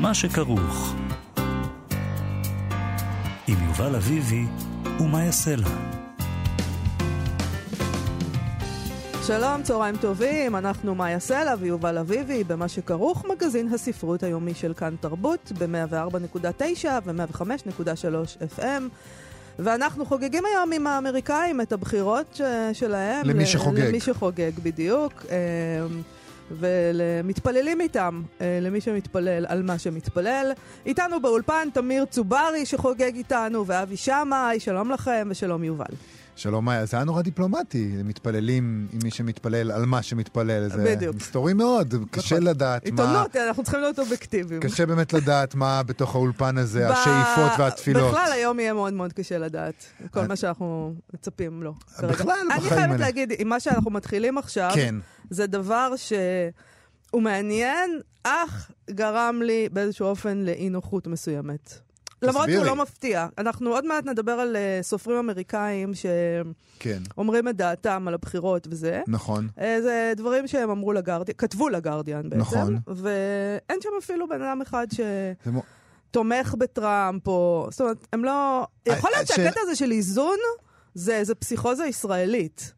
מה 0.00 0.14
שכרוך. 0.14 0.94
עם 3.48 3.56
יובל 3.68 3.96
אביבי 3.96 4.44
ומה 5.00 5.24
יעשה 5.24 5.56
לה. 5.56 5.68
שלום, 9.26 9.62
צהריים 9.62 9.96
טובים, 9.96 10.56
אנחנו 10.56 10.94
מאיה 10.94 11.20
סלע 11.20 11.54
ויובל 11.60 11.98
אביבי 11.98 12.44
במה 12.44 12.68
שכרוך 12.68 13.24
מגזין 13.24 13.74
הספרות 13.74 14.22
היומי 14.22 14.54
של 14.54 14.74
כאן 14.74 14.94
תרבות 15.00 15.52
ב-104.9 15.58 16.86
ו-105.3 17.04 18.58
FM. 18.58 18.82
ואנחנו 19.58 20.06
חוגגים 20.06 20.44
היום 20.54 20.72
עם 20.72 20.86
האמריקאים 20.86 21.60
את 21.60 21.72
הבחירות 21.72 22.40
שלהם. 22.72 23.26
למי 23.26 23.46
שחוגג. 23.46 23.80
למי 23.88 24.00
שחוגג, 24.00 24.52
בדיוק. 24.62 25.26
ולמתפללים 26.50 27.80
איתם, 27.80 28.22
למי 28.40 28.80
שמתפלל 28.80 29.46
על 29.48 29.62
מה 29.62 29.78
שמתפלל. 29.78 30.52
איתנו 30.86 31.20
באולפן 31.20 31.68
תמיר 31.74 32.04
צוברי 32.04 32.66
שחוגג 32.66 33.14
איתנו, 33.14 33.66
ואבי 33.66 33.96
שמאי, 33.96 34.60
שלום 34.60 34.90
לכם 34.90 35.28
ושלום 35.30 35.64
יובל. 35.64 35.94
שלום 36.38 36.64
מאיה, 36.64 36.86
זה 36.86 36.96
היה 36.96 37.04
נורא 37.04 37.22
דיפלומטי, 37.22 37.92
מתפללים 38.04 38.88
עם 38.92 38.98
מי 39.02 39.10
שמתפלל 39.10 39.70
על 39.70 39.86
מה 39.86 40.02
שמתפלל. 40.02 40.68
זה 40.68 40.84
בדיוק. 40.84 41.16
מסתורי 41.16 41.54
מאוד, 41.54 41.94
קשה 42.10 42.34
נכון. 42.34 42.46
לדעת 42.46 42.90
מה... 42.90 43.02
עיתונות, 43.02 43.36
אנחנו 43.36 43.62
צריכים 43.62 43.80
להיות 43.80 43.98
אובייקטיביים. 43.98 44.60
קשה 44.60 44.86
באמת 44.86 45.12
לדעת 45.12 45.54
מה 45.54 45.82
בתוך 45.82 46.14
האולפן 46.14 46.58
הזה, 46.58 46.88
השאיפות 46.88 47.52
והתפילות. 47.58 48.10
בכלל 48.10 48.32
היום 48.32 48.60
יהיה 48.60 48.72
מאוד 48.72 48.92
מאוד 48.92 49.12
קשה 49.12 49.38
לדעת, 49.38 49.74
כל 50.10 50.26
מה 50.26 50.36
שאנחנו 50.36 50.94
מצפים 51.14 51.62
לו. 51.62 51.74
בכלל, 52.02 52.30
אני 52.40 52.48
בחיים 52.48 52.68
חייבת 52.68 52.90
האלה. 52.92 52.96
להגיד, 52.96 53.32
עם 53.38 53.48
מה 53.48 53.60
שאנחנו 53.60 53.90
מתחילים 53.90 54.38
עכשיו, 54.38 54.70
כן. 54.74 54.94
זה 55.30 55.46
דבר 55.46 55.92
שהוא 55.96 57.22
מעניין, 57.22 58.00
אך 58.22 58.70
גרם 58.90 59.40
לי 59.42 59.68
באיזשהו 59.72 60.06
אופן 60.06 60.38
לאי 60.38 60.70
נוחות 60.70 61.06
מסוימת. 61.06 61.87
למרות 62.22 62.48
שהוא. 62.50 62.64
לא 62.64 62.76
מפתיע. 62.76 63.26
אנחנו 63.38 63.70
עוד 63.70 63.86
מעט 63.86 64.04
נדבר 64.06 64.32
על 64.32 64.56
אה, 64.56 64.78
סופרים 64.82 65.18
אמריקאים 65.18 65.92
כן, 66.78 66.98
שאומרים 67.14 67.48
את 67.48 67.56
דעתם 67.56 68.08
על 68.08 68.14
הבחירות 68.14 68.68
וזה. 68.70 69.02
נכון. 69.06 69.48
אה, 69.60 69.78
זה 69.82 70.12
דברים 70.16 70.48
שהם 70.48 70.70
אמרו 70.70 70.92
לגרדיאן, 70.92 71.36
כתבו 71.38 71.68
לגרדיאן 71.68 72.22
בעצם. 72.22 72.38
נכון. 72.40 72.78
ואין 72.86 73.80
שם 73.82 73.90
אפילו 73.98 74.28
בן 74.28 74.42
אדם 74.42 74.62
אחד 74.62 74.86
ש... 74.92 75.00
תומך 76.10 76.54
בטראמפ, 76.58 77.26
או... 77.28 77.68
זאת 77.70 77.80
אומרת, 77.80 78.06
הם 78.12 78.24
לא... 78.24 78.66
יכול 78.86 79.10
להיות 79.14 79.26
שהקטע 79.26 79.60
הזה 79.62 79.76
של 79.76 79.90
איזון 79.90 80.38
זה 80.94 81.16
איזה 81.16 81.34
פסיכוזה 81.34 81.84
ישראלית. 81.86 82.72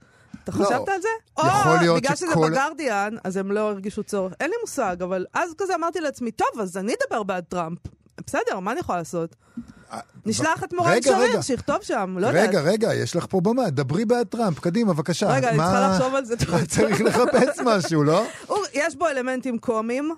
אתה 0.45 0.53
לא. 0.59 0.65
חשבת 0.65 0.89
על 0.89 1.01
זה? 1.01 1.09
יכול 1.39 1.73
או 1.73 1.77
להיות 1.81 1.97
בגלל 2.03 2.17
שזה 2.17 2.27
שכל- 2.33 2.51
בגרדיאן, 2.51 3.17
אז 3.25 3.37
הם 3.37 3.53
לא 3.53 3.61
הרגישו 3.71 4.03
צורך. 4.03 4.33
אין 4.41 4.51
לי 4.51 4.57
מושג, 4.61 4.97
אבל 5.03 5.27
אז 5.35 5.55
כזה 5.59 5.75
אמרתי 5.75 6.01
לעצמי, 6.01 6.31
טוב, 6.31 6.61
אז 6.61 6.77
אני 6.77 6.95
אדבר 6.95 7.23
בעד 7.23 7.45
טראמפ. 7.45 7.79
בסדר, 8.27 8.61
מה 8.61 8.73
אני 8.73 8.81
יכולה 8.81 8.99
לעשות? 8.99 9.37
נשלח 10.27 10.65
את 10.65 10.73
מורן 10.73 11.03
שריר. 11.03 11.41
שיכתוב 11.41 11.77
שם, 11.83 12.17
לא 12.19 12.27
יודעת. 12.27 12.49
רגע, 12.49 12.61
רגע, 12.61 12.95
יש 12.95 13.17
לך 13.17 13.27
פה 13.31 13.41
במה, 13.41 13.71
דברי 13.71 14.05
בעד 14.05 14.27
טראמפ, 14.27 14.59
קדימה, 14.59 14.93
בבקשה. 14.95 15.27
רגע, 15.33 15.49
אני 15.49 15.57
צריכה 15.59 15.89
לחשוב 15.93 16.15
על 16.15 16.25
זה. 16.25 16.37
צריך 16.77 17.01
לחפש 17.01 17.59
משהו, 17.65 18.05
לא? 18.05 18.25
הוא- 18.47 18.57
יש 18.75 18.97
בו 18.97 19.09
אלמנטים 19.09 19.59
קומיים, 19.59 20.11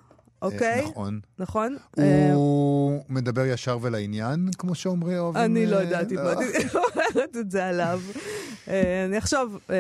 אוקיי? 0.43 0.85
נכון. 0.91 1.21
נכון? 1.39 1.77
אה, 1.99 2.31
הוא 2.35 3.03
מדבר 3.09 3.45
ישר 3.47 3.79
ולעניין, 3.83 4.49
כמו 4.59 4.75
שאומרי 4.75 5.19
אוהבים. 5.19 5.43
אני 5.43 5.67
לא 5.67 5.77
אה, 5.77 5.83
יודעת 5.83 6.13
אם 6.13 6.19
אני 6.19 6.47
אומרת 6.75 7.37
את 7.41 7.51
זה 7.51 7.67
עליו. 7.67 8.01
אה, 8.69 9.05
אני 9.09 9.19
אחשוב, 9.19 9.59
אה, 9.71 9.77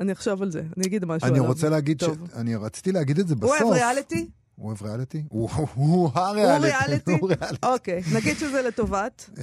אני 0.00 0.12
אחשוב 0.12 0.42
על 0.42 0.50
זה, 0.50 0.62
אני 0.76 0.86
אגיד 0.86 1.04
משהו 1.04 1.26
אני 1.28 1.38
עליו. 1.38 1.46
רוצה 1.50 1.68
להגיד. 1.68 2.02
אני 2.36 2.56
רציתי 2.56 2.92
להגיד 2.92 3.18
את 3.18 3.28
זה 3.28 3.34
הוא 3.34 3.42
בסוף. 3.42 3.60
אוהב 3.62 3.72
ריאליטי? 3.72 4.28
הוא 4.56 4.66
אוהב 4.68 4.82
ריאליטי? 4.82 5.22
הוא- 5.28 6.10
הריאליטי. 6.14 6.66
ריאליטי? 6.76 7.12
הוא 7.20 7.28
ריאליטי. 7.40 7.66
אוקיי, 7.66 8.02
נגיד 8.14 8.36
שזה 8.36 8.62
לטובת. 8.62 9.30
כן. 9.36 9.42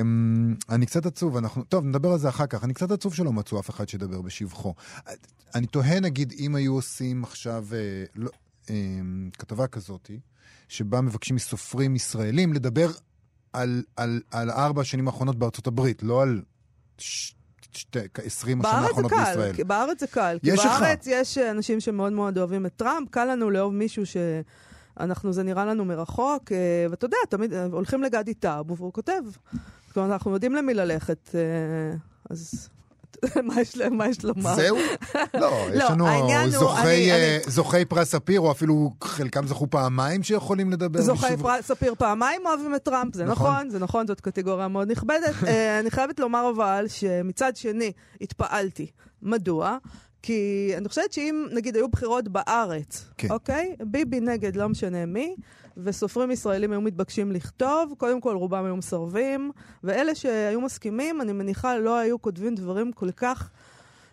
אמ, 0.00 0.54
אני 0.68 0.86
קצת 0.86 1.06
עצוב, 1.06 1.36
אנחנו... 1.36 1.64
טוב, 1.64 1.84
נדבר 1.84 2.12
על 2.12 2.18
זה 2.18 2.28
אחר 2.28 2.46
כך. 2.46 2.64
אני 2.64 2.74
קצת 2.74 2.90
עצוב 2.90 3.14
שלא 3.14 3.32
מצאו 3.32 3.60
אף 3.60 3.70
אחד 3.70 3.88
שידבר 3.88 4.20
בשבחו. 4.22 4.74
אני 5.54 5.66
תוהה, 5.66 6.00
נגיד, 6.00 6.32
אם 6.38 6.54
היו 6.54 6.74
עושים 6.74 7.24
עכשיו 7.24 7.66
אה, 7.72 7.78
לא, 8.14 8.30
אמ, 8.70 9.30
כתבה 9.38 9.66
כזאת, 9.66 10.10
שבה 10.68 11.00
מבקשים 11.00 11.36
מסופרים 11.36 11.96
ישראלים 11.96 12.52
לדבר 12.52 12.90
על 13.54 13.82
ארבע 14.50 14.80
השנים 14.80 15.06
האחרונות 15.08 15.38
בארצות 15.38 15.66
הברית, 15.66 16.02
לא 16.02 16.22
על 16.22 16.42
ש, 17.72 17.80
שתי, 17.80 17.98
20 18.24 18.60
השנים 18.60 18.62
בארץ 18.62 18.82
זה 18.82 18.88
האחרונות 18.88 19.10
קל, 19.10 19.24
בישראל. 19.24 19.52
כי 19.52 19.64
בארץ 19.64 20.00
זה 20.00 20.06
קל. 20.06 20.38
יש. 20.42 20.60
בארץ 20.64 21.06
יש 21.06 21.38
אנשים 21.38 21.80
שמאוד 21.80 22.12
מאוד 22.12 22.38
אוהבים 22.38 22.66
את 22.66 22.72
טראמפ, 22.76 23.08
קל 23.10 23.24
לנו 23.24 23.50
לאהוב 23.50 23.74
מישהו 23.74 24.06
ש... 24.06 24.16
אנחנו, 25.00 25.32
זה 25.32 25.42
נראה 25.42 25.64
לנו 25.64 25.84
מרחוק, 25.84 26.52
אה, 26.52 26.86
ואתה 26.90 27.04
יודע, 27.04 27.16
תמיד 27.28 27.52
אה, 27.52 27.64
הולכים 27.64 28.02
לגדי 28.02 28.34
טאב, 28.34 28.70
והוא 28.70 28.92
כותב. 28.92 29.22
כלומר, 29.92 30.12
אנחנו 30.12 30.30
יודעים 30.30 30.54
למי 30.54 30.74
ללכת, 30.74 31.30
אה, 31.34 31.96
אז 32.30 32.68
ל- 33.76 33.88
מה 33.88 34.08
יש 34.08 34.24
לומר? 34.24 34.54
זהו? 34.54 34.76
לא, 35.34 35.66
יש 35.74 35.82
לא, 35.82 35.90
לנו 35.90 36.06
זוכי, 36.50 37.12
אה, 37.12 37.38
זוכי 37.46 37.84
פרס 37.84 38.10
ספיר, 38.10 38.40
או 38.40 38.50
אפילו 38.50 38.90
חלקם 39.04 39.46
זכו 39.46 39.66
פעמיים 39.70 40.22
שיכולים 40.22 40.70
לדבר. 40.70 41.00
זוכי 41.02 41.36
פרס 41.36 41.66
ספיר 41.66 41.94
פעמיים 41.98 42.46
אוהבים 42.46 42.74
את 42.74 42.82
טראמפ, 42.82 43.14
זה 43.14 43.24
נכון. 43.24 43.46
נכון, 43.50 43.70
זה 43.70 43.78
נכון, 43.78 44.06
זאת 44.06 44.20
קטגוריה 44.20 44.68
מאוד 44.68 44.90
נכבדת. 44.90 45.34
אה, 45.46 45.80
אני 45.80 45.90
חייבת 45.90 46.20
לומר 46.20 46.50
אבל 46.56 46.84
שמצד 46.88 47.56
שני 47.56 47.92
התפעלתי. 48.20 48.86
מדוע? 49.22 49.76
כי 50.22 50.72
אני 50.76 50.88
חושבת 50.88 51.12
שאם 51.12 51.46
נגיד 51.52 51.76
היו 51.76 51.88
בחירות 51.88 52.28
בארץ, 52.28 53.04
כן. 53.18 53.28
אוקיי? 53.30 53.76
ביבי 53.84 54.20
נגד 54.20 54.56
לא 54.56 54.68
משנה 54.68 55.06
מי, 55.06 55.36
וסופרים 55.76 56.30
ישראלים 56.30 56.72
היו 56.72 56.80
מתבקשים 56.80 57.32
לכתוב, 57.32 57.94
קודם 57.98 58.20
כל 58.20 58.36
רובם 58.36 58.64
היו 58.64 58.76
מסרבים, 58.76 59.50
ואלה 59.84 60.14
שהיו 60.14 60.60
מסכימים, 60.60 61.20
אני 61.20 61.32
מניחה 61.32 61.78
לא 61.78 61.98
היו 61.98 62.22
כותבים 62.22 62.54
דברים 62.54 62.92
כל 62.92 63.10
כך 63.10 63.50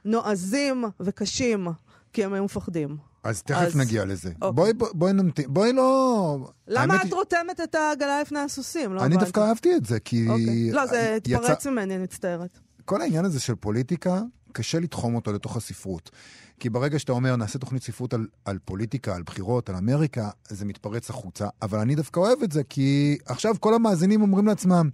נועזים 0.06 0.84
וקשים, 1.00 1.68
כי 2.14 2.24
הם 2.24 2.34
היו 2.34 2.44
מפחדים. 2.46 2.98
אז 3.24 3.44
תכף 3.44 3.58
אז- 3.58 3.76
נגיע 3.78 4.06
לזה. 4.06 4.30
אוקיי. 4.42 4.52
בואי, 4.52 4.74
בואי, 4.74 4.92
בואי 4.94 5.14
נמתין, 5.14 5.46
בואי 5.54 5.74
לא... 5.74 6.38
למה 6.68 6.94
האמת 6.94 7.08
את 7.08 7.14
רוטמת 7.14 7.60
את 7.64 7.76
העגלה 7.76 8.22
לפני 8.22 8.40
הסוסים? 8.40 8.94
לא 8.94 9.00
אני 9.00 9.06
הבנתי. 9.08 9.20
דווקא 9.26 9.40
אהבתי 9.40 9.76
את 9.76 9.86
זה, 9.86 10.00
כי... 10.00 10.30
אוקיי. 10.30 10.72
לא, 10.72 10.86
זה 10.86 11.18
יצא- 11.26 11.36
התפרץ 11.38 11.68
ממני, 11.68 11.96
אני 11.96 12.04
מצטערת. 12.04 12.60
כל 12.86 13.02
העניין 13.02 13.26
הזה 13.26 13.40
של 13.40 13.56
פוליטיקה, 13.56 14.22
קשה 14.58 14.80
לתחום 14.80 15.16
אותו 15.16 15.34
לתוך 15.34 15.58
הספרות. 15.58 16.12
כי 16.60 16.70
ברגע 16.70 17.00
שאתה 17.00 17.12
אומר, 17.12 17.36
נעשה 17.36 17.60
תוכנית 17.60 17.84
ספרות 17.84 18.14
על, 18.14 18.28
על 18.46 18.58
פוליטיקה, 18.66 19.16
על 19.16 19.24
בחירות, 19.24 19.70
על 19.70 19.76
אמריקה, 19.76 20.30
זה 20.48 20.66
מתפרץ 20.66 21.10
החוצה. 21.10 21.48
אבל 21.62 21.80
אני 21.80 21.96
דווקא 21.96 22.20
אוהב 22.20 22.44
את 22.44 22.52
זה, 22.52 22.64
כי 22.64 23.18
עכשיו 23.26 23.56
כל 23.60 23.74
המאזינים 23.74 24.22
אומרים 24.22 24.48
לעצמם, 24.48 24.90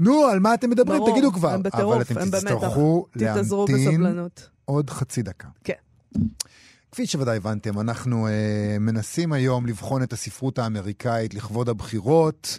נו, 0.00 0.24
על 0.24 0.40
מה 0.40 0.54
אתם 0.54 0.70
מדברים? 0.70 0.98
ברור, 0.98 1.12
תגידו 1.12 1.32
כבר. 1.32 1.50
הם 1.50 1.62
בטירוף, 1.62 1.94
אבל 1.94 2.02
אתם 2.02 2.18
הם 2.18 2.30
במתח. 2.30 2.38
תצטרכו 2.38 3.06
תתאזרו 3.10 3.66
להמתין 3.68 4.00
בסבלנות. 4.00 4.48
עוד 4.64 4.90
חצי 4.90 5.22
דקה. 5.22 5.48
כן. 5.64 5.74
כפי 6.96 7.06
שוודאי 7.06 7.36
הבנתם, 7.36 7.80
אנחנו 7.80 8.26
אה, 8.26 8.32
מנסים 8.80 9.32
היום 9.32 9.66
לבחון 9.66 10.02
את 10.02 10.12
הספרות 10.12 10.58
האמריקאית 10.58 11.34
לכבוד 11.34 11.68
הבחירות. 11.68 12.58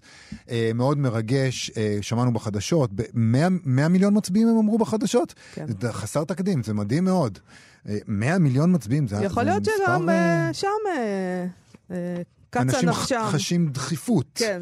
אה, 0.50 0.72
מאוד 0.76 0.98
מרגש, 0.98 1.72
אה, 1.78 1.98
שמענו 2.02 2.34
בחדשות, 2.34 2.90
ב- 2.96 3.02
100, 3.14 3.48
100 3.66 3.88
מיליון 3.88 4.18
מצביעים 4.18 4.48
הם 4.48 4.58
אמרו 4.58 4.78
בחדשות? 4.78 5.34
כן. 5.54 5.66
זה 5.82 5.94
חסר 5.94 6.24
תקדים, 6.24 6.64
זה 6.64 6.74
מדהים 6.74 7.04
מאוד. 7.04 7.40
אה, 7.90 7.98
100 8.08 8.38
מיליון 8.40 8.76
מצביעים, 8.76 9.08
זה 9.08 9.16
יכול 9.16 9.44
זה 9.44 9.50
להיות 9.50 9.62
מספר, 9.62 9.74
שגם 9.86 10.10
אה, 10.10 10.48
אה, 10.48 10.54
שם 10.54 10.68
אה, 10.88 11.46
אה, 11.92 12.22
קצה 12.50 12.62
אנשים 12.62 12.90
נפשם. 12.90 13.26
חשים 13.32 13.68
דחיפות. 13.68 14.26
כן. 14.36 14.62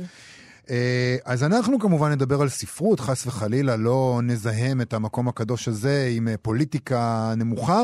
אה, 0.69 1.17
אז 1.25 1.43
אנחנו 1.43 1.79
כמובן 1.79 2.11
נדבר 2.11 2.41
על 2.41 2.49
ספרות, 2.49 2.99
חס 2.99 3.27
וחלילה, 3.27 3.75
לא 3.75 4.19
נזהם 4.23 4.81
את 4.81 4.93
המקום 4.93 5.27
הקדוש 5.27 5.67
הזה 5.67 6.11
עם 6.15 6.27
אה, 6.27 6.37
פוליטיקה 6.41 7.33
נמוכה. 7.37 7.81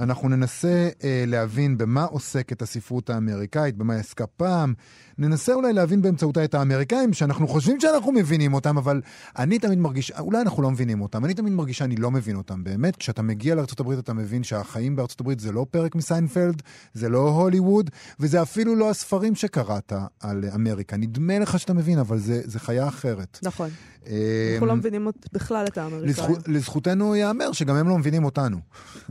אנחנו 0.00 0.28
ננסה 0.28 0.88
אה, 1.04 1.24
להבין 1.26 1.78
במה 1.78 2.04
עוסקת 2.04 2.62
הספרות 2.62 3.10
האמריקאית, 3.10 3.76
במה 3.76 3.94
עסקה 3.94 4.26
פעם. 4.26 4.74
ננסה 5.18 5.54
אולי 5.54 5.72
להבין 5.72 6.02
באמצעותה 6.02 6.44
את 6.44 6.54
האמריקאים, 6.54 7.12
שאנחנו 7.12 7.48
חושבים 7.48 7.80
שאנחנו 7.80 8.12
מבינים 8.12 8.54
אותם, 8.54 8.78
אבל 8.78 9.00
אני 9.38 9.58
תמיד 9.58 9.78
מרגיש, 9.78 10.12
אולי 10.18 10.40
אנחנו 10.40 10.62
לא 10.62 10.70
מבינים 10.70 11.00
אותם, 11.00 11.24
אני 11.24 11.34
תמיד 11.34 11.52
מרגיש 11.52 11.78
שאני 11.78 11.96
לא 11.96 12.10
מבין 12.10 12.36
אותם. 12.36 12.64
באמת, 12.64 12.96
כשאתה 12.96 13.22
מגיע 13.22 13.54
לארה"ב 13.54 13.90
אתה 13.90 14.12
מבין 14.12 14.42
שהחיים 14.44 14.96
בארה"ב 14.96 15.40
זה 15.40 15.52
לא 15.52 15.66
פרק 15.70 15.94
מסיינפלד, 15.94 16.62
זה 16.94 17.08
לא 17.08 17.28
הוליווד, 17.28 17.90
וזה 18.20 18.42
אפילו 18.42 18.76
לא 18.76 18.90
הספרים 18.90 19.34
שקראת 19.34 19.92
על 20.20 20.44
אמריקה. 20.54 20.96
נדמה 20.96 21.38
לך 21.38 21.58
שאתה 21.58 21.74
מבין, 21.74 21.98
אבל 21.98 22.18
זה, 22.24 22.40
זה 22.44 22.60
חיה 22.60 22.88
אחרת. 22.88 23.38
נכון. 23.42 23.70
אה, 24.06 24.12
אנחנו 24.54 24.66
לא 24.66 24.76
מבינים 24.76 25.08
בכלל 25.32 25.64
את 25.66 25.78
האמריקאים. 25.78 26.08
לזכו- 26.10 26.50
לזכותנו 26.50 27.16
ייאמר 27.16 27.52
שגם 27.52 27.76
הם 27.76 27.88
לא 27.88 27.98
מבינים 27.98 28.24
אותנו. 28.24 28.58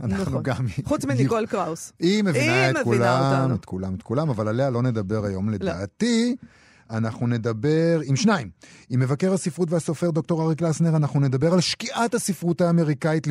אנחנו 0.02 0.22
נכון. 0.22 0.42
גם... 0.42 0.66
חוץ 0.84 1.04
מניקול 1.04 1.46
קראוס. 1.46 1.92
היא 2.00 2.24
מבינה 2.24 2.70
את 2.70 2.76
כולם. 2.84 3.54
את 3.54 3.64
כולם, 3.64 3.94
את 3.94 4.02
כולם, 4.02 4.30
אבל 4.30 4.48
עליה 4.48 4.70
לא 4.70 4.82
נדבר 4.82 5.24
היום 5.24 5.48
לדעתי. 5.48 6.36
אנחנו 6.90 7.26
נדבר 7.26 8.00
עם 8.04 8.16
שניים. 8.16 8.50
עם 8.90 9.00
מבקר 9.00 9.32
הספרות 9.32 9.70
והסופר 9.70 10.10
דוקטור 10.10 10.42
אריק 10.42 10.62
לסנר, 10.62 10.96
אנחנו 10.96 11.20
נדבר 11.20 11.52
על 11.52 11.60
שקיעת 11.60 12.14
הספרות 12.14 12.60
האמריקאית. 12.60 13.26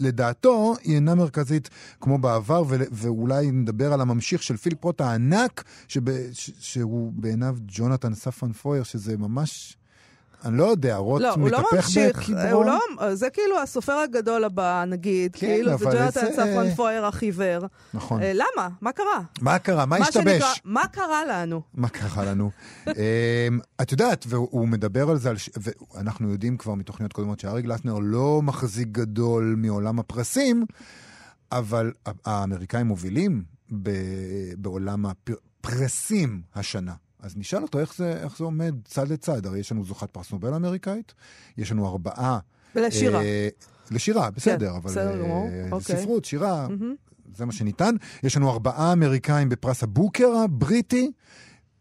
לדעתו, 0.00 0.74
היא 0.82 0.94
אינה 0.94 1.14
מרכזית 1.14 1.68
כמו 2.00 2.18
בעבר, 2.18 2.64
ואולי 2.92 3.50
נדבר 3.50 3.92
על 3.92 4.00
הממשיך 4.00 4.42
של 4.42 4.56
פיליפ 4.56 4.84
רוט 4.84 5.00
הענק, 5.00 5.64
שהוא 6.58 7.12
בעיניו 7.16 7.56
ג'ונתן 7.66 8.14
ספן 8.14 8.52
פויר, 8.52 8.82
שזה 8.82 9.16
ממש... 9.16 9.76
אני 10.44 10.58
לא 10.58 10.64
יודע, 10.64 10.96
רוט 10.96 11.22
לא, 11.22 11.28
לא 11.28 11.36
מתהפך 11.46 11.72
ממשיך, 11.74 12.30
בקדרון? 12.30 12.68
הוא 12.68 12.78
לא, 13.00 13.14
זה 13.14 13.30
כאילו 13.30 13.58
הסופר 13.60 13.92
הגדול 13.92 14.44
הבא, 14.44 14.84
נגיד, 14.88 15.32
כן, 15.36 15.38
כאילו 15.46 15.68
זה 15.68 15.74
אבל 15.74 15.84
ג'ונתן 15.98 16.10
זה- 16.26 16.32
ספרן 16.32 16.74
פויר 16.74 17.06
החיוור. 17.06 17.66
נכון. 17.94 18.22
אה, 18.22 18.32
למה? 18.34 18.68
מה 18.80 18.92
קרה? 18.92 19.20
מה 19.40 19.58
קרה? 19.58 19.86
מה 19.86 19.96
השתבש? 19.96 20.32
שנקרא, 20.32 20.52
מה 20.64 20.86
קרה 20.92 21.22
לנו? 21.28 21.62
מה 21.74 21.88
קרה 21.88 22.24
לנו? 22.24 22.50
אמ, 22.86 22.92
את 23.82 23.92
יודעת, 23.92 24.24
והוא 24.28 24.68
מדבר 24.68 25.10
על 25.10 25.18
זה, 25.18 25.30
על 25.30 25.36
ש- 25.36 25.50
ואנחנו 25.94 26.30
יודעים 26.30 26.56
כבר 26.56 26.74
מתוכניות 26.74 27.12
קודמות 27.12 27.40
שארי 27.40 27.62
גלסנר 27.62 27.98
לא 27.98 28.40
מחזיק 28.42 28.88
גדול 28.88 29.54
מעולם 29.58 29.98
הפרסים, 29.98 30.64
אבל 31.52 31.92
האמריקאים 32.24 32.86
מובילים 32.86 33.42
ב- 33.82 33.90
בעולם 34.58 35.06
הפרסים 35.06 36.42
השנה. 36.54 36.92
אז 37.22 37.36
נשאל 37.36 37.62
אותו 37.62 37.78
איך 37.78 37.94
זה, 37.96 38.12
איך 38.22 38.36
זה 38.38 38.44
עומד 38.44 38.74
צד 38.84 39.08
לצד. 39.08 39.46
הרי 39.46 39.58
יש 39.58 39.72
לנו 39.72 39.84
זוכת 39.84 40.10
פרס 40.10 40.32
נובל 40.32 40.54
אמריקאית, 40.54 41.14
יש 41.58 41.72
לנו 41.72 41.88
ארבעה... 41.88 42.38
לשירה. 42.74 43.22
אה, 43.22 43.48
לשירה, 43.90 44.30
בסדר, 44.30 44.70
כן, 44.70 44.76
אבל 44.76 44.90
בסדר 44.90 45.24
אה, 45.24 45.68
אוקיי. 45.72 45.96
ספרות, 45.96 46.24
שירה, 46.24 46.68
מהמם. 46.68 46.94
זה 47.34 47.44
מה 47.44 47.52
שניתן. 47.52 47.94
יש 48.22 48.36
לנו 48.36 48.50
ארבעה 48.50 48.92
אמריקאים 48.92 49.48
בפרס 49.48 49.82
הבוקר 49.82 50.28
הבריטי. 50.44 51.12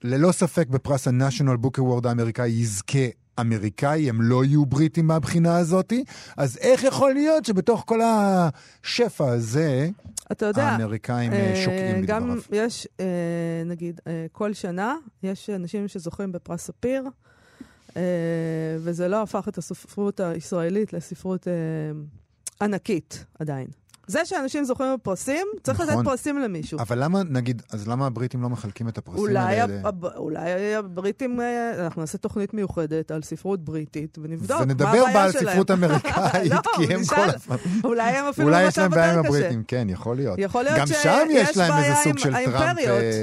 ללא 0.04 0.32
ספק 0.32 0.68
בפרס 0.68 1.08
ה-National 1.08 1.66
Book 1.66 1.80
Award 1.80 2.08
האמריקאי 2.08 2.50
יזכה 2.50 3.08
אמריקאי, 3.42 4.10
הם 4.10 4.22
לא 4.22 4.46
יהיו 4.46 4.66
בריטים 4.66 5.08
מהבחינה 5.08 5.58
הזאתי. 5.58 6.04
אז 6.38 6.58
איך 6.58 6.84
יכול 6.84 7.14
להיות 7.14 7.46
שבתוך 7.46 7.84
כל 7.88 8.00
השפע 8.04 9.32
הזה, 9.32 9.90
אתה 10.32 10.46
יודע, 10.46 10.64
האמריקאים 10.64 11.34
אה, 11.34 11.50
אה, 11.50 11.56
שוקעים 11.56 12.06
גם 12.06 12.24
בדבריו? 12.24 12.66
יש, 12.66 12.88
אה, 13.00 13.06
נגיד, 13.66 14.02
אה, 14.08 14.26
כל 14.32 14.54
שנה 14.54 14.96
יש 15.24 15.50
אנשים 15.50 15.88
שזוכים 15.88 16.32
בפרס 16.32 16.62
ספיר, 16.62 17.04
אה, 17.98 18.02
וזה 18.80 19.08
לא 19.08 19.22
הפך 19.22 19.48
את 19.48 19.58
הספרות 19.58 20.20
הישראלית 20.20 20.94
לספרות 20.94 21.48
אה, 21.48 21.54
ענקית 22.62 23.26
עדיין. 23.40 23.68
זה 24.12 24.26
שאנשים 24.26 24.64
זוכים 24.64 24.86
בפרסים, 24.94 25.48
צריך 25.64 25.80
לתת 25.80 25.90
נכון. 25.92 26.06
פרסים 26.06 26.40
למישהו. 26.40 26.80
אבל 26.80 27.04
למה, 27.04 27.22
נגיד, 27.30 27.62
אז 27.72 27.88
למה 27.88 28.06
הבריטים 28.06 28.42
לא 28.42 28.50
מחלקים 28.50 28.88
את 28.88 28.98
הפרסים 28.98 29.22
אולי, 29.22 29.40
האלה? 29.60 29.80
הב- 29.84 30.06
אולי 30.06 30.76
הבריטים, 30.76 31.42
אה, 31.42 31.72
אנחנו 31.86 32.02
נעשה 32.02 32.18
תוכנית 32.18 32.54
מיוחדת 32.54 33.12
על 33.12 33.22
ספרות 33.22 33.66
בריטית, 33.66 34.18
ונבדוק 34.22 34.58
מה 34.58 34.64
ונדבר 34.64 34.88
הבעיה 34.88 35.14
בה 35.14 35.24
על 35.24 35.32
שלהם. 35.32 35.48
ספרות 35.54 35.72
אמריקאית, 35.76 36.52
לא, 36.52 36.60
כי 36.78 36.94
הם 36.94 37.02
נשאל. 37.02 37.16
כל 37.16 37.36
הזמן... 37.36 37.56
אולי 37.84 38.04
הם 38.12 38.26
אפילו 38.26 38.48
אולי 38.48 38.64
יש 38.68 38.78
להם 38.78 38.92
בעיה 38.92 39.14
עם. 39.14 39.20
הבריטים, 39.26 39.64
כן, 39.68 39.88
יכול 39.90 40.16
להיות. 40.16 40.40
יכול 40.40 40.64
להיות 40.64 40.80
גם 40.80 40.88
שיש 40.88 41.04
שם 41.04 41.28
יש 41.32 41.58
להם 41.58 41.84
איזה 41.84 41.96
סוג 42.04 42.18
של 42.18 42.32
טראמפ, 42.46 42.78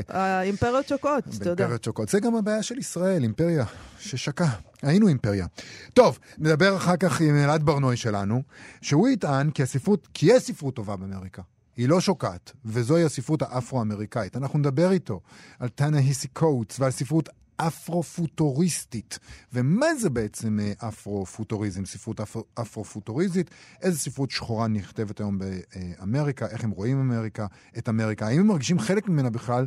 האימפריות, 0.09 0.85
אה, 0.85 0.89
שוקעות, 0.89 1.25
אתה 1.25 1.49
יודע. 1.49 1.55
באימפריית 1.55 1.85
שוקולד. 1.85 2.09
זה 2.09 2.21
גם 2.21 2.35
הבעיה 2.37 2.63
של 2.63 2.79
ישראל, 2.79 3.23
אימפריה 3.23 3.65
ששקעה. 3.99 4.55
היינו 4.83 5.09
אימפריה. 5.09 5.47
טוב, 5.95 6.19
נדבר 6.39 6.77
אחר 6.77 6.97
כך 6.97 7.21
עם 7.21 7.37
אלעד 7.37 7.63
ברנועי 7.63 7.97
שלנו, 7.97 8.43
שהוא 8.83 9.09
יטען 9.09 9.51
כי 9.51 9.63
הספרות, 9.63 10.09
כי 10.15 10.27
יש 10.27 10.43
ספרות 10.43 10.77
טובה 10.77 10.97
באמריקה. 10.97 11.43
היא 11.77 11.89
לא 11.89 12.01
שוקעת, 12.01 12.53
וזוהי 12.65 13.05
הספרות 13.05 13.43
האפרו-אמריקאית. 13.43 14.37
אנחנו 14.37 14.59
נדבר 14.59 14.91
איתו 14.93 15.21
על 15.59 15.69
טאנה 15.69 15.99
היסי 15.99 16.29
קוטס 16.29 16.81
ועל 16.81 16.91
ספרות 16.91 17.29
אפרו-פוטוריסטית. 17.57 19.19
ומה 19.53 19.95
זה 19.95 20.11
בעצם 20.11 20.59
אה, 20.63 20.89
אפרו-פוטוריזם, 20.89 21.85
ספרות 21.85 22.21
אפרו- 22.21 22.45
אפרו-פוטוריסטית? 22.61 23.51
איזה 23.83 23.99
ספרות 23.99 24.31
שחורה 24.31 24.69
נכתבת 24.69 25.21
היום 25.21 25.39
באמריקה? 25.39 26.47
איך 26.47 26.65
הם 26.65 26.71
רואים 26.71 27.01
אמריקה, 27.01 27.47
את 27.79 27.89
אמריקה? 27.89 28.27
האם 28.27 28.41
הם 28.41 28.47
מרגישים 28.47 28.79
חלק 28.79 29.09
ממנה 29.09 29.31
בכלל? 29.31 29.67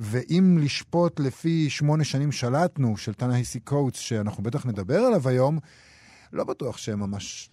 ואם 0.00 0.58
לשפוט 0.62 1.20
לפי 1.20 1.70
שמונה 1.70 2.04
שנים 2.04 2.32
שלטנו 2.32 2.96
של 2.96 3.14
טאנה 3.14 3.34
היסי 3.34 3.60
קוטס, 3.60 3.98
שאנחנו 3.98 4.42
בטח 4.42 4.66
נדבר 4.66 4.98
עליו 4.98 5.28
היום, 5.28 5.58
לא 6.32 6.44
בטוח 6.44 6.76
שהם 6.76 7.00
ממש 7.00 7.50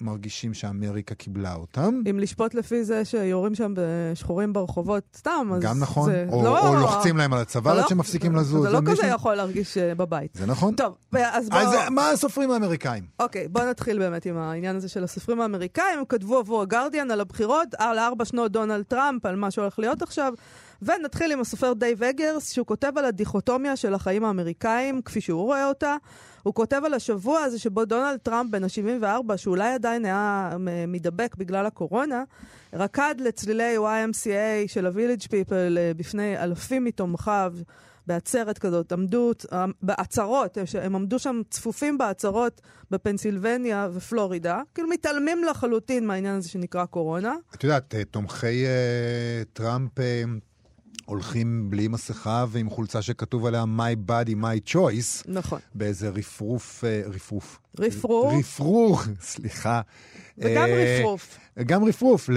מרגישים 0.00 0.54
שאמריקה 0.54 1.14
קיבלה 1.14 1.54
אותם. 1.54 2.00
אם 2.10 2.18
לשפוט 2.18 2.54
לפי 2.54 2.84
זה 2.84 3.04
שיורים 3.04 3.54
שם 3.54 3.74
בשחורים 3.76 4.52
ברחובות 4.52 5.04
סתם, 5.16 5.50
אז 5.54 5.62
גם 5.62 5.78
נכון, 5.80 6.10
זה 6.10 6.26
או, 6.32 6.44
לא... 6.44 6.68
או 6.68 6.74
לוחצים 6.74 7.16
להם 7.16 7.32
על 7.32 7.40
הצוואר 7.40 7.74
זה 7.74 7.78
עד 7.78 7.84
לא- 7.84 7.88
שמפסיקים 7.88 8.32
זה- 8.32 8.38
לזוז. 8.40 8.62
זה 8.66 8.70
לא 8.72 8.80
מישהו- 8.80 8.96
כזה 8.98 9.06
יכול 9.06 9.34
להרגיש 9.34 9.78
אה, 9.78 9.94
בבית. 9.94 10.30
זה 10.34 10.46
נכון. 10.46 10.74
טוב, 10.74 10.94
אז 11.18 11.48
בואו... 11.48 11.60
אז 11.62 11.88
מה 11.90 12.10
הסופרים 12.10 12.50
האמריקאים? 12.50 13.04
אוקיי, 13.20 13.48
בואו 13.48 13.70
נתחיל 13.70 13.98
באמת 13.98 14.26
עם 14.26 14.36
העניין 14.36 14.76
הזה 14.76 14.88
של 14.88 15.04
הסופרים 15.04 15.40
האמריקאים. 15.40 15.98
הם 15.98 16.04
כתבו 16.08 16.38
עבור 16.38 16.62
הגרדיאן 16.62 17.10
על 17.10 17.20
הבחירות, 17.20 17.68
על 17.78 17.98
ארבע 17.98 18.24
שנות 18.24 18.52
דונלד 18.52 18.82
טראמפ, 18.84 19.26
על 19.26 19.36
מה 19.36 19.50
שהולך 19.50 19.78
להיות 19.78 20.02
עכשיו. 20.02 20.32
ונתחיל 20.82 21.32
עם 21.32 21.40
הסופר 21.40 21.72
דייב 21.72 22.02
אגרס, 22.02 22.52
שהוא 22.52 22.66
כותב 22.66 22.92
על 22.96 23.04
הדיכוטומיה 23.04 23.76
של 23.76 23.94
החיים 23.94 24.24
האמריקאים, 24.24 25.02
כפי 25.02 25.20
שהוא 25.20 25.42
רואה 25.42 25.68
אותה. 25.68 25.96
הוא 26.42 26.54
כותב 26.54 26.82
על 26.84 26.94
השבוע 26.94 27.40
הזה 27.40 27.58
שבו 27.58 27.84
דונלד 27.84 28.18
טראמפ, 28.22 28.50
בן 28.50 28.64
ה-74, 28.64 29.36
שאולי 29.36 29.72
עדיין 29.72 30.04
היה 30.04 30.50
מ- 30.58 30.92
מדבק 30.92 31.34
בגלל 31.36 31.66
הקורונה, 31.66 32.24
רקד 32.72 33.14
לצלילי 33.18 33.76
YMCA 33.76 34.66
של 34.68 34.86
ה-Village 34.86 35.24
People 35.26 35.52
אה, 35.78 35.92
בפני 35.96 36.38
אלפים 36.38 36.84
מתומכיו. 36.84 37.52
בעצרת 38.06 38.58
כזאת, 38.58 38.92
עמדו, 38.92 39.32
אה, 39.52 39.64
בעצרות, 39.82 40.58
הם 40.82 40.96
עמדו 40.96 41.18
שם 41.18 41.40
צפופים 41.50 41.98
בעצרות 41.98 42.60
בפנסילבניה 42.90 43.88
ופלורידה, 43.92 44.60
כאילו 44.74 44.88
מתעלמים 44.88 45.44
לחלוטין 45.44 46.06
מהעניין 46.06 46.34
הזה 46.36 46.48
שנקרא 46.48 46.84
קורונה. 46.84 47.34
את 47.54 47.64
יודעת, 47.64 47.94
אה, 47.94 48.04
תומכי 48.04 48.66
אה, 48.66 49.42
טראמפ 49.52 50.00
אה, 50.00 50.22
הולכים 51.04 51.70
בלי 51.70 51.88
מסכה 51.88 52.44
ועם 52.48 52.70
חולצה 52.70 53.02
שכתוב 53.02 53.46
עליה 53.46 53.64
My 53.78 54.10
Body, 54.10 54.30
My 54.30 54.72
Choice, 54.72 55.22
נכון. 55.28 55.60
באיזה 55.74 56.08
רפרוף, 56.08 56.84
אה, 56.84 57.02
רפרוף. 57.06 57.58
רפרוף. 57.78 58.34
רפרוף, 58.38 59.00
סליחה. 59.20 59.80
וגם 60.38 60.68
אה, 60.68 60.98
רפרוף. 60.98 61.38
גם 61.66 61.84
רפרוף, 61.84 62.30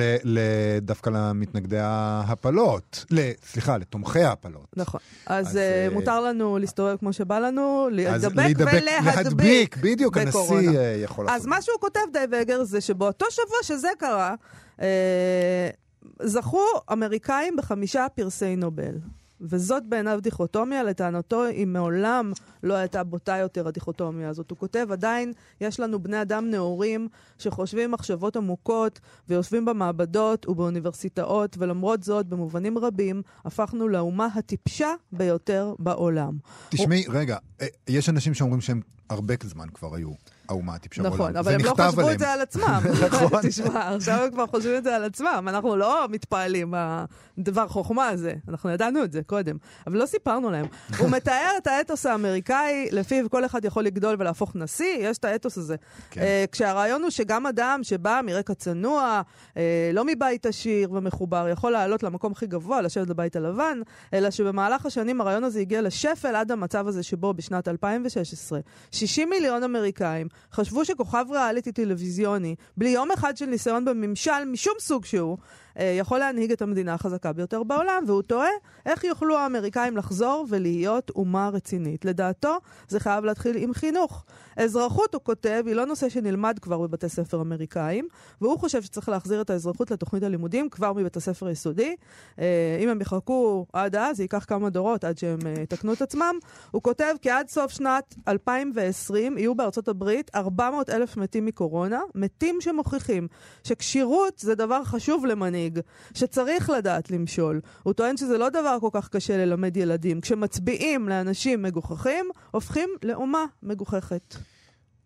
דווקא 0.82 1.10
למתנגדי 1.10 1.80
ההפלות. 1.80 3.06
ל, 3.12 3.32
סליחה, 3.46 3.78
לתומכי 3.78 4.24
ההפלות. 4.24 4.68
נכון. 4.76 5.00
אז, 5.26 5.58
אה, 5.58 5.88
מותר 5.94 6.22
לנו 6.22 6.58
להסתובב 6.58 6.98
כמו 6.98 7.14
שבא 7.14 7.40
לנו, 7.40 7.88
להידבק 7.92 8.34
ולהדביק 8.36 9.06
להדביק, 9.06 9.78
בדיוק. 9.78 10.18
הנשיא 10.18 10.70
יכול 11.04 11.26
לעשות. 11.26 11.42
אז 11.42 11.46
מה 11.46 11.62
שהוא 11.62 11.78
כותב, 11.80 12.00
דייב 12.14 12.34
אגר, 12.34 12.64
זה 12.64 12.82
שבאותו 12.82 13.26
שבוע 13.32 13.58
שזה 13.64 13.90
קרה, 14.00 14.36
זכו 16.22 16.64
אמריקאים 16.92 17.56
בחמישה 17.56 18.06
פרסי 18.16 18.56
נובל. 18.56 18.96
וזאת 19.42 19.84
בעיניו 19.86 20.20
דיכוטומיה, 20.22 20.84
לטענתו 20.84 21.44
היא 21.44 21.68
מעולם 21.68 22.32
לא 22.64 22.74
הייתה 22.74 23.04
בוטה 23.04 23.38
יותר 23.38 23.68
הדיכוטומיה 23.68 24.30
הזאת. 24.30 24.52
הוא 24.52 24.58
כותב, 24.58 24.88
עדיין 24.92 25.34
יש 25.62 25.80
לנו 25.80 26.04
בני 26.04 26.22
אדם 26.22 26.50
נאורים 26.50 27.08
שחושבים 27.40 27.92
מחשבות 27.92 28.36
עמוקות 28.36 29.00
ויושבים 29.30 29.66
במעבדות 29.66 30.50
ובאוניברסיטאות, 30.50 31.56
ולמרות 31.60 32.04
זאת, 32.04 32.26
במובנים 32.26 32.78
רבים, 32.78 33.22
הפכנו 33.46 33.88
לאומה 33.88 34.28
הטיפשה 34.36 34.94
ביותר 35.12 35.74
בעולם. 35.80 36.38
תשמעי, 36.70 37.06
רגע, 37.10 37.38
אה, 37.62 37.68
יש 37.88 38.10
אנשים 38.10 38.34
שאומרים 38.34 38.62
שהם 38.62 38.82
הרבה 39.10 39.36
זמן 39.44 39.68
כבר 39.74 39.96
היו 39.96 40.12
האומה 40.50 40.76
הטיפשה 40.76 41.02
בעולם. 41.02 41.16
נכון, 41.16 41.36
אבל 41.36 41.54
הם 41.54 41.62
לא 41.64 41.74
חשבו 41.82 42.02
עליהם. 42.02 42.16
את 42.16 42.20
זה 42.20 42.30
על 42.30 42.42
עצמם. 42.42 42.82
נכון. 43.06 43.42
תשמע, 43.48 43.96
עכשיו 43.96 44.24
הם 44.24 44.32
כבר 44.32 44.48
חושבים 44.48 44.78
את 44.78 44.84
זה 44.84 44.96
על 44.96 45.04
עצמם. 45.04 45.46
אנחנו 45.48 45.76
לא 45.76 46.08
מתפעלים 46.10 46.74
מהדבר 47.38 47.68
חוכמה 47.68 48.08
הזה. 48.08 48.34
אנחנו 48.48 48.70
ידענו 48.70 49.04
את 49.04 49.12
זה 49.12 49.22
קודם, 49.24 49.58
אבל 49.88 49.98
לא 49.98 50.06
סיפרנו 50.06 50.52
להם. 50.52 50.66
הוא 51.00 51.10
מתאר 51.10 51.52
את 51.58 51.68
האתוס 51.68 52.06
האמריקאי, 52.06 52.88
לפיו 52.92 53.30
כל 53.30 53.46
אחד 53.46 53.66
יכול 53.66 53.84
לגדול 53.84 54.16
ולהפוך 54.20 54.56
נשיא, 54.56 54.98
יש 55.00 55.18
את 55.18 55.26
האתוס 55.26 55.58
הזה. 55.58 55.76
כן. 56.12 56.22
אה, 56.22 56.46
כשהרעיון 56.52 57.02
הוא 57.02 57.10
שגם 57.10 57.46
אדם 57.46 57.80
שבא 57.84 58.22
מרקע 58.24 58.54
צנוע, 58.54 59.22
אה, 59.58 59.92
לא 59.94 60.06
מבית 60.06 60.46
עשיר 60.46 60.92
ומחובר, 60.92 61.48
יכול 61.52 61.72
לעלות 61.72 62.04
למקום 62.04 62.32
הכי 62.32 62.48
גבוה, 62.48 62.82
לשבת 62.82 63.08
בבית 63.08 63.36
הלבן, 63.36 63.80
אלא 64.14 64.32
שבמהלך 64.32 64.86
השנים 64.86 65.22
הרעיון 65.22 65.44
הזה 65.44 65.60
הגיע 65.60 65.82
לשפל 65.82 66.36
עד 66.36 66.52
המצב 66.52 66.88
הזה 66.88 67.04
שבו 67.04 67.34
בשנת 67.34 67.68
2016, 67.68 68.60
60 68.92 69.30
מיליון 69.30 69.64
אמריקאים 69.64 70.28
חשבו 70.54 70.86
שכוכב 70.86 71.26
ריאליטי 71.32 71.72
טלוויזיוני, 71.72 72.56
בלי 72.78 72.90
יום 72.90 73.12
אחד 73.12 73.38
של 73.38 73.46
ניסיון 73.46 73.86
בממשל 73.86 74.46
משום 74.46 74.74
סוג 74.80 75.06
שהוא, 75.06 75.38
יכול 76.00 76.20
להנהיג 76.20 76.52
את 76.52 76.62
המדינה 76.62 76.94
החזקה 76.94 77.34
ביותר 77.34 77.64
בעולם, 77.64 78.04
והוא 78.08 78.22
תוהה 78.22 78.50
איך 78.86 79.04
יוכלו 79.04 79.38
האמריקאים 79.38 79.98
לחזור 79.98 80.46
ולהיות 80.50 81.10
אומה 81.10 81.50
רצינית. 81.50 82.06
לדעתו, 82.06 82.58
זה 82.88 83.00
חייב 83.00 83.26
להתחיל 83.26 83.58
עם 83.58 83.74
חינוך. 83.74 84.26
אזרחות, 84.58 85.14
הוא 85.14 85.22
כותב, 85.24 85.64
היא 85.66 85.76
לא 85.76 85.86
נושא 85.86 86.10
שנלמד 86.10 86.60
כבר 86.62 86.78
בבתי 86.78 87.10
ספר 87.10 87.42
אמריקאים, 87.42 88.08
והוא 88.42 88.60
חושב 88.60 88.82
שצריך 88.82 89.10
להחזיר 89.10 89.42
את 89.42 89.50
האזרחות 89.50 89.92
לתוכנית 89.92 90.24
הלימודים 90.24 90.70
כבר 90.70 90.94
מבית 90.94 91.18
הספר 91.18 91.48
היסודי. 91.48 91.96
אה, 92.40 92.78
אם 92.80 92.90
הם 92.90 93.02
יחכו 93.02 93.66
עד 93.74 93.96
אז, 93.96 94.18
זה 94.18 94.24
ייקח 94.24 94.46
כמה 94.48 94.70
דורות 94.70 95.04
עד 95.04 95.18
שהם 95.18 95.40
אה, 95.46 95.62
יתקנו 95.62 95.94
את 95.94 96.02
עצמם. 96.02 96.36
הוא 96.72 96.82
כותב 96.82 97.14
כי 97.22 97.30
עד 97.30 97.50
סוף 97.50 97.72
שנת 97.72 98.16
2020 98.28 99.38
יהיו 99.38 99.56
בארצות 99.56 99.88
הברית 99.88 100.32
400 100.36 100.90
אלף 100.90 101.18
מתים 101.18 101.46
מקורונה, 101.46 102.02
מתים 102.16 102.62
שמוכיחים 102.62 103.28
שכשירות 103.64 104.40
זה 104.40 104.56
דבר 104.56 104.84
חשוב 104.84 105.26
למנהיג, 105.26 105.67
שצריך 106.14 106.70
לדעת 106.70 107.12
למשול. 107.12 107.62
הוא 107.84 107.94
טוען 107.94 108.18
שזה 108.18 108.38
לא 108.38 108.50
דבר 108.50 108.78
כל 108.82 108.90
כך 108.92 109.10
קשה 109.10 109.38
ללמד 109.38 109.78
ילדים. 109.78 110.22
כשמצביעים 110.22 111.10
לאנשים 111.10 111.62
מגוחכים, 111.62 112.26
הופכים 112.52 112.90
לאומה 113.04 113.46
מגוחכת. 113.64 114.36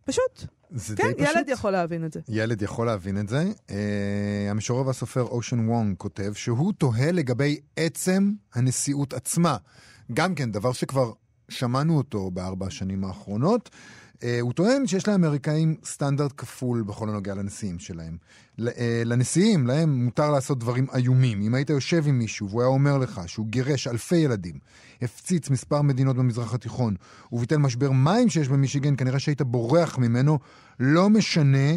פשוט. 0.06 0.46
זה 0.72 0.96
כן, 0.96 1.12
די 1.18 1.24
פשוט. 1.24 1.36
ילד 1.36 1.50
יכול 1.50 1.72
להבין 1.72 2.06
את 2.06 2.14
זה. 2.14 2.20
ילד 2.30 2.62
יכול 2.62 2.86
להבין 2.86 3.20
את 3.20 3.30
זה. 3.30 3.44
Uh, 3.68 3.72
המשורר 4.50 4.88
והסופר 4.88 5.22
אושן 5.22 5.70
וונג 5.70 5.98
כותב 5.98 6.34
שהוא 6.34 6.74
תוהה 6.78 7.12
לגבי 7.12 7.60
עצם 7.76 8.32
הנשיאות 8.54 9.14
עצמה. 9.14 9.58
גם 10.14 10.36
כן, 10.36 10.52
דבר 10.52 10.72
שכבר 10.72 11.12
שמענו 11.50 11.98
אותו 11.98 12.32
בארבע 12.32 12.68
השנים 12.68 13.04
האחרונות. 13.04 13.70
Uh, 14.22 14.24
הוא 14.42 14.54
טוען 14.54 14.88
שיש 14.88 15.08
לאמריקאים 15.08 15.76
סטנדרט 15.86 16.34
כפול 16.38 16.82
בכל 16.82 17.10
הנוגע 17.10 17.36
לנשיאים 17.36 17.80
שלהם. 17.80 18.18
uh, 18.60 18.62
לנשיאים, 19.06 19.68
להם 19.68 20.04
מותר 20.04 20.32
לעשות 20.32 20.60
דברים 20.60 20.88
איומים. 20.96 21.42
אם 21.42 21.56
היית 21.56 21.70
יושב 21.70 22.08
עם 22.08 22.20
מישהו 22.20 22.50
והוא 22.50 22.62
היה 22.62 22.70
אומר 22.70 22.98
לך 22.98 23.22
שהוא 23.28 23.48
גירש 23.48 23.88
אלפי 23.88 24.16
ילדים, 24.16 24.56
הפציץ 25.02 25.50
מספר 25.50 25.82
מדינות 25.82 26.16
במזרח 26.16 26.54
התיכון, 26.54 26.96
וביטל 27.32 27.58
משבר 27.58 27.92
מים 27.92 28.30
שיש 28.30 28.48
במישיגן, 28.50 28.96
כנראה 28.96 29.20
שהיית 29.20 29.42
בורח 29.42 29.98
ממנו, 29.98 30.40
לא 30.80 31.10
משנה 31.10 31.72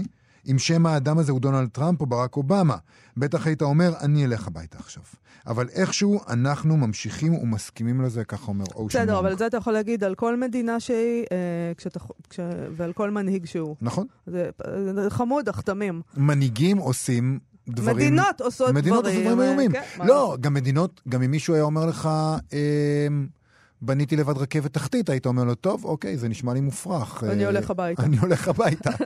אם 0.51 0.59
שם 0.59 0.87
האדם 0.87 1.19
הזה 1.19 1.33
הוא 1.33 1.41
דונלד 1.41 1.69
טראמפ 1.69 2.01
או 2.01 2.07
ברק 2.07 2.37
אובמה. 2.37 2.77
בטח 3.17 3.47
היית 3.47 3.63
אומר, 3.63 3.93
אני 4.01 4.25
אלך 4.25 4.47
הביתה 4.47 4.79
עכשיו. 4.79 5.03
אבל 5.47 5.69
איכשהו 5.69 6.21
אנחנו 6.29 6.77
ממשיכים 6.77 7.35
ומסכימים 7.35 8.01
לזה, 8.01 8.25
ככה 8.25 8.47
אומר 8.49 8.65
אושן 8.75 8.99
בסדר, 8.99 9.13
וונג. 9.13 9.25
אבל 9.25 9.33
את 9.33 9.39
זה 9.39 9.47
אתה 9.47 9.57
יכול 9.57 9.73
להגיד 9.73 10.05
על 10.05 10.15
כל 10.15 10.37
מדינה 10.37 10.81
שהיא, 10.81 11.25
אה, 11.33 11.73
כשאתה, 11.77 12.01
כש, 12.31 12.41
ועל 12.77 12.93
כל 12.93 13.11
מנהיג 13.11 13.47
שהוא. 13.47 13.77
נכון. 13.81 14.07
זה, 14.27 14.51
זה 14.95 15.11
חמוד, 15.11 15.49
החתמים. 15.49 16.03
מנהיגים 16.17 16.79
עושים 16.79 17.39
דברים... 17.69 17.97
מדינות 17.97 18.41
עושות 18.41 18.75
מדינות 18.75 19.05
דברים. 19.05 19.17
עושות 19.17 19.33
דברים 19.33 19.41
אה, 19.41 19.49
איומים. 19.49 19.73
כן, 19.73 19.83
מה 19.99 20.07
לא, 20.07 20.25
לעשות? 20.25 20.41
גם 20.41 20.55
מדינות, 20.55 21.01
גם 21.09 21.23
אם 21.23 21.31
מישהו 21.31 21.55
היה 21.55 21.63
אומר 21.63 21.87
לך, 21.87 22.09
אמ, 22.53 23.27
בניתי 23.83 24.17
לבד 24.17 24.39
רכבת 24.39 24.73
תחתית, 24.75 25.09
היית 25.09 25.27
אומר 25.27 25.45
לו, 25.45 25.55
טוב, 25.55 25.85
אוקיי, 25.85 26.17
זה 26.17 26.29
נשמע 26.29 26.55
לי 26.55 26.61
מופרך. 26.61 27.25
אני 27.25 27.45
אה, 27.45 27.49
הולך 27.49 27.71
הביתה. 27.71 28.03
אני 28.03 28.19
הולך 28.19 28.49
הביתה. 28.49 28.91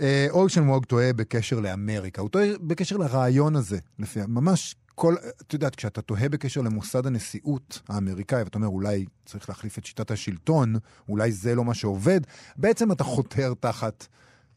אה, 0.00 0.26
אושן 0.30 0.68
ווג 0.68 0.84
טועה 0.84 1.12
בקשר 1.12 1.60
לאמריקה, 1.60 2.22
הוא 2.22 2.30
טועה 2.30 2.46
בקשר 2.60 2.96
לרעיון 2.96 3.56
הזה, 3.56 3.78
לפי, 3.98 4.20
ממש 4.28 4.76
כל, 4.94 5.14
את 5.42 5.52
יודעת, 5.52 5.76
כשאתה 5.76 6.02
תוהה 6.02 6.28
בקשר 6.28 6.60
למוסד 6.60 7.06
הנשיאות 7.06 7.80
האמריקאי, 7.88 8.42
ואתה 8.42 8.58
אומר, 8.58 8.68
אולי 8.68 9.04
צריך 9.26 9.48
להחליף 9.48 9.78
את 9.78 9.86
שיטת 9.86 10.10
השלטון, 10.10 10.74
אולי 11.08 11.32
זה 11.32 11.54
לא 11.54 11.64
מה 11.64 11.74
שעובד, 11.74 12.20
בעצם 12.56 12.92
אתה 12.92 13.04
חותר 13.04 13.54
תחת 13.60 14.06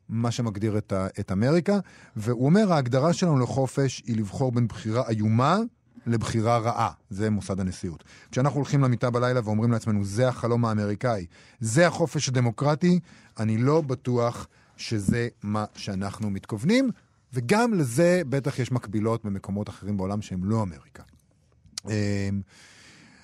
מה 0.09 0.31
שמגדיר 0.31 0.77
את, 0.77 0.93
את 1.19 1.31
אמריקה, 1.31 1.79
והוא 2.15 2.45
אומר, 2.45 2.73
ההגדרה 2.73 3.13
שלנו 3.13 3.39
לחופש 3.39 4.03
היא 4.05 4.17
לבחור 4.17 4.51
בין 4.51 4.67
בחירה 4.67 5.03
איומה 5.09 5.59
לבחירה 6.07 6.57
רעה. 6.57 6.91
זה 7.09 7.29
מוסד 7.29 7.59
הנשיאות. 7.59 8.03
כשאנחנו 8.31 8.57
הולכים 8.57 8.83
למיטה 8.83 9.09
בלילה 9.09 9.39
ואומרים 9.43 9.71
לעצמנו, 9.71 10.03
זה 10.03 10.27
החלום 10.27 10.65
האמריקאי, 10.65 11.25
זה 11.59 11.87
החופש 11.87 12.29
הדמוקרטי, 12.29 12.99
אני 13.39 13.57
לא 13.57 13.81
בטוח 13.81 14.47
שזה 14.77 15.27
מה 15.43 15.65
שאנחנו 15.75 16.29
מתכוונים, 16.29 16.89
וגם 17.33 17.73
לזה 17.73 18.21
בטח 18.29 18.59
יש 18.59 18.71
מקבילות 18.71 19.25
במקומות 19.25 19.69
אחרים 19.69 19.97
בעולם 19.97 20.21
שהם 20.21 20.43
לא 20.43 20.61
אמריקה. 20.61 21.03
אמ, 21.85 22.41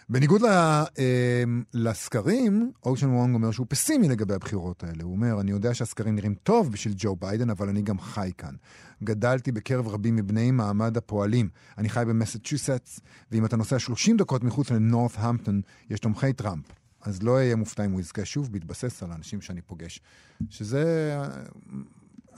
בניגוד 0.10 0.42
אמ, 0.44 1.64
לסקרים, 1.74 2.72
אושן 2.86 3.10
וונג 3.10 3.36
אומר 3.36 3.52
שהוא 3.52 3.68
פסימי 3.70 4.10
לגבי 4.10 4.34
הבחירות 4.34 4.84
האלה. 4.84 5.04
הוא 5.04 5.12
אומר, 5.12 5.42
אני 5.42 5.52
יודע 5.52 5.74
שהסקרים 5.74 6.16
נראים 6.16 6.34
טוב 6.34 6.72
בשביל 6.72 6.94
ג'ו 6.98 7.16
ביידן, 7.16 7.50
אבל 7.50 7.70
אני 7.70 7.82
גם 7.82 8.00
חי 8.00 8.32
כאן. 8.38 8.56
גדלתי 9.04 9.52
בקרב 9.52 9.88
רבים 9.88 10.16
מבני 10.16 10.52
מעמד 10.52 10.98
הפועלים. 10.98 11.50
אני 11.78 11.90
חי 11.90 12.04
במסצ'וסטס, 12.08 13.00
ואם 13.32 13.46
אתה 13.46 13.58
נוסע 13.58 13.80
30 13.80 14.18
דקות 14.18 14.44
מחוץ 14.44 14.72
לנורת'המפטון, 14.72 15.62
יש 15.90 16.00
תומכי 16.00 16.34
טראמפ. 16.34 16.81
אז 17.02 17.24
לא 17.24 17.32
אהיה 17.36 17.56
מופתע 17.56 17.86
אם 17.86 17.92
הוא 17.92 18.00
יזכה 18.00 18.26
שוב, 18.26 18.52
בהתבסס 18.52 19.04
על 19.04 19.12
האנשים 19.12 19.42
שאני 19.42 19.62
פוגש. 19.62 20.00
שזה... 20.50 21.16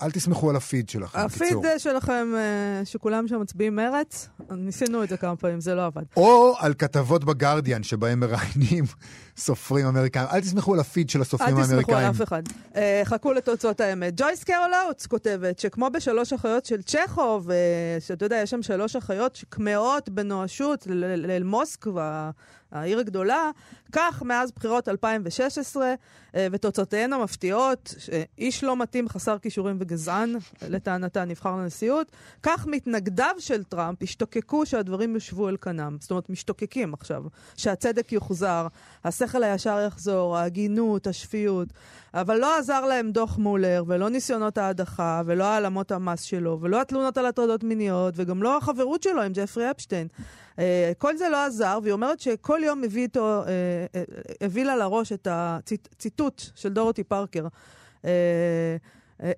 אל 0.01 0.12
תסמכו 0.12 0.50
על 0.50 0.55
הפיד 0.55 0.89
שלכם, 0.89 1.20
הפיד 1.20 1.41
בקיצור. 1.41 1.63
שלכם, 1.77 2.27
אה, 2.36 2.86
שכולם 2.86 3.27
שם 3.27 3.41
מצביעים 3.41 3.75
מרץ, 3.75 4.29
ניסינו 4.51 5.03
את 5.03 5.10
זה 5.10 5.17
כמה 5.17 5.36
פעמים, 5.36 5.62
זה 5.62 5.75
לא 5.75 5.86
עבד. 5.86 6.01
או 6.17 6.55
על 6.60 6.74
כתבות 6.74 7.24
בגרדיאן 7.24 7.84
שבהם 7.84 8.20
מראיינים 8.20 8.84
סופרים 9.38 9.86
אמריקאים. 9.86 10.27
אל 10.32 10.41
תסמכו 10.41 10.74
על 10.74 10.79
הפיד 10.79 11.10
של 11.10 11.22
הסופרים 11.22 11.58
אל 11.58 11.63
תסמכו 11.63 11.91
על 11.91 12.03
האמריקאים. 12.03 12.10
אף 12.10 12.27
אחד. 12.27 12.43
אה, 12.75 13.01
חכו 13.05 13.34
לתוצאות 13.34 13.82
האמת. 13.82 14.13
ג'ויס 14.17 14.43
קרול 14.43 14.72
אוטס 14.88 15.08
כותבת 15.08 15.60
שכמו 15.60 15.89
בשלוש 15.89 16.34
אחיות 16.34 16.65
של 16.65 16.82
צ'כוב, 16.82 17.51
אה, 17.51 17.55
שאתה 18.00 18.25
יודע, 18.25 18.36
יש 18.43 18.50
שם 18.50 18.62
שלוש 18.62 18.96
אחיות 18.96 19.36
שכמהות 19.36 20.10
בנואשות 20.10 20.88
ל- 20.88 21.15
ל- 21.25 21.32
אל 21.32 21.43
מוסקבה, 21.43 22.32
העיר 22.73 22.99
הגדולה, 22.99 23.51
כך 23.91 24.21
מאז 24.21 24.51
בחירות 24.51 24.89
2016, 24.89 25.93
אה, 26.35 26.47
ותוצאותיהן 26.51 27.13
המפתיעות, 27.13 27.95
איש 28.37 28.63
לא 28.63 28.77
מתאים, 28.77 29.09
חסר 29.09 29.37
כישורים 29.37 29.77
וגזען, 29.79 30.35
לטענתה 30.69 31.25
נבחר 31.25 31.55
לנשיאות, 31.55 32.11
כך 32.43 32.67
מתנגדיו 32.67 33.35
של 33.39 33.63
טראמפ 33.63 34.03
השתוקקו 34.03 34.65
שהדברים 34.65 35.13
יושבו 35.13 35.49
אל 35.49 35.57
כנם. 35.57 35.97
זאת 35.99 36.11
אומרת, 36.11 36.29
משתוקקים 36.29 36.93
עכשיו, 36.93 37.23
שהצדק 37.57 38.11
יוחזר, 38.11 38.67
השכל 39.03 39.43
הישר 39.43 39.79
יחזור, 39.87 40.37
ההגינות, 40.37 41.07
השפיות. 41.07 41.67
אבל 42.13 42.37
לא 42.37 42.57
עזר 42.57 42.85
להם 42.85 43.11
דוח 43.11 43.37
מולר, 43.37 43.83
ולא 43.87 44.09
ניסיונות 44.09 44.57
ההדחה, 44.57 45.21
ולא 45.25 45.43
העלמות 45.43 45.91
המס 45.91 46.21
שלו, 46.21 46.57
ולא 46.61 46.81
התלונות 46.81 47.17
על 47.17 47.25
הטרדות 47.25 47.63
מיניות, 47.63 48.13
וגם 48.17 48.43
לא 48.43 48.57
החברות 48.57 49.03
שלו 49.03 49.21
עם 49.21 49.31
ג'פרי 49.33 49.71
אפשטיין. 49.71 50.07
Uh, 50.55 50.60
כל 50.98 51.17
זה 51.17 51.29
לא 51.29 51.45
עזר, 51.45 51.79
והיא 51.83 51.93
אומרת 51.93 52.19
שכל 52.19 52.60
יום 52.63 52.83
הביא 52.83 53.03
איתו, 53.03 53.43
uh, 53.43 53.48
uh, 53.48 54.45
הביא 54.45 54.63
לה 54.63 54.75
לראש 54.75 55.12
את 55.12 55.27
הציטוט 55.31 56.41
של 56.55 56.69
דורותי 56.69 57.03
פארקר. 57.03 57.48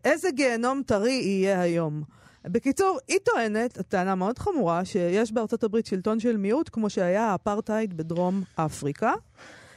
איזה 0.05 0.31
גיהנום 0.31 0.81
טרי 0.85 1.11
יהיה 1.11 1.61
היום. 1.61 2.03
בקיצור, 2.45 2.99
היא 3.07 3.17
טוענת, 3.23 3.81
טענה 3.81 4.15
מאוד 4.15 4.39
חמורה, 4.39 4.85
שיש 4.85 5.31
בארצות 5.31 5.63
הברית 5.63 5.85
שלטון 5.85 6.19
של 6.19 6.37
מיעוט, 6.37 6.69
כמו 6.71 6.89
שהיה 6.89 7.23
האפרטהייד 7.23 7.97
בדרום 7.97 8.43
אפריקה. 8.55 9.13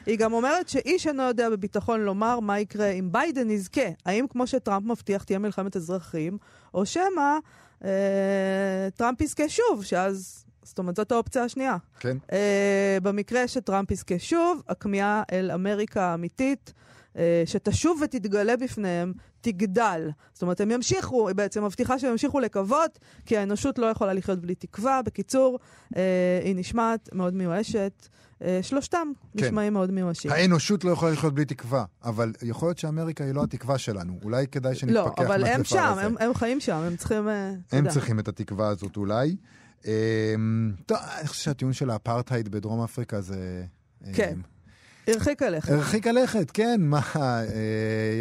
היא 0.07 0.19
גם 0.19 0.33
אומרת 0.33 0.69
שאיש 0.69 1.07
אינו 1.07 1.23
יודע 1.23 1.51
בביטחון 1.51 2.01
לומר 2.01 2.41
מה 2.41 2.61
יקרה 2.61 2.87
אם 2.87 3.13
ביידן 3.13 3.51
יזכה. 3.51 3.89
האם 4.07 4.27
כמו 4.29 4.47
שטראמפ 4.47 4.87
מבטיח 4.87 5.25
תהיה 5.25 5.39
מלחמת 5.39 5.77
אזרחים, 5.77 6.39
או 6.75 6.87
שמא 6.87 7.39
אה, 7.85 8.89
טראמפ 8.97 9.21
יזכה 9.21 9.49
שוב, 9.49 9.85
שאז... 9.85 10.48
זאת 10.69 10.79
אומרת, 10.79 10.97
זאת 10.97 11.13
האופציה 11.13 11.45
השנייה. 11.45 11.77
כן. 12.01 12.17
אה, 12.33 12.99
במקרה 13.03 13.49
שטראמפ 13.49 13.91
יזכה 13.91 14.19
שוב, 14.19 14.63
הכמיהה 14.69 15.23
אל 15.33 15.51
אמריקה 15.51 16.03
האמיתית, 16.03 16.73
אה, 17.17 17.43
שתשוב 17.47 18.01
ותתגלה 18.05 18.57
בפניהם, 18.57 19.13
תגדל. 19.41 20.11
זאת 20.33 20.43
אומרת, 20.43 20.61
הם 20.61 20.71
ימשיכו, 20.71 21.29
היא 21.29 21.37
בעצם 21.37 21.65
מבטיחה 21.65 21.99
שהם 21.99 22.11
ימשיכו 22.11 22.41
לקוות, 22.41 22.99
כי 23.27 23.37
האנושות 23.37 23.79
לא 23.79 23.87
יכולה 23.87 24.13
לחיות 24.13 24.39
בלי 24.39 24.55
תקווה. 24.55 25.03
בקיצור, 25.03 25.59
אה, 25.97 26.41
היא 26.45 26.57
נשמעת 26.57 27.09
מאוד 27.13 27.35
מיואשת. 27.35 28.09
אה, 28.43 28.59
שלושתם 28.63 29.13
כן. 29.37 29.45
נשמעים 29.45 29.73
מאוד 29.73 29.91
מיואשים. 29.91 30.31
האנושות 30.31 30.85
לא 30.85 30.91
יכולה 30.91 31.13
לחיות 31.13 31.35
בלי 31.35 31.45
תקווה, 31.45 31.85
אבל 32.05 32.33
יכול 32.43 32.69
להיות 32.69 32.79
שאמריקה 32.79 33.25
היא 33.25 33.35
לא 33.35 33.43
התקווה 33.43 33.79
שלנו. 33.79 34.19
אולי 34.25 34.47
כדאי 34.47 34.75
שנתפכח 34.75 34.95
לא, 34.97 35.05
מהדבר 35.05 35.35
הזה. 35.35 35.35
אבל 35.35 35.45
הם 35.45 35.65
שם, 35.65 35.95
הם, 36.01 36.15
הם 36.21 36.35
חיים 36.35 36.61
שם, 36.61 36.77
הם 36.77 36.97
צריכים... 36.97 37.29
אתה 37.69 37.77
הם. 37.77 37.89
צריכים 37.89 38.19
את 38.19 38.29
התקווה 38.29 38.69
הזאת 38.69 38.97
אולי. 38.97 39.37
אמ, 39.87 39.91
טוב, 40.87 40.99
אני 41.21 41.29
חושב 41.29 41.43
שהטיעון 41.43 41.73
של 41.73 41.91
האפרטהייד 41.91 42.49
בדרום 42.49 42.83
אפריקה 42.83 43.21
זה... 43.21 43.65
כן. 44.13 44.33
אמ, 44.37 44.43
הרחיק 45.15 45.43
עליך. 45.43 45.69
הרחיק 45.69 46.07
הלכת, 46.07 46.51
כן, 46.51 46.81
מה, 46.81 47.01
אה, 47.17 47.43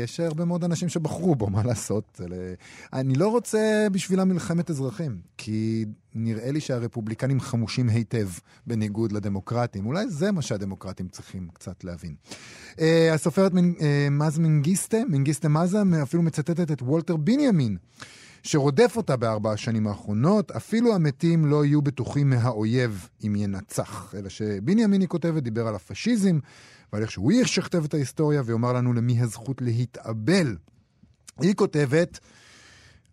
יש 0.03 0.19
הרבה 0.19 0.45
מאוד 0.45 0.63
אנשים 0.63 0.89
שבחרו 0.89 1.35
בו, 1.35 1.49
מה 1.49 1.63
לעשות? 1.63 2.21
אלה- 2.25 2.53
אני 2.93 3.13
לא 3.15 3.27
רוצה 3.27 3.87
בשבילם 3.91 4.29
מלחמת 4.29 4.69
אזרחים, 4.69 5.17
כי 5.37 5.85
נראה 6.15 6.51
לי 6.51 6.59
שהרפובליקנים 6.59 7.39
חמושים 7.39 7.89
היטב, 7.89 8.27
בניגוד 8.67 9.11
לדמוקרטים. 9.11 9.85
אולי 9.85 10.09
זה 10.09 10.31
מה 10.31 10.41
שהדמוקרטים 10.41 11.07
צריכים 11.07 11.47
קצת 11.53 11.83
להבין. 11.83 12.15
אה, 12.79 13.13
הסופרת 13.13 13.53
מנ- 13.53 13.73
אה, 13.81 14.07
מז 14.11 14.39
מנגיסטה, 14.39 14.97
מנגיסטה 15.09 15.49
מזה, 15.49 15.77
אפילו 16.03 16.23
מצטטת 16.23 16.71
את 16.71 16.81
וולטר 16.81 17.15
בנימין. 17.15 17.77
שרודף 18.43 18.93
אותה 18.97 19.15
בארבע 19.15 19.51
השנים 19.51 19.87
האחרונות, 19.87 20.51
אפילו 20.51 20.95
המתים 20.95 21.45
לא 21.45 21.65
יהיו 21.65 21.81
בטוחים 21.81 22.29
מהאויב 22.29 23.09
אם 23.23 23.35
ינצח. 23.35 24.13
אלא 24.17 24.29
שבנימין, 24.29 25.01
היא 25.01 25.09
כותבת, 25.09 25.43
דיבר 25.43 25.67
על 25.67 25.75
הפשיזם, 25.75 26.39
ועל 26.93 27.01
איך 27.01 27.11
שהוא 27.11 27.31
ישכתב 27.31 27.83
את 27.85 27.93
ההיסטוריה 27.93 28.41
ויאמר 28.45 28.73
לנו 28.73 28.93
למי 28.93 29.21
הזכות 29.21 29.61
להתאבל. 29.61 30.57
היא 31.39 31.53
כותבת, 31.55 32.19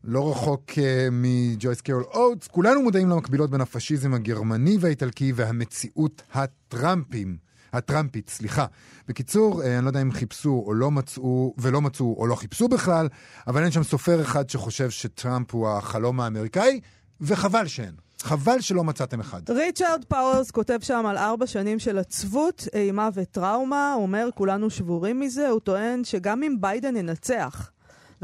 לא 0.04 0.30
רחוק 0.30 0.70
uh, 0.70 0.76
מג'ויס 1.12 1.80
קרול 1.80 2.02
אוטס, 2.02 2.48
כולנו 2.48 2.82
מודעים 2.82 3.08
למקבילות 3.08 3.50
בין 3.50 3.60
הפשיזם 3.60 4.14
הגרמני 4.14 4.76
והאיטלקי 4.80 5.32
והמציאות 5.36 6.22
הטראמפים. 6.32 7.43
הטראמפית, 7.74 8.30
סליחה. 8.30 8.66
בקיצור, 9.08 9.62
אה, 9.62 9.76
אני 9.76 9.84
לא 9.84 9.90
יודע 9.90 10.02
אם 10.02 10.12
חיפשו 10.12 10.62
או 10.66 10.74
לא 10.74 10.90
מצאו, 10.90 11.54
ולא 11.58 11.80
מצאו 11.80 12.14
או 12.18 12.26
לא 12.26 12.34
חיפשו 12.34 12.68
בכלל, 12.68 13.08
אבל 13.46 13.62
אין 13.62 13.70
שם 13.70 13.82
סופר 13.82 14.22
אחד 14.22 14.50
שחושב 14.50 14.90
שטראמפ 14.90 15.54
הוא 15.54 15.68
החלום 15.68 16.20
האמריקאי, 16.20 16.80
וחבל 17.20 17.66
שאין. 17.66 17.94
חבל 18.24 18.60
שלא 18.60 18.84
מצאתם 18.84 19.20
אחד. 19.20 19.50
ריצ'רד 19.50 20.04
פאוורס 20.08 20.50
כותב 20.50 20.78
שם 20.82 21.06
על 21.06 21.16
ארבע 21.16 21.46
שנים 21.46 21.78
של 21.78 21.98
עצבות, 21.98 22.68
אימה 22.74 23.08
וטראומה. 23.14 23.92
הוא 23.92 24.02
אומר, 24.02 24.28
כולנו 24.34 24.70
שבורים 24.70 25.20
מזה. 25.20 25.48
הוא 25.48 25.60
טוען 25.60 26.04
שגם 26.04 26.42
אם 26.42 26.56
ביידן 26.60 26.96
ינצח, 26.96 27.70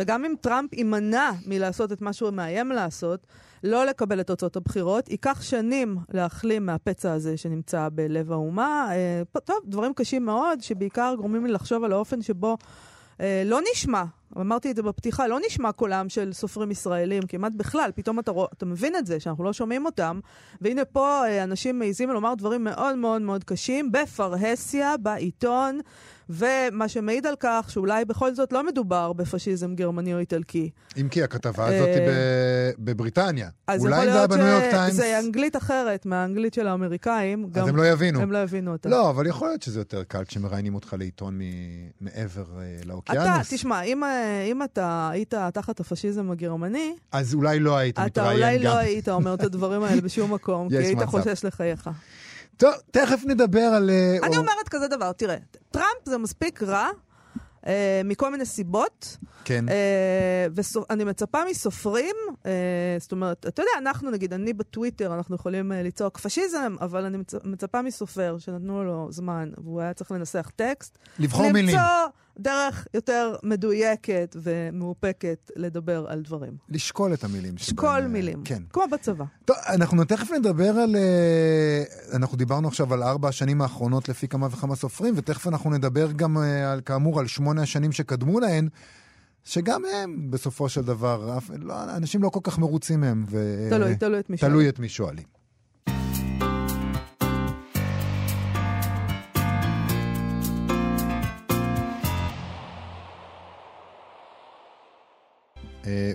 וגם 0.00 0.24
אם 0.24 0.34
טראמפ 0.40 0.72
יימנע 0.72 1.30
מלעשות 1.46 1.92
את 1.92 2.00
מה 2.02 2.12
שהוא 2.12 2.30
מאיים 2.30 2.68
לעשות, 2.72 3.26
לא 3.64 3.86
לקבל 3.86 4.20
את 4.20 4.26
תוצאות 4.26 4.56
הבחירות, 4.56 5.08
ייקח 5.08 5.42
שנים 5.42 5.96
להחלים 6.12 6.66
מהפצע 6.66 7.12
הזה 7.12 7.36
שנמצא 7.36 7.88
בלב 7.92 8.32
האומה. 8.32 8.88
אה, 8.90 9.40
טוב, 9.44 9.56
דברים 9.66 9.94
קשים 9.94 10.24
מאוד, 10.24 10.60
שבעיקר 10.60 11.14
גורמים 11.16 11.46
לי 11.46 11.52
לחשוב 11.52 11.84
על 11.84 11.92
האופן 11.92 12.22
שבו 12.22 12.56
אה, 13.20 13.42
לא 13.46 13.60
נשמע 13.72 14.04
אמרתי 14.36 14.70
את 14.70 14.76
זה 14.76 14.82
בפתיחה, 14.82 15.26
לא 15.26 15.38
נשמע 15.46 15.72
קולם 15.72 16.08
של 16.08 16.32
סופרים 16.32 16.70
ישראלים 16.70 17.22
כמעט 17.22 17.52
בכלל, 17.56 17.90
פתאום 17.94 18.18
אתה, 18.18 18.30
רוא, 18.30 18.46
אתה 18.56 18.66
מבין 18.66 18.96
את 18.96 19.06
זה, 19.06 19.20
שאנחנו 19.20 19.44
לא 19.44 19.52
שומעים 19.52 19.86
אותם, 19.86 20.20
והנה 20.60 20.84
פה 20.84 21.26
אה, 21.26 21.42
אנשים 21.44 21.78
מעיזים 21.78 22.10
לומר 22.10 22.34
דברים 22.34 22.64
מאוד 22.64 22.96
מאוד 22.96 23.22
מאוד 23.22 23.44
קשים, 23.44 23.92
בפרהסיה, 23.92 24.96
בעיתון, 24.96 25.80
ומה 26.32 26.88
שמעיד 26.88 27.26
על 27.26 27.34
כך 27.40 27.66
שאולי 27.70 28.04
בכל 28.04 28.34
זאת 28.34 28.52
לא 28.52 28.66
מדובר 28.66 29.12
בפשיזם 29.12 29.74
גרמני 29.74 30.14
או 30.14 30.18
איטלקי. 30.18 30.70
אם 31.00 31.08
כי 31.08 31.22
הכתבה 31.22 31.66
הזאת 31.66 31.88
היא 31.88 32.08
אה, 32.08 32.70
בבריטניה. 32.78 33.48
אז 33.66 33.80
אולי 33.82 34.04
זה 34.06 34.12
היה 34.18 34.26
בניו 34.26 34.46
יורק 34.46 34.70
טיימס. 34.70 34.92
שזה 34.92 35.18
אנגלית 35.18 35.56
אחרת 35.56 36.06
מהאנגלית 36.06 36.54
של 36.54 36.66
האמריקאים. 36.66 37.50
אז 37.54 37.68
הם 37.68 37.76
לא 37.76 37.86
יבינו. 37.86 38.20
הם 38.20 38.32
לא 38.32 38.38
יבינו 38.38 38.72
אותה. 38.72 38.88
לא, 38.88 39.10
אבל 39.10 39.26
יכול 39.26 39.48
להיות 39.48 39.62
שזה 39.62 39.80
יותר 39.80 40.04
קל 40.04 40.24
כשמראיינים 40.24 40.74
אותך 40.74 40.94
לעיתון 40.98 41.38
מ- 41.38 41.40
מעבר 42.00 42.44
אה, 42.58 42.76
אתה, 42.80 42.88
לאוקיינוס. 42.88 43.54
תשמע, 43.54 43.82
אם, 43.82 44.02
אם 44.50 44.62
אתה 44.62 45.08
היית 45.12 45.34
תחת 45.54 45.80
הפשיזם 45.80 46.30
הגרמני, 46.30 46.94
אז 47.12 47.34
אולי 47.34 47.60
לא 47.60 47.76
היית 47.76 47.94
אתה 47.98 48.04
מתראיין 48.06 48.36
אולי 48.42 48.58
גם. 48.58 48.64
לא 48.64 48.76
היית 48.76 49.08
אומר 49.08 49.34
את 49.34 49.42
הדברים 49.42 49.82
האלה 49.82 50.00
בשום 50.00 50.34
מקום, 50.34 50.68
כי 50.70 50.76
היית. 50.76 51.02
חושש 51.02 51.44
לחייך. 51.44 51.90
טוב, 52.56 52.70
תכף 52.90 53.20
נדבר 53.26 53.60
על... 53.60 53.90
אה, 53.90 54.16
אני 54.26 54.36
או- 54.36 54.40
אומרת 54.42 54.68
כזה 54.70 54.88
דבר, 54.88 55.12
תראה, 55.12 55.36
טראמפ 55.70 55.86
זה 56.04 56.18
מספיק 56.18 56.62
רע. 56.62 56.88
אה, 57.66 58.00
מכל 58.04 58.30
מיני 58.32 58.46
סיבות, 58.46 59.16
כן. 59.44 59.64
ואני 60.54 61.04
מצפה 61.04 61.38
מסופרים, 61.50 62.16
אה, 62.46 62.50
זאת 62.98 63.12
אומרת, 63.12 63.46
אתה 63.46 63.62
יודע, 63.62 63.70
אנחנו 63.78 64.10
נגיד, 64.10 64.32
אני 64.32 64.52
בטוויטר, 64.52 65.14
אנחנו 65.14 65.34
יכולים 65.36 65.72
אה, 65.72 65.82
לצעוק 65.82 66.18
פשיזם, 66.18 66.74
אבל 66.80 67.04
אני 67.04 67.16
מצ- 67.18 67.34
מצפה 67.44 67.82
מסופר 67.82 68.36
שנתנו 68.38 68.84
לו 68.84 69.08
זמן, 69.10 69.50
והוא 69.58 69.80
היה 69.80 69.94
צריך 69.94 70.10
לנסח 70.10 70.50
טקסט, 70.56 70.98
לבחור 71.18 71.52
מילים. 71.52 71.76
דרך 72.38 72.86
יותר 72.94 73.36
מדויקת 73.42 74.36
ומאופקת 74.42 75.50
לדבר 75.56 76.06
על 76.08 76.22
דברים. 76.22 76.52
לשקול 76.68 77.14
את 77.14 77.24
המילים. 77.24 77.58
שבהם, 77.58 77.76
שקול 77.76 78.02
אה, 78.02 78.08
מילים, 78.08 78.42
כן. 78.44 78.62
כמו 78.72 78.82
בצבא. 78.92 79.24
טוב, 79.44 79.56
אנחנו 79.68 80.04
תכף 80.04 80.30
נדבר 80.30 80.70
על... 80.70 80.96
אה, 80.96 81.82
אנחנו 82.16 82.36
דיברנו 82.36 82.68
עכשיו 82.68 82.94
על 82.94 83.02
ארבע 83.02 83.28
השנים 83.28 83.62
האחרונות 83.62 84.08
לפי 84.08 84.28
כמה 84.28 84.46
וכמה 84.50 84.76
סופרים, 84.76 85.14
ותכף 85.16 85.46
אנחנו 85.46 85.70
נדבר 85.70 86.12
גם, 86.12 86.38
אה, 86.38 86.72
על, 86.72 86.80
כאמור, 86.80 87.20
על 87.20 87.26
שמונה 87.26 87.62
השנים 87.62 87.92
שקדמו 87.92 88.40
להן, 88.40 88.68
שגם 89.44 89.82
הם, 89.94 90.30
בסופו 90.30 90.68
של 90.68 90.82
דבר, 90.82 91.38
לא, 91.58 91.74
אנשים 91.96 92.22
לא 92.22 92.28
כל 92.28 92.40
כך 92.42 92.58
מרוצים 92.58 93.00
מהם. 93.00 93.24
ו... 93.30 93.66
תלוי, 93.70 93.96
תלוי 93.96 94.20
את 94.20 94.30
מי 94.30 94.36
שואלים. 94.36 94.54
תלוי 94.54 94.68
את 94.68 94.78
מי 94.78 94.88
שואלים. 94.88 95.39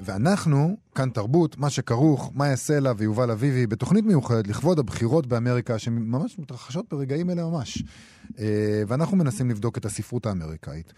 ואנחנו, 0.04 0.78
כאן 0.96 1.10
תרבות, 1.10 1.58
מה 1.58 1.70
שכרוך, 1.70 2.32
מאיה 2.36 2.56
סלע 2.56 2.94
ויובל 2.98 3.32
אביבי, 3.32 3.68
בתוכנית 3.68 4.06
מיוחדת 4.06 4.48
לכבוד 4.48 4.80
הבחירות 4.80 5.28
באמריקה, 5.28 5.80
שממש 5.80 6.40
מתרחשות 6.40 6.86
ברגעים 6.92 7.30
אלה 7.30 7.44
ממש. 7.46 7.84
אה, 8.40 8.84
ואנחנו 8.88 9.18
מנסים 9.18 9.50
לבדוק 9.50 9.78
את 9.78 9.86
הספרות 9.86 10.26
האמריקאית. 10.26 10.94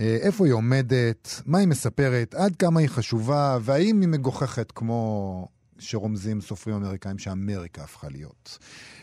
אה, 0.00 0.18
איפה 0.20 0.46
היא 0.46 0.52
עומדת, 0.52 1.42
מה 1.46 1.58
היא 1.58 1.68
מספרת, 1.68 2.34
עד 2.34 2.56
כמה 2.56 2.80
היא 2.80 2.88
חשובה, 2.88 3.58
והאם 3.60 4.00
היא 4.00 4.08
מגוחכת 4.08 4.72
כמו 4.72 5.48
שרומזים 5.78 6.40
סופרים 6.40 6.76
אמריקאים 6.76 7.18
שאמריקה 7.18 7.82
הפכה 7.82 8.08
להיות. 8.08 8.58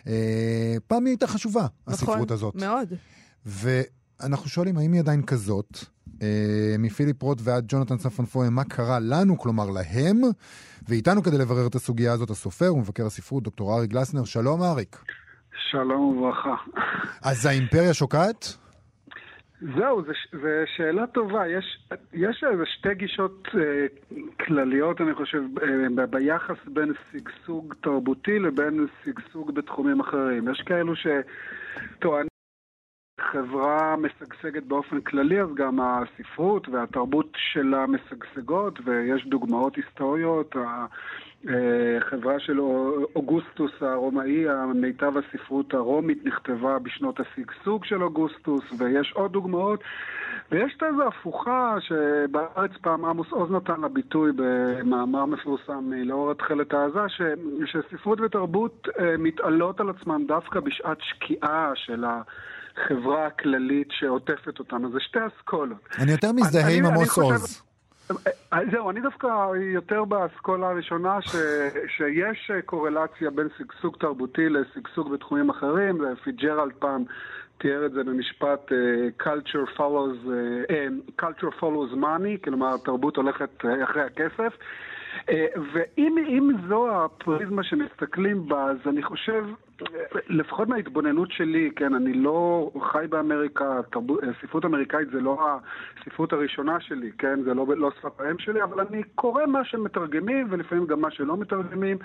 אה, 0.08 0.76
פעם 0.88 1.06
היא 1.06 1.12
הייתה 1.12 1.28
חשובה, 1.28 1.68
הספרות 1.88 2.18
נכון, 2.18 2.34
הזאת. 2.34 2.56
מאוד. 2.56 2.94
ואנחנו 3.46 4.50
שואלים, 4.50 4.78
האם 4.78 4.94
היא 4.94 5.02
עדיין 5.02 5.24
כזאת? 5.24 5.86
אה, 6.22 6.76
מפיליפ 6.80 7.22
רוט 7.22 7.38
ועד 7.44 7.66
ג'ונתן 7.68 7.98
ספנפויה, 7.98 8.50
מה 8.50 8.64
קרה 8.64 9.00
לנו, 9.00 9.38
כלומר 9.38 9.70
להם? 9.70 10.22
ואיתנו 10.90 11.24
כדי 11.24 11.38
לברר 11.38 11.68
את 11.68 11.76
הסוגיה 11.76 12.14
הזאת, 12.14 12.30
הסופר 12.30 12.74
ומבקר 12.76 13.06
הספרות, 13.06 13.44
דוקטור 13.44 13.78
אריק 13.78 13.92
גלסנר. 13.92 14.24
שלום, 14.24 14.62
אריק. 14.64 14.98
שלום 15.72 16.02
וברכה. 16.02 16.56
אז 17.24 17.46
האימפריה 17.46 17.94
שוקעת? 17.94 18.58
זהו, 19.62 20.02
זו 20.32 20.48
שאלה 20.78 21.08
טובה. 21.08 21.48
יש, 21.48 21.88
יש 22.14 22.44
איזה 22.52 22.64
שתי 22.66 22.94
גישות 22.94 23.48
אה, 23.58 23.86
כלליות, 24.46 25.02
אני 25.02 25.14
חושב, 25.14 25.42
אה, 25.62 25.68
ב- 25.96 26.12
ביחס 26.12 26.58
בין 26.68 26.94
שגשוג 27.12 27.74
תרבותי 27.82 28.40
לבין 28.40 28.88
שגשוג 29.06 29.56
בתחומים 29.56 30.00
אחרים. 30.00 30.50
יש 30.52 30.64
כאלו 30.66 30.94
שטוענים 30.96 32.30
חברה 33.32 33.96
משגשגת 33.96 34.64
באופן 34.64 35.02
כללי, 35.02 35.42
אז 35.42 35.50
גם 35.56 35.80
הספרות 35.80 36.70
והתרבות 36.70 37.32
שלה 37.36 37.86
משגשגות, 37.88 38.80
ויש 38.86 39.26
דוגמאות 39.26 39.76
היסטוריות. 39.76 40.56
החברה 41.48 42.40
של 42.40 42.60
אוגוסטוס 43.16 43.72
הרומאי, 43.82 44.46
מיטב 44.76 45.14
הספרות 45.18 45.74
הרומית, 45.74 46.26
נכתבה 46.26 46.80
בשנות 46.80 47.20
השגשוג 47.20 47.86
של 47.86 48.04
אוגוסטוס, 48.04 48.64
ויש 48.78 49.12
עוד 49.16 49.32
דוגמאות. 49.32 49.84
ויש 50.52 50.74
את 50.78 50.84
איזו 50.84 51.08
הפוכה 51.08 51.76
שבארץ 51.80 52.72
פעם 52.82 53.06
עמוס 53.06 53.28
עוז 53.32 53.52
נתן 53.52 53.82
לה 53.82 53.88
ביטוי 53.88 54.32
במאמר 54.36 55.26
מפורסם 55.26 55.94
לאור 55.94 56.32
התכלת 56.32 56.74
העזה, 56.74 57.10
ש... 57.10 57.22
שספרות 57.66 58.22
ותרבות 58.22 58.88
אה, 59.00 59.16
מתעלות 59.18 59.80
על 59.80 59.90
עצמם 59.90 60.24
דווקא 60.28 60.60
בשעת 60.60 60.98
שקיעה 61.02 61.72
של 61.76 62.06
החברה 62.80 63.28
הכללית 63.28 63.88
שעוטפת 63.92 64.60
אותם. 64.60 64.86
אז 64.86 64.92
זה 64.92 65.00
שתי 65.00 65.20
אסכולות. 65.28 65.78
אני 66.00 66.12
יותר 66.12 66.32
מזדהה 66.32 66.72
עם 66.78 66.86
עמוס 66.86 67.18
עוז. 67.18 67.64
אה, 68.54 68.60
זהו, 68.72 68.90
אני 68.90 69.02
דווקא 69.02 69.28
יותר 69.74 70.06
באסכולה 70.06 70.70
הראשונה 70.70 71.22
ש, 71.22 71.36
שיש 71.98 72.52
אה, 72.56 72.62
קורלציה 72.62 73.30
בין 73.30 73.48
שגשוג 73.58 73.98
תרבותי 74.00 74.50
לשגשוג 74.50 75.14
בתחומים 75.14 75.50
אחרים. 75.50 76.02
פיג'רלד 76.24 76.74
פעם 76.80 77.04
תיאר 77.58 77.86
את 77.86 77.92
זה 77.92 78.04
במשפט 78.04 78.72
uh, 78.72 79.24
culture, 79.24 79.78
follows, 79.78 80.28
culture 81.22 81.62
follows 81.62 81.94
money, 81.94 82.44
כלומר 82.44 82.78
תרבות 82.78 83.16
הולכת 83.18 83.50
אחרי 83.84 84.02
הכסף. 84.02 84.54
Uh, 85.30 85.32
ואם 85.74 86.16
אם 86.28 86.52
זו 86.68 86.90
הפריזמה 86.96 87.64
שמסתכלים 87.64 88.48
בה, 88.48 88.64
אז 88.64 88.78
אני 88.86 89.04
חושב, 89.04 89.46
לפחות 90.28 90.68
מההתבוננות 90.68 91.32
שלי, 91.32 91.72
כן, 91.76 91.94
אני 91.94 92.14
לא 92.14 92.72
חי 92.92 93.06
באמריקה, 93.10 93.80
תרבות, 93.92 94.20
ספרות 94.42 94.66
אמריקאית 94.66 95.10
זה 95.12 95.22
לא 95.22 95.60
הספרות 96.02 96.34
הראשונה 96.34 96.80
שלי, 96.80 97.12
כן, 97.18 97.42
זה 97.44 97.54
לא, 97.54 97.66
לא 97.78 97.92
שפת 97.92 98.20
האם 98.20 98.40
שלי, 98.40 98.64
אבל 98.64 98.86
אני 98.90 99.04
קורא 99.16 99.46
מה 99.46 99.66
שמתרגמים 99.66 100.48
ולפעמים 100.50 100.86
גם 100.86 101.02
מה 101.02 101.12
שלא 101.12 101.38
מתרגמים. 101.38 101.98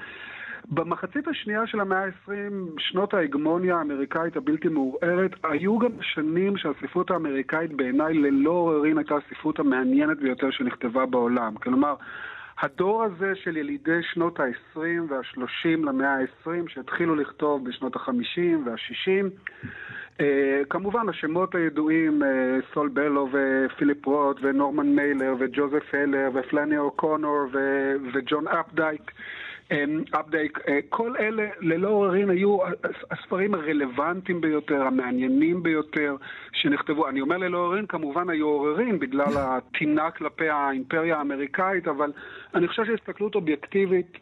במחצית 0.71 1.29
השנייה 1.29 1.67
של 1.67 1.81
המאה 1.81 2.05
ה-20, 2.05 2.31
שנות 2.79 3.15
ההגמוניה 3.15 3.77
האמריקאית 3.77 4.37
הבלתי 4.37 4.69
מעורערת, 4.69 5.31
היו 5.45 5.79
גם 5.79 5.91
שנים 6.01 6.57
שהספרות 6.57 7.11
האמריקאית 7.11 7.73
בעיניי 7.73 8.15
ללא 8.15 8.51
עוררין 8.51 8.99
הייתה 8.99 9.15
הספרות 9.15 9.59
המעניינת 9.59 10.19
ביותר 10.19 10.51
שנכתבה 10.51 11.07
בעולם. 11.07 11.55
כלומר, 11.55 11.95
הדור 12.61 13.03
הזה 13.03 13.33
של 13.35 13.57
ילידי 13.57 14.03
שנות 14.03 14.41
ה-20 14.41 14.79
וה-30 15.09 15.87
למאה 15.87 16.15
ה-20, 16.15 16.69
שהתחילו 16.69 17.15
לכתוב 17.15 17.69
בשנות 17.69 17.97
ה-50 17.97 18.41
וה-60, 18.67 19.29
אה, 20.21 20.63
כמובן, 20.71 21.09
השמות 21.09 21.55
הידועים, 21.55 22.23
אה, 22.23 22.59
סול 22.75 22.89
בלו 22.89 23.29
ופיליפ 23.33 24.07
רוט 24.07 24.37
ונורמן 24.43 24.87
מיילר 24.87 25.35
וג'וזף 25.39 25.95
הלר 25.95 26.31
ופלני 26.35 26.79
אוקונור 26.79 27.47
וג'ון 28.15 28.49
אפדייק. 28.49 29.11
אפדייק, 30.21 30.59
כל 30.89 31.17
אלה 31.17 31.47
ללא 31.61 31.89
עוררין 31.89 32.31
היו 32.31 32.59
הספרים 33.11 33.55
הרלוונטיים 33.55 34.41
ביותר, 34.41 34.83
המעניינים 34.83 35.63
ביותר 35.63 36.17
שנכתבו. 36.53 37.09
אני 37.09 37.21
אומר 37.21 37.37
ללא 37.39 37.59
עוררין, 37.59 37.87
כמובן 37.87 38.31
היו 38.31 38.47
עוררין 38.47 38.99
בגלל 38.99 39.37
הטינה 39.37 40.11
כלפי 40.11 40.49
האימפריה 40.49 41.19
האמריקאית, 41.19 41.89
אבל 41.89 42.13
אני 42.55 42.69
חושב 42.69 42.85
שהסתכלות 42.85 43.35
אובייקטיבית, 43.35 44.19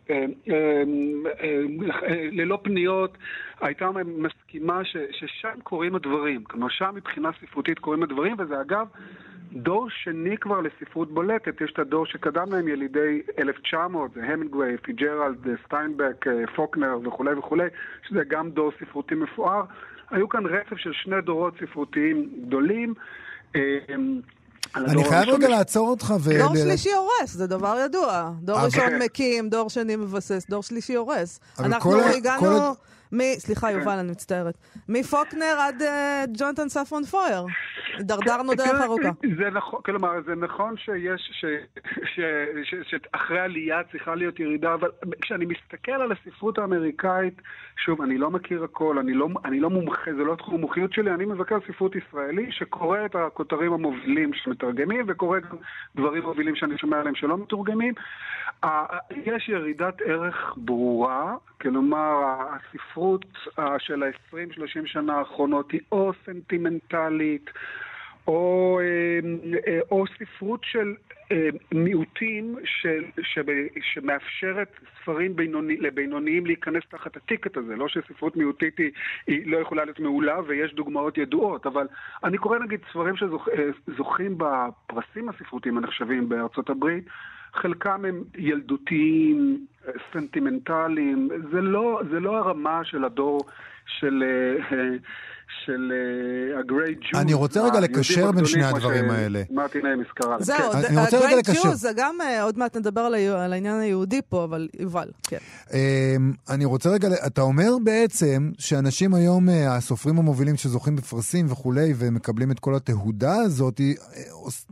ללא 2.32 2.58
פניות, 2.62 3.18
הייתה 3.60 3.90
מסכימה 4.04 4.80
ששם 5.10 5.60
קורים 5.62 5.94
הדברים. 5.94 6.44
כלומר, 6.44 6.68
שם 6.68 6.90
מבחינה 6.94 7.30
ספרותית 7.40 7.78
קורים 7.78 8.02
הדברים, 8.02 8.36
וזה 8.38 8.60
אגב... 8.60 8.86
דור 9.52 9.86
שני 9.90 10.36
כבר 10.36 10.60
לספרות 10.60 11.14
בולטת, 11.14 11.60
יש 11.60 11.70
את 11.72 11.78
הדור 11.78 12.06
שקדם 12.06 12.52
להם 12.52 12.68
ילידי 12.68 13.22
1900, 13.38 14.10
זה 14.14 14.20
המינגווי, 14.24 14.76
פיצג'רלד, 14.82 15.46
סטיינבק, 15.66 16.24
פוקנר 16.56 16.98
וכולי 17.04 17.34
וכולי, 17.34 17.66
שזה 18.08 18.20
גם 18.28 18.50
דור 18.50 18.72
ספרותי 18.80 19.14
מפואר. 19.14 19.62
היו 20.10 20.28
כאן 20.28 20.46
רצף 20.46 20.76
של 20.76 20.92
שני 20.92 21.20
דורות 21.20 21.54
ספרותיים 21.60 22.30
גדולים. 22.46 22.94
אני 24.76 25.04
חייב 25.08 25.28
רגע 25.28 25.48
לעצור 25.48 25.88
אותך 25.88 26.14
ו... 26.20 26.38
דור 26.38 26.56
שלישי 26.56 26.90
הורס, 26.92 27.30
זה 27.32 27.46
דבר 27.46 27.76
ידוע. 27.84 28.32
דור 28.42 28.58
ראשון 28.64 28.98
מקים, 29.04 29.48
דור 29.48 29.70
שני 29.70 29.96
מבסס, 29.96 30.46
דור 30.50 30.62
שלישי 30.62 30.94
הורס. 30.94 31.40
אנחנו 31.58 32.00
הגענו... 32.00 32.74
מ... 33.12 33.18
סליחה, 33.38 33.66
כן. 33.68 33.78
יובל, 33.78 33.98
אני 33.98 34.10
מצטערת. 34.10 34.54
מפוקנר 34.88 35.56
עד 35.58 35.82
אה, 35.82 36.24
ג'ונתן 36.38 36.68
ספרון 36.68 37.04
פויר. 37.04 37.44
הידרדרנו 37.98 38.54
דרך 38.54 38.66
כן, 38.66 38.82
ארוכה. 38.82 39.08
זה 39.38 39.50
נכון, 39.50 39.80
כלומר, 39.84 40.10
זה 40.26 40.34
נכון 40.34 40.76
שיש, 40.76 41.44
שאחרי 42.82 43.40
עלייה 43.40 43.80
צריכה 43.92 44.14
להיות 44.14 44.40
ירידה, 44.40 44.74
אבל 44.74 44.90
כשאני 45.20 45.46
מסתכל 45.46 45.92
על 45.92 46.12
הספרות 46.12 46.58
האמריקאית, 46.58 47.42
שוב, 47.76 48.02
אני 48.02 48.18
לא 48.18 48.30
מכיר 48.30 48.64
הכל, 48.64 48.98
אני 48.98 49.14
לא, 49.14 49.28
אני 49.44 49.60
לא 49.60 49.70
מומחה, 49.70 50.12
זה 50.16 50.24
לא 50.24 50.34
תחום 50.34 50.54
המומחיות 50.54 50.92
שלי, 50.92 51.14
אני 51.14 51.24
מבקר 51.24 51.58
ספרות 51.68 51.92
ישראלי 51.96 52.46
שקורא 52.50 52.98
את 53.06 53.14
הכותרים 53.14 53.72
המובילים 53.72 54.30
שמתרגמים, 54.34 55.04
וקורא 55.08 55.38
גם 55.38 55.56
דברים 55.96 56.22
מובילים 56.22 56.56
שאני 56.56 56.78
שומע 56.78 57.00
עליהם 57.00 57.14
שלא 57.14 57.38
מתורגמים. 57.38 57.94
יש 59.24 59.48
ירידת 59.48 60.00
ערך 60.04 60.54
ברורה, 60.56 61.34
כלומר, 61.60 62.36
הספרות 62.50 63.01
של 63.78 64.02
ה-20-30 64.02 64.86
שנה 64.86 65.14
האחרונות 65.18 65.72
היא 65.72 65.80
או 65.92 66.12
סנטימנטלית, 66.26 67.50
או, 68.26 68.80
אה, 68.82 69.20
אה, 69.66 69.80
או 69.90 70.04
ספרות 70.06 70.60
של 70.64 70.94
אה, 71.32 71.48
מיעוטים 71.72 72.56
של, 72.64 73.04
שמאפשרת 73.82 74.68
ספרים 75.02 75.36
בינוני, 75.36 75.76
לבינוניים 75.76 76.46
להיכנס 76.46 76.82
תחת 76.88 77.16
הטיקט 77.16 77.56
הזה. 77.56 77.76
לא 77.76 77.88
שספרות 77.88 78.36
מיעוטית 78.36 78.78
היא, 78.78 78.90
היא 79.26 79.52
לא 79.52 79.58
יכולה 79.58 79.84
להיות 79.84 80.00
מעולה 80.00 80.40
ויש 80.46 80.74
דוגמאות 80.74 81.18
ידועות, 81.18 81.66
אבל 81.66 81.86
אני 82.24 82.38
קורא 82.38 82.58
נגיד 82.58 82.80
ספרים 82.90 83.14
שזוכים 83.16 84.34
בפרסים 84.38 85.28
הספרותיים 85.28 85.78
הנחשבים 85.78 86.28
בארצות 86.28 86.70
הברית, 86.70 87.04
חלקם 87.54 88.04
הם 88.04 88.24
ילדותיים, 88.38 89.66
סנטימנטליים, 90.12 91.28
זה 91.52 91.60
לא, 91.60 92.00
זה 92.10 92.20
לא 92.20 92.38
הרמה 92.38 92.84
של 92.84 93.04
הדור 93.04 93.40
של... 93.86 94.22
של 95.64 95.92
ה 96.60 96.66
great 96.66 96.98
Jews. 96.98 97.20
אני 97.20 97.34
רוצה 97.34 97.62
רגע 97.62 97.80
לקשר 97.80 98.32
בין 98.32 98.44
שני 98.44 98.64
הדברים 98.64 99.10
האלה. 99.10 99.42
מרטין 99.50 99.86
איימס 99.86 100.06
קרא 100.14 100.36
זהו, 100.40 100.72
הגרייט 100.72 101.50
ג'וז 101.50 101.80
זה 101.80 101.90
גם, 101.96 102.20
אה, 102.20 102.42
עוד 102.42 102.58
מעט 102.58 102.76
נדבר 102.76 103.00
על 103.00 103.52
העניין 103.52 103.80
היהודי 103.80 104.20
פה, 104.28 104.44
אבל 104.44 104.68
יובל, 104.80 105.08
כן. 105.22 105.38
אמ, 105.72 106.32
אני 106.48 106.64
רוצה 106.64 106.90
רגע, 106.90 107.08
אתה 107.26 107.40
אומר 107.40 107.70
בעצם 107.84 108.50
שאנשים 108.58 109.14
היום, 109.14 109.48
אה, 109.48 109.76
הסופרים 109.76 110.18
המובילים 110.18 110.56
שזוכים 110.56 110.96
בפרסים 110.96 111.46
וכולי, 111.52 111.94
ומקבלים 111.96 112.50
את 112.50 112.58
כל 112.58 112.74
התהודה 112.74 113.34
הזאת, 113.36 113.80
אה, 113.80 113.92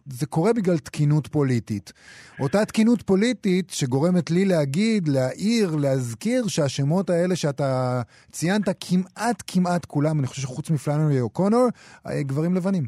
זה 0.06 0.26
קורה 0.26 0.52
בגלל 0.52 0.78
תקינות 0.78 1.26
פוליטית. 1.26 1.92
אותה 2.40 2.64
תקינות 2.64 3.02
פוליטית 3.02 3.70
שגורמת 3.70 4.30
לי 4.30 4.44
להגיד, 4.44 5.08
להעיר, 5.08 5.76
להזכיר 5.76 6.46
שהשמות 6.46 7.10
האלה 7.10 7.36
שאתה 7.36 8.02
ציינת, 8.32 8.68
כמעט 8.80 9.42
כמעט 9.46 9.84
כולם, 9.84 10.18
אני 10.18 10.26
חושב 10.26 10.42
שחוץ 10.42 10.69
מפלנרי 10.70 11.20
אוקונור, 11.20 11.68
אה, 12.06 12.22
גברים 12.22 12.54
לבנים. 12.54 12.84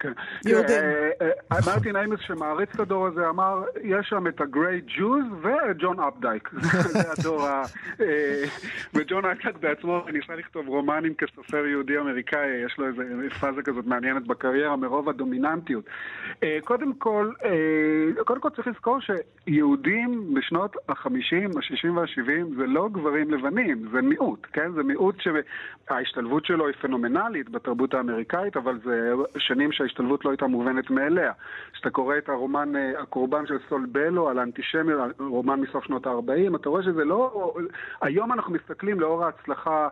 כן. 0.00 0.12
יהודים. 0.46 0.82
אה, 1.20 1.26
אה, 1.26 1.56
אה, 1.56 1.74
מרטין 1.74 1.96
איימס 1.96 2.20
שמעריץ 2.20 2.68
את 2.74 2.80
הדור 2.80 3.06
הזה 3.06 3.28
אמר, 3.28 3.62
יש 3.82 4.08
שם 4.08 4.26
את 4.26 4.40
הגריי 4.40 4.80
ג'וז 4.98 5.24
וג'ון 5.42 6.00
אפדייק. 6.00 6.50
זה 6.52 7.12
הדור 7.18 7.46
ה... 7.46 7.62
וג'ון 8.94 9.24
אפדייק 9.24 9.56
בעצמו 9.56 10.04
ניסה 10.12 10.34
לכתוב 10.34 10.68
רומנים 10.68 11.14
כסופר 11.14 11.66
יהודי 11.66 11.98
אמריקאי, 11.98 12.64
יש 12.66 12.78
לו 12.78 12.86
איזה 12.86 13.02
פאזה 13.40 13.62
כזאת 13.62 13.86
מעניינת 13.86 14.26
בקריירה 14.26 14.76
מרוב 14.76 15.08
הדומיננטיות. 15.08 15.84
קודם 16.64 16.92
כל, 16.94 17.30
קודם 18.24 18.40
כל 18.40 18.50
צריך 18.50 18.66
לזכור 18.66 18.98
שיהודים 19.00 20.34
בשנות 20.34 20.76
ה-50, 20.88 21.56
ה-60 21.56 21.90
וה-70 21.94 22.56
זה 22.56 22.66
לא 22.66 22.88
גברים 22.92 23.30
לבנים, 23.30 23.88
זה 23.92 24.02
מיעוט, 24.02 24.46
כן? 24.52 24.72
זה 24.72 24.82
מיעוט 24.82 25.16
שההשתלבות 25.20 26.46
שלו 26.46 26.66
היא 26.66 26.74
פנומנלית 26.80 27.48
בתרבות 27.48 27.94
האמריקאית, 27.94 28.56
אבל 28.56 28.78
זה 28.84 29.12
שנים 29.38 29.72
שה... 29.72 29.84
ההשתלבות 29.90 30.24
לא 30.24 30.30
הייתה 30.30 30.46
מובנת 30.46 30.90
מאליה. 30.90 31.09
כשאתה 31.72 31.90
קורא 31.90 32.18
את 32.18 32.28
הרומן 32.28 32.76
אה, 32.76 33.00
הקורבן 33.02 33.46
של 33.46 33.58
סול 33.68 33.86
בלו 33.92 34.28
על 34.28 34.38
האנטישמיות, 34.38 35.20
רומן 35.20 35.60
מסוף 35.60 35.84
שנות 35.84 36.06
ה-40, 36.06 36.56
אתה 36.56 36.68
רואה 36.68 36.82
שזה 36.82 37.04
לא... 37.04 37.54
היום 38.00 38.32
אנחנו 38.32 38.52
מסתכלים 38.52 39.00
לאור 39.00 39.24
ההצלחה 39.24 39.88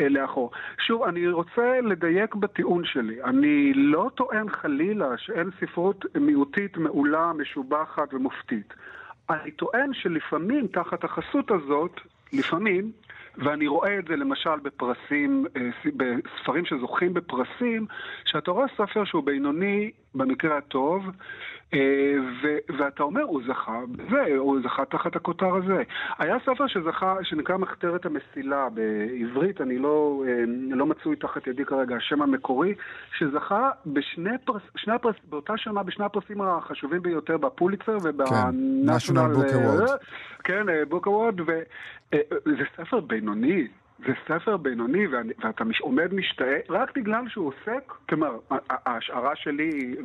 אה, 0.00 0.08
לאחור. 0.08 0.50
שוב, 0.86 1.02
אני 1.02 1.28
רוצה 1.28 1.80
לדייק 1.82 2.34
בטיעון 2.34 2.84
שלי. 2.84 3.24
אני 3.24 3.72
לא 3.74 4.10
טוען 4.14 4.50
חלילה 4.50 5.18
שאין 5.18 5.50
ספרות 5.60 6.04
מיעוטית 6.20 6.76
מעולה, 6.76 7.32
משובחת 7.32 8.14
ומופתית. 8.14 8.74
אני 9.30 9.50
טוען 9.50 9.94
שלפעמים, 9.94 10.66
תחת 10.66 11.04
החסות 11.04 11.50
הזאת, 11.50 12.00
לפעמים, 12.32 12.92
ואני 13.38 13.66
רואה 13.66 13.98
את 13.98 14.04
זה 14.08 14.16
למשל 14.16 14.58
בפרסים, 14.62 15.46
אה, 15.56 15.70
בספרים 15.96 16.64
שזוכים 16.64 17.14
בפרסים, 17.14 17.86
שאתה 18.24 18.50
רואה 18.50 18.66
ספר 18.76 19.04
שהוא 19.04 19.24
בינוני 19.24 19.90
במקרה 20.16 20.58
הטוב, 20.58 21.10
אה, 21.74 22.14
ו- 22.42 22.78
ואתה 22.78 23.02
אומר, 23.02 23.22
הוא 23.22 23.42
זכה 23.48 23.80
בזה, 23.92 24.36
הוא 24.38 24.58
זכה 24.64 24.84
תחת 24.84 25.16
הכותר 25.16 25.54
הזה. 25.54 25.82
היה 26.18 26.36
ספר 26.42 26.66
שזכה, 26.66 27.16
שנקרא 27.22 27.56
מחתרת 27.56 28.06
המסילה 28.06 28.68
בעברית, 28.68 29.60
אני 29.60 29.78
לא, 29.78 30.24
אה, 30.28 30.44
לא 30.70 30.86
מצוי 30.86 31.16
תחת 31.16 31.46
ידי 31.46 31.64
כרגע, 31.64 31.96
השם 31.96 32.22
המקורי, 32.22 32.74
שזכה 33.18 33.70
בשני 33.86 34.38
פרס, 34.44 34.62
שני 34.76 34.94
הפרס, 34.94 35.16
באותה 35.28 35.52
שנה 35.56 35.82
בשני 35.82 36.04
הפרסים 36.04 36.40
החשובים 36.40 37.02
ביותר, 37.02 37.36
בפוליצר 37.36 37.96
ובנשיונל... 38.02 39.20
כן, 39.20 39.32
בוק 39.34 39.46
אוורד. 39.54 39.98
כן, 40.44 40.66
בוק 40.88 41.06
אוורד, 41.06 41.40
וזה 41.40 42.64
ספר 42.76 43.00
בינוני. 43.00 43.68
זה 43.98 44.12
ספר 44.24 44.56
בינוני, 44.56 45.06
ואתה 45.06 45.64
עומד 45.80 46.14
משתאה 46.14 46.58
רק 46.68 46.98
בגלל 46.98 47.28
שהוא 47.28 47.48
עוסק, 47.48 47.92
כלומר, 48.08 48.38
ההשערה 48.68 49.36
שלי, 49.36 49.96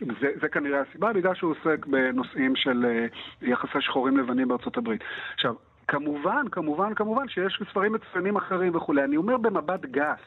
וזה 0.00 0.48
כנראה 0.52 0.80
הסיבה, 0.80 1.12
בגלל 1.12 1.34
שהוא 1.34 1.50
עוסק 1.50 1.86
בנושאים 1.86 2.56
של 2.56 2.84
אה, 2.84 3.06
יחסי 3.42 3.80
שחורים 3.80 4.16
לבנים 4.16 4.48
בארצות 4.48 4.76
הברית. 4.76 5.00
עכשיו, 5.34 5.54
כמובן, 5.88 6.44
כמובן, 6.52 6.94
כמובן 6.94 7.28
שיש 7.28 7.62
ספרים 7.70 7.92
מצוינים 7.92 8.36
אחרים 8.36 8.74
וכולי. 8.74 9.04
אני 9.04 9.16
אומר 9.16 9.36
במבט 9.36 9.84
גס, 9.84 10.20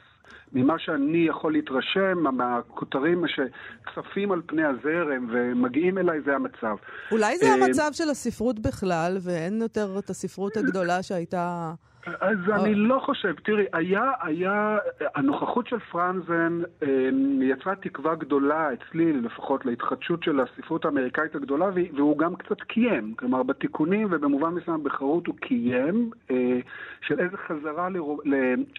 ממה 0.53 0.79
שאני 0.79 1.25
יכול 1.27 1.53
להתרשם 1.53 2.17
מהכותרים 2.37 3.23
שצפים 3.27 4.31
על 4.31 4.41
פני 4.45 4.63
הזרם 4.63 5.27
ומגיעים 5.31 5.97
אליי, 5.97 6.21
זה 6.21 6.35
המצב. 6.35 6.75
אולי 7.11 7.37
זה 7.37 7.45
אה, 7.45 7.53
המצב 7.53 7.89
של 7.93 8.09
הספרות 8.09 8.59
בכלל, 8.59 9.17
ואין 9.21 9.61
יותר 9.61 9.99
את 9.99 10.09
הספרות 10.09 10.57
הגדולה 10.57 11.03
שהייתה... 11.03 11.73
אז 12.05 12.37
אני 12.49 12.75
לא 12.75 12.99
חושב, 13.05 13.33
תראי, 13.43 13.65
היה, 13.73 14.11
היה, 14.21 14.77
הנוכחות 15.15 15.67
של 15.67 15.79
פרנזן 15.79 16.61
אה, 16.83 17.09
יצרה 17.41 17.75
תקווה 17.75 18.15
גדולה 18.15 18.69
אצלי, 18.73 19.13
לפחות 19.13 19.65
להתחדשות 19.65 20.23
של 20.23 20.39
הספרות 20.39 20.85
האמריקאית 20.85 21.35
הגדולה, 21.35 21.65
והוא 21.93 22.17
גם 22.17 22.35
קצת 22.35 22.61
קיים, 22.61 23.13
כלומר 23.15 23.43
בתיקונים 23.43 24.07
ובמובן 24.11 24.49
מסוים 24.49 24.83
בחרות 24.83 25.27
הוא 25.27 25.35
קיים, 25.35 26.09
אה, 26.31 26.59
של 27.01 27.19
איזה 27.19 27.37
חזרה 27.37 27.87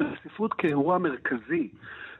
לספרות 0.00 0.54
כאירוע 0.54 0.98
מרכזי. 0.98 1.68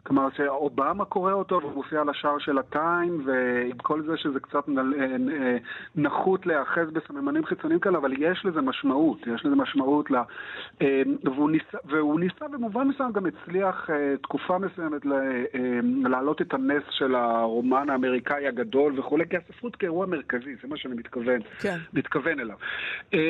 כלומר 0.07 0.29
שאובמה 0.37 1.05
קורא 1.05 1.33
אותו 1.33 1.61
והוא 1.63 1.75
מופיע 1.75 2.01
על 2.01 2.09
השער 2.09 2.39
של 2.39 2.59
הטיים, 2.59 3.23
ועם 3.25 3.79
כל 3.83 4.03
זה 4.03 4.17
שזה 4.17 4.41
קצת 4.41 4.65
נחות 5.97 6.47
להיאחז 6.47 6.91
בסממנים 6.91 7.45
חיצוניים 7.45 7.81
כאלה, 7.81 7.99
אבל 7.99 8.13
יש 8.19 8.45
לזה 8.45 8.61
משמעות, 8.61 9.27
יש 9.27 9.47
לזה 9.47 9.57
משמעות, 9.57 10.11
לה, 10.11 10.23
והוא, 11.25 11.51
ניסה, 11.51 11.79
והוא 11.85 12.21
ניסה 12.21 12.49
במובן 12.49 12.89
מסוים 12.89 13.13
גם 13.13 13.27
הצליח 13.27 13.91
תקופה 14.23 14.59
מסוימת 14.59 15.03
להעלות 16.05 16.43
את 16.43 16.55
הנס 16.55 16.83
של 16.91 17.15
הרומן 17.15 17.91
האמריקאי 17.91 18.47
הגדול 18.47 18.99
וכולי, 18.99 19.25
כי 19.29 19.37
הספרות 19.37 19.77
כאירוע 19.77 20.07
מרכזי, 20.07 20.57
זה 20.63 20.69
מה 20.69 20.77
שאני 20.77 20.95
מתכוון, 20.95 21.41
כן. 21.61 21.77
מתכוון 21.93 22.41
אליו. 22.41 22.57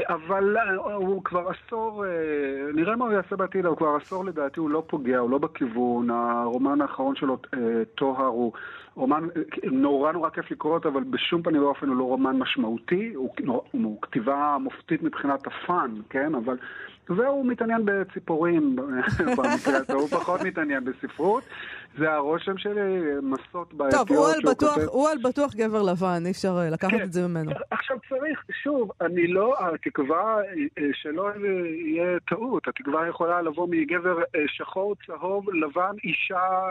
אבל 0.08 0.56
הוא 0.94 1.24
כבר 1.24 1.48
עשור, 1.48 2.04
נראה 2.74 2.96
מה 2.96 3.04
הוא 3.04 3.12
יעשה 3.12 3.36
בעתיד, 3.36 3.66
הוא 3.66 3.76
כבר 3.76 3.96
עשור 3.96 4.24
לדעתי, 4.24 4.60
הוא 4.60 4.70
לא 4.70 4.82
פוגע, 4.86 5.18
הוא 5.18 5.30
לא 5.30 5.38
בכיוון, 5.38 6.10
הרומן 6.60 6.80
האחרון 6.80 7.16
שלו, 7.16 7.38
טוהר, 7.94 8.26
הוא 8.26 8.52
רומן 8.94 9.28
נורא 9.64 10.12
נורא 10.12 10.30
כיף 10.30 10.50
לקרוא 10.50 10.74
אותו, 10.74 10.88
אבל 10.88 11.02
בשום 11.02 11.42
פנים 11.42 11.62
ואופן 11.62 11.88
הוא 11.88 11.96
לא 11.96 12.04
רומן 12.04 12.36
משמעותי, 12.38 13.12
הוא, 13.14 13.30
הוא 13.72 14.02
כתיבה 14.02 14.56
מופתית 14.60 15.02
מבחינת 15.02 15.46
הפאן, 15.46 15.90
כן? 16.10 16.34
אבל 16.34 16.56
והוא 17.08 17.46
מתעניין 17.46 17.82
בציפורים, 17.84 18.76
במקרה 19.36 19.76
הזה, 19.76 19.92
הוא 19.92 20.08
פחות 20.08 20.40
מתעניין 20.42 20.84
בספרות. 20.84 21.44
זה 21.98 22.12
הרושם 22.12 22.58
שלי, 22.58 23.00
מסות 23.22 23.74
בעייתיות 23.74 24.08
טוב, 24.08 24.16
הוא 24.16 24.28
על, 24.28 24.40
בטוח, 24.50 24.74
כותב... 24.74 24.86
הוא 24.88 25.08
על 25.08 25.18
בטוח 25.24 25.54
גבר 25.54 25.82
לבן, 25.82 26.22
אי 26.26 26.30
אפשר 26.30 26.58
אה, 26.58 26.70
לקחת 26.70 26.90
כן. 26.90 27.02
את 27.02 27.12
זה 27.12 27.28
ממנו. 27.28 27.50
עכשיו 27.70 27.96
צריך, 28.08 28.44
שוב, 28.62 28.90
אני 29.00 29.26
לא, 29.26 29.54
התקווה, 29.58 30.38
אה, 30.78 30.84
שלא 30.92 31.30
יהיה 31.86 32.18
טעות, 32.28 32.68
התקווה 32.68 33.08
יכולה 33.08 33.42
לבוא 33.42 33.68
מגבר 33.70 34.18
אה, 34.18 34.40
שחור, 34.46 34.94
צהוב, 35.06 35.50
לבן, 35.50 35.96
אישה, 36.04 36.70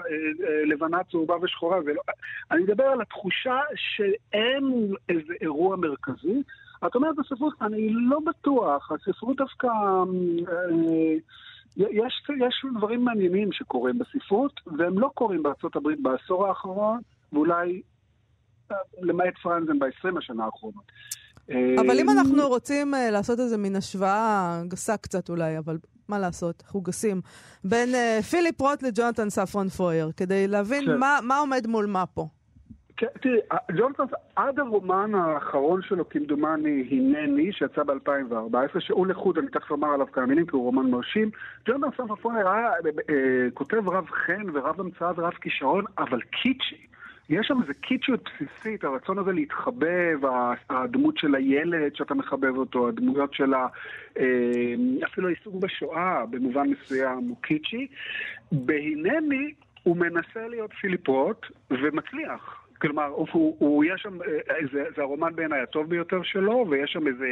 לבנה, 0.66 1.04
צהובה 1.12 1.36
ושחורה. 1.42 1.78
ולא, 1.86 2.02
אני 2.52 2.64
מדבר 2.64 2.84
על 2.84 3.02
התחושה 3.02 3.60
שאין 3.76 4.94
איזה 5.10 5.34
אירוע 5.42 5.76
מרכזי. 5.76 6.42
את 6.88 6.96
אומרת 6.96 7.16
בספרות, 7.16 7.54
אני 7.62 7.90
לא 7.90 8.20
בטוח, 8.26 8.92
הספרות 8.92 9.38
דווקא... 9.38 9.68
אה, 9.68 11.16
יש, 11.80 12.24
יש 12.48 12.65
דברים 12.78 13.06
מעניינים 13.06 13.52
שקורים 13.52 14.00
בספרות, 14.00 14.60
והם 14.78 15.00
לא 15.00 15.10
קורים 15.13 15.44
בארצות 15.44 15.76
הברית 15.76 16.02
בעשור 16.02 16.48
האחרון, 16.48 17.00
ואולי 17.34 17.82
אה, 18.72 18.78
למעט 19.02 19.34
פרנזן 19.44 19.80
ב-20 19.80 20.18
השנה 20.18 20.46
האחרונות. 20.46 20.92
אבל 21.50 22.00
אם 22.00 22.10
אה, 22.10 22.13
אנחנו 22.13 22.48
רוצים 22.48 22.94
לעשות 23.12 23.39
איזה 23.39 23.58
מין 23.58 23.76
השוואה 23.76 24.62
גסה 24.68 24.98
קצת 24.98 25.30
אולי, 25.30 25.58
אבל 25.58 25.78
מה 26.08 26.20
לעשות, 26.20 26.63
אנחנו 26.65 26.82
גסים, 26.82 27.22
בין 27.63 27.89
פיליפ 28.30 28.62
רוט 28.62 28.84
לג'ונתן 28.84 29.30
ספרון 29.30 29.70
פויר, 29.70 30.12
כדי 30.18 30.48
להבין 30.48 30.86
כן. 30.86 30.98
מה, 30.98 31.20
מה 31.24 31.38
עומד 31.38 31.68
מול 31.68 31.86
מה 31.86 32.06
פה. 32.06 32.28
כן, 33.00 33.08
תראי, 33.22 33.40
ג'ונסון, 33.78 34.08
עד 34.36 34.60
הרומן 34.60 35.16
האחרון 35.16 35.82
שלו, 35.82 36.10
כמדומני, 36.10 36.88
הנני, 36.92 37.52
שיצא 37.54 37.84
ב-2014, 37.84 38.80
שהוא 38.80 39.08
לחוד, 39.08 39.38
אני 39.38 39.48
תכף 39.48 39.72
אומר 39.72 39.88
עליו 39.88 40.08
כמה 40.12 40.26
מילים, 40.26 40.46
כי 40.46 40.56
הוא 40.56 40.64
רומן 40.64 40.90
מרשים, 40.90 41.30
ג'ונסון 41.68 41.92
ספרפון 41.94 42.36
היה 42.36 42.46
אה, 42.46 42.72
אה, 43.10 43.52
כותב 43.54 43.90
רב 43.90 44.06
חן 44.10 44.50
ורב 44.54 44.80
המצאה 44.80 45.12
ורב 45.16 45.34
כישרון, 45.34 45.86
אבל 45.98 46.22
קיצ'י. 46.22 46.78
יש 47.30 47.48
שם 47.48 47.62
איזה 47.62 47.74
קיצ'יות 47.74 48.24
בסיסית, 48.24 48.84
הרצון 48.84 49.18
הזה 49.18 49.32
להתחבב, 49.32 50.20
הדמות 50.70 51.18
של 51.18 51.36
הילד 51.36 51.96
שאתה 51.96 52.14
מחבב 52.14 52.58
אותו, 52.58 52.88
הדמויות 52.88 53.34
של 53.34 53.54
ה... 53.54 53.68
אה, 54.20 54.74
אפילו 55.06 55.28
העיסוק 55.28 55.56
בשואה 55.56 56.26
במובן 56.30 56.68
מסוים 56.70 57.18
הוא 57.18 57.38
קיצ'י. 57.42 57.88
בהנני 58.52 59.54
הוא 59.84 59.98
מנסה 59.98 60.48
להיות 60.48 60.72
פיליפ 60.82 61.08
רוט 61.08 61.46
ומצליח. 61.70 62.69
כלומר, 62.82 63.06
הוא, 63.06 63.56
הוא, 63.60 63.86
יש 63.86 64.02
שם, 64.02 64.22
אה, 64.22 64.56
זה, 64.74 64.84
זה 64.96 65.02
הרומן 65.02 65.36
בעיניי 65.36 65.62
הטוב 65.62 65.89
ביותר 65.89 66.24
שלו, 66.24 66.65
ויש 66.70 66.92
שם 66.92 67.08
איזו 67.08 67.26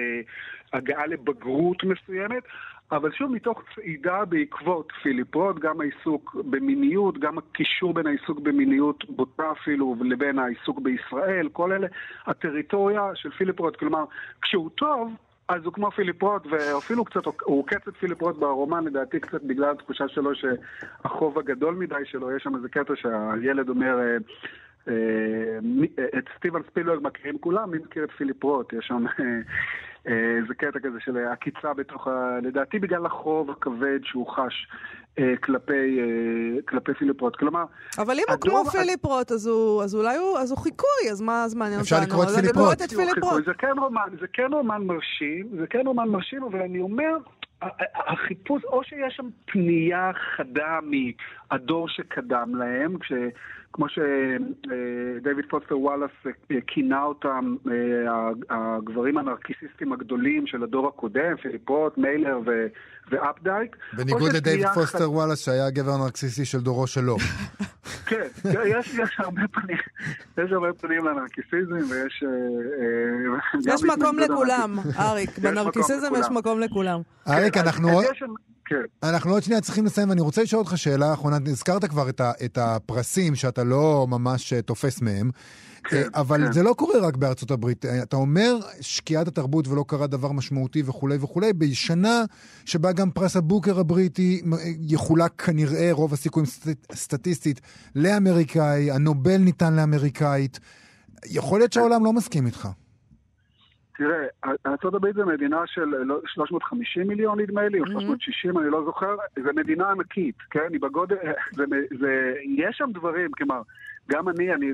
הגעה 0.74 1.08
לבגרות 1.08 1.84
מסוימת, 1.84 2.44
אבל 2.92 3.12
שוב, 3.12 3.32
מתוך 3.32 3.64
צעידה 3.76 4.26
בעקבות 4.26 4.92
פיליפ 5.04 5.36
רוט, 5.36 5.60
גם 5.60 5.82
העיסוק 5.82 6.36
במיניות, 6.50 7.18
גם 7.18 7.38
הקישור 7.38 7.94
בין 7.94 8.08
העיסוק 8.08 8.40
במיניות 8.40 9.10
בוטה 9.10 9.52
אפילו, 9.52 9.96
לבין 10.02 10.40
העיסוק 10.40 10.80
בישראל, 10.80 11.50
כל 11.54 11.72
אלה, 11.72 11.88
הטריטוריה 12.26 13.12
של 13.16 13.32
פיליפ 13.32 13.60
רוט, 13.60 13.76
כלומר, 13.76 14.04
כשהוא 14.42 14.70
טוב, 14.76 15.14
אז 15.50 15.66
הוא 15.66 15.74
כמו 15.74 15.92
פיליפ 15.92 16.24
רוט, 16.24 16.48
ואפילו 16.50 17.06
קצת, 17.06 17.26
הוא 17.26 17.60
עוקץ 17.60 17.88
את 17.88 17.96
פיליפ 17.96 18.22
רוט 18.22 18.38
ברומן, 18.38 18.86
לדעתי 18.86 19.20
קצת 19.20 19.44
בגלל 19.44 19.72
התחושה 19.72 20.08
שלו 20.08 20.32
שהחוב 20.36 21.40
הגדול 21.40 21.76
מדי 21.76 22.06
שלו, 22.06 22.36
יש 22.36 22.44
שם 22.44 22.56
איזה 22.56 22.70
קטע 22.70 22.94
שהילד 22.96 23.70
אומר, 23.70 24.00
אה, 24.00 24.04
אה, 24.04 24.18
את 26.18 26.24
סטיבן 26.38 26.62
ספילברג 26.72 27.00
מכירים 27.04 27.38
כולם, 27.38 27.72
מי 27.72 27.78
מכיר 27.78 28.04
את 28.04 28.12
פיליפ 28.12 28.44
רוט? 28.44 28.74
יש 28.74 28.86
שם 28.88 29.06
אה, 30.08 30.38
איזה 30.38 30.54
קטע 30.54 30.80
כזה 30.80 31.00
של 31.00 31.18
עקיצה 31.18 31.74
בתוך 31.74 32.08
ה... 32.08 32.40
לדעתי 32.44 32.80
בגלל 32.80 33.06
החוב 33.06 33.52
הכבד 33.52 34.00
שהוא 34.04 34.28
חש 34.28 34.68
אה, 35.20 35.34
כלפי, 35.44 36.00
כלפי 36.68 36.94
פיליפ 36.94 37.22
רוט. 37.22 37.36
כלומר... 37.36 37.64
אבל 37.98 38.14
אם 38.20 38.24
הוא 38.30 38.38
כמו 38.42 38.66
פיליפ 38.66 39.06
רוט, 39.06 39.32
אז, 39.32 39.48
הוא, 39.48 39.84
אז 39.84 39.96
אולי 39.96 40.18
הוא, 40.18 40.38
אז 40.38 40.52
הוא 40.52 40.60
חיקוי, 40.60 41.12
אז 41.12 41.22
מה, 41.22 41.46
מעניין 41.56 41.80
אותנו? 41.80 41.98
אפשר 41.98 42.08
לקרוא 42.08 42.24
את 42.24 42.30
פיליפ 42.30 42.58
רוט. 42.58 42.82
את 42.82 42.90
פיליפ 42.90 43.24
רוט. 43.24 43.46
זה 43.46 43.54
כן 43.58 43.74
רומן, 43.80 44.10
זה 44.20 44.28
כן 44.34 44.54
רומן 44.54 44.82
מרשים, 44.84 45.48
זה 45.60 45.68
כן 45.68 45.88
רומן 45.88 46.08
מרשים, 46.10 46.44
אבל 46.44 46.62
אני 46.62 46.82
אומר... 46.82 47.18
החיפוש, 48.08 48.64
או 48.64 48.84
שיש 48.84 49.14
שם 49.16 49.30
פנייה 49.46 50.12
חדה 50.36 50.80
מהדור 50.84 51.90
שקדם 51.90 52.56
להם, 52.56 52.98
כש, 53.00 53.12
כמו 53.74 53.86
שדייוויד 53.90 55.46
פוסטר 55.50 55.80
וואלאס 55.80 56.12
כינה 56.68 57.04
אותם, 57.04 57.56
אה, 57.72 58.30
הגברים 58.50 59.18
הנרקיסיסטים 59.18 59.94
הגדולים 59.94 60.48
של 60.48 60.64
הדור 60.64 60.88
הקודם, 60.88 61.38
פיליפ 61.42 61.73
רוט, 61.73 61.98
מיילר 61.98 62.40
ו... 62.46 62.68
ואפדייק. 63.12 63.76
בניגוד 63.94 64.34
לדייוויד 64.34 64.68
פוסטר 64.74 64.98
חד... 64.98 65.06
וואלאס 65.06 65.46
שהיה 65.46 65.70
גבר 65.70 65.98
נרקסיסטי 66.04 66.46
של 66.46 66.60
דורו 66.60 66.88
שלו. 66.88 67.18
כן, 68.08 68.28
יש, 68.66 68.94
יש 68.94 69.16
הרבה 69.18 69.42
פנים, 69.52 69.78
יש 70.38 70.52
הרבה 70.52 70.74
פנים 70.74 71.06
לנרקיסיזם 71.06 71.92
ויש... 71.92 72.24
אה, 72.24 73.74
יש 73.74 73.84
מקום 73.84 74.20
לכולם, 74.20 74.80
אריק, 75.00 75.40
בנרקיסיזם 75.40 76.08
יש 76.20 76.28
מקום 76.32 76.60
לכולם. 76.60 77.02
אריק, 77.28 77.54
כן, 77.54 77.60
אנחנו... 77.60 78.02
כן. 78.70 78.76
אנחנו 79.04 79.32
עוד 79.32 79.44
שנייה 79.44 79.62
צריכים 79.62 79.86
לסיים, 79.86 80.10
ואני 80.10 80.22
רוצה 80.22 80.44
לשאול 80.44 80.60
אותך 80.60 80.78
שאלה 80.78 81.14
אחרונה. 81.14 81.38
הזכרת 81.48 81.86
כבר 81.86 82.10
את, 82.10 82.22
ה, 82.22 82.32
את 82.46 82.58
הפרסים 82.58 83.36
שאתה 83.36 83.64
לא 83.64 84.08
ממש 84.10 84.54
אה, 84.54 84.62
תופס 84.62 85.02
מהם, 85.02 85.32
כן, 85.84 85.98
אה, 85.98 86.08
אבל 86.14 86.46
כן. 86.46 86.52
זה 86.52 86.64
לא 86.64 86.74
קורה 86.74 87.00
רק 87.00 87.16
בארצות 87.16 87.52
הברית. 87.52 87.86
אה, 87.86 88.04
אתה 88.04 88.16
אומר 88.16 88.60
שקיעת 88.82 89.28
התרבות 89.28 89.68
ולא 89.68 89.86
קרה 89.88 90.08
דבר 90.08 90.32
משמעותי 90.32 90.84
וכולי 90.86 91.18
וכולי, 91.22 91.54
בשנה 91.54 92.24
שבה 92.66 92.92
גם 92.92 93.12
פרס 93.12 93.36
הבוקר 93.36 93.80
הבריטי 93.80 94.42
יחולק 94.82 95.42
כנראה, 95.42 95.90
רוב 95.92 96.14
הסיכויים 96.14 96.46
סט, 96.46 96.68
סטטיסטית, 96.94 97.62
לאמריקאי, 97.96 98.92
הנובל 98.92 99.38
ניתן 99.38 99.74
לאמריקאית. 99.74 100.60
יכול 101.26 101.60
להיות 101.60 101.74
שהעולם 101.74 102.06
לא 102.06 102.14
מסכים 102.14 102.46
איתך. 102.46 102.70
תראה, 103.98 104.26
ארה"ב 104.66 105.12
זה 105.16 105.26
מדינה 105.26 105.62
של 105.66 105.94
350 106.26 107.02
לא, 107.02 107.08
מיליון 107.08 107.40
נדמה 107.40 107.68
לי, 107.68 107.80
או 107.80 107.86
360, 107.88 108.58
אני 108.58 108.70
לא 108.70 108.84
זוכר, 108.86 109.16
זה 109.44 109.54
מדינה 109.54 109.92
ענקית, 109.92 110.36
כן? 110.50 110.68
היא 110.72 110.82
בגודל, 110.82 111.16
זה, 111.52 111.64
זה, 112.00 112.34
יש 112.46 112.78
שם 112.78 112.90
דברים, 112.94 113.32
כלומר, 113.32 113.62
גם 114.10 114.30
אני, 114.30 114.54
אני 114.54 114.72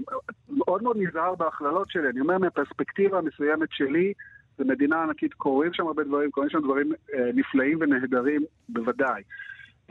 מאוד 0.50 0.84
מאוד 0.84 0.98
נזהר 1.00 1.36
בהכללות 1.36 1.90
שלי, 1.90 2.10
אני 2.10 2.20
אומר 2.20 2.38
מהפרספקטיבה 2.38 3.18
המסוימת 3.18 3.70
שלי, 3.72 4.14
זו 4.58 4.66
מדינה 4.66 5.04
ענקית, 5.04 5.34
קורים 5.34 5.74
שם 5.74 5.88
הרבה 5.88 6.04
דברים, 6.04 6.32
קורים 6.32 6.50
שם 6.50 6.60
דברים 6.60 6.94
אה, 7.14 7.30
נפלאים 7.34 7.78
ונהדרים, 7.82 8.42
בוודאי. 8.70 9.24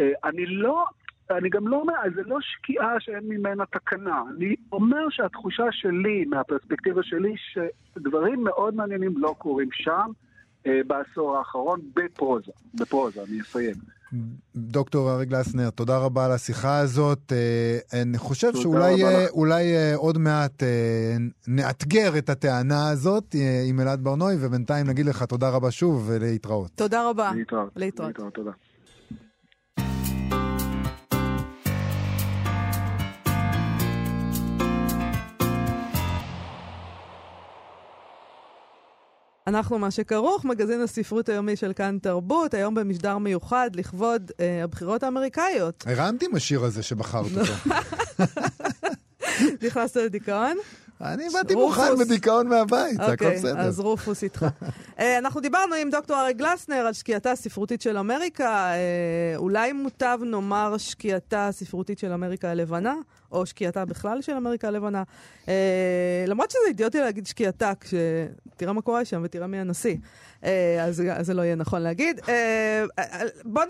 אה, 0.00 0.12
אני 0.24 0.46
לא, 0.46 0.84
אני 1.38 1.48
גם 1.48 1.68
לא 1.68 1.76
אומר, 1.76 1.94
זה 2.14 2.22
לא 2.26 2.38
שקיעה 2.40 3.00
שאין 3.00 3.24
ממנה 3.28 3.66
תקנה. 3.66 4.22
אני 4.36 4.54
אומר 4.72 5.10
שהתחושה 5.10 5.64
שלי, 5.70 6.24
מהפרספקטיבה 6.24 7.02
שלי, 7.02 7.34
שדברים 7.36 8.44
מאוד 8.44 8.74
מעניינים 8.74 9.14
לא 9.16 9.34
קורים 9.38 9.68
שם 9.72 10.10
אה, 10.66 10.80
בעשור 10.86 11.36
האחרון 11.36 11.80
בפרוזה. 11.94 12.52
בפרוזה, 12.74 13.22
אני 13.22 13.40
אסיים. 13.40 13.74
דוקטור 14.56 15.10
ארי 15.10 15.26
גלסנר, 15.26 15.70
תודה 15.70 15.98
רבה 15.98 16.24
על 16.24 16.32
השיחה 16.32 16.78
הזאת. 16.78 17.32
אה, 17.32 18.02
אני 18.02 18.18
חושב 18.18 18.54
שאולי 18.54 19.04
אה, 19.04 19.26
אולי 19.30 19.74
אה, 19.76 19.96
עוד 19.96 20.18
מעט 20.18 20.62
נאתגר 21.48 22.18
את 22.18 22.28
הטענה 22.28 22.90
הזאת 22.90 23.34
עם 23.68 23.80
אלעד 23.80 24.04
ברנועי, 24.04 24.36
ובינתיים 24.40 24.86
נגיד 24.86 25.06
לך 25.06 25.22
תודה 25.22 25.50
רבה 25.50 25.70
שוב 25.70 26.04
ולהתראות. 26.08 26.70
תודה 26.74 27.10
רבה. 27.10 27.32
להתראות. 27.34 27.70
להתראות. 27.76 28.08
להתראות, 28.08 28.34
תודה. 28.34 28.50
אנחנו 39.46 39.78
מה 39.78 39.90
שכרוך, 39.90 40.44
מגזין 40.44 40.80
הספרות 40.80 41.28
היומי 41.28 41.56
של 41.56 41.72
כאן 41.72 41.98
תרבות, 42.02 42.54
היום 42.54 42.74
במשדר 42.74 43.18
מיוחד 43.18 43.70
לכבוד 43.74 44.30
אה, 44.40 44.64
הבחירות 44.64 45.02
האמריקאיות. 45.02 45.84
הרמתי 45.86 46.26
עם 46.26 46.34
השיר 46.34 46.64
הזה 46.64 46.82
שבחרת 46.82 47.26
אותו. 47.36 47.52
נכנסת 49.66 49.96
לדיכאון? 49.96 50.56
אני 51.00 51.28
באתי. 51.32 51.54
מוכן 51.54 51.96
בדיכאון 51.98 52.48
מהבית, 52.48 52.96
זה 52.96 53.02
הכל 53.02 53.12
אוקיי, 53.12 53.36
בסדר. 53.36 53.60
אז 53.60 53.80
רופוס 53.80 54.22
איתך. 54.24 54.46
אה, 54.98 55.18
אנחנו 55.18 55.40
דיברנו 55.40 55.74
עם 55.74 55.90
דוקטור 55.90 56.20
אריק 56.20 56.36
גלסנר 56.36 56.76
על 56.76 56.92
שקיעתה 56.92 57.30
הספרותית 57.30 57.80
של 57.80 57.98
אמריקה. 57.98 58.72
אה, 58.72 59.36
אולי 59.36 59.72
מוטב 59.72 60.18
נאמר 60.24 60.78
שקיעתה 60.78 61.48
הספרותית 61.48 61.98
של 61.98 62.12
אמריקה 62.12 62.50
הלבנה, 62.50 62.94
או 63.32 63.46
שקיעתה 63.46 63.84
בכלל 63.84 64.22
של 64.22 64.32
אמריקה 64.32 64.68
הלבנה. 64.68 65.02
אה, 65.48 66.24
למרות 66.26 66.50
שזה 66.50 66.60
אידיוטי 66.68 66.98
להגיד 67.00 67.26
שקיעתה, 67.26 67.72
כשתראה 67.80 68.72
מה 68.72 68.82
קורה 68.82 69.04
שם 69.04 69.20
ותראה 69.24 69.46
מי 69.46 69.58
הנשיא. 69.58 69.96
אה, 70.44 70.84
אז 70.84 71.02
אז 71.12 71.26
זה 71.26 71.34
לא 71.34 71.42
יהיה 71.42 71.54
נכון 71.54 71.82
להגיד. 71.82 72.20
אה, 72.28 72.84
אה, 72.98 73.04
בוא 73.44 73.64
נ... 73.64 73.68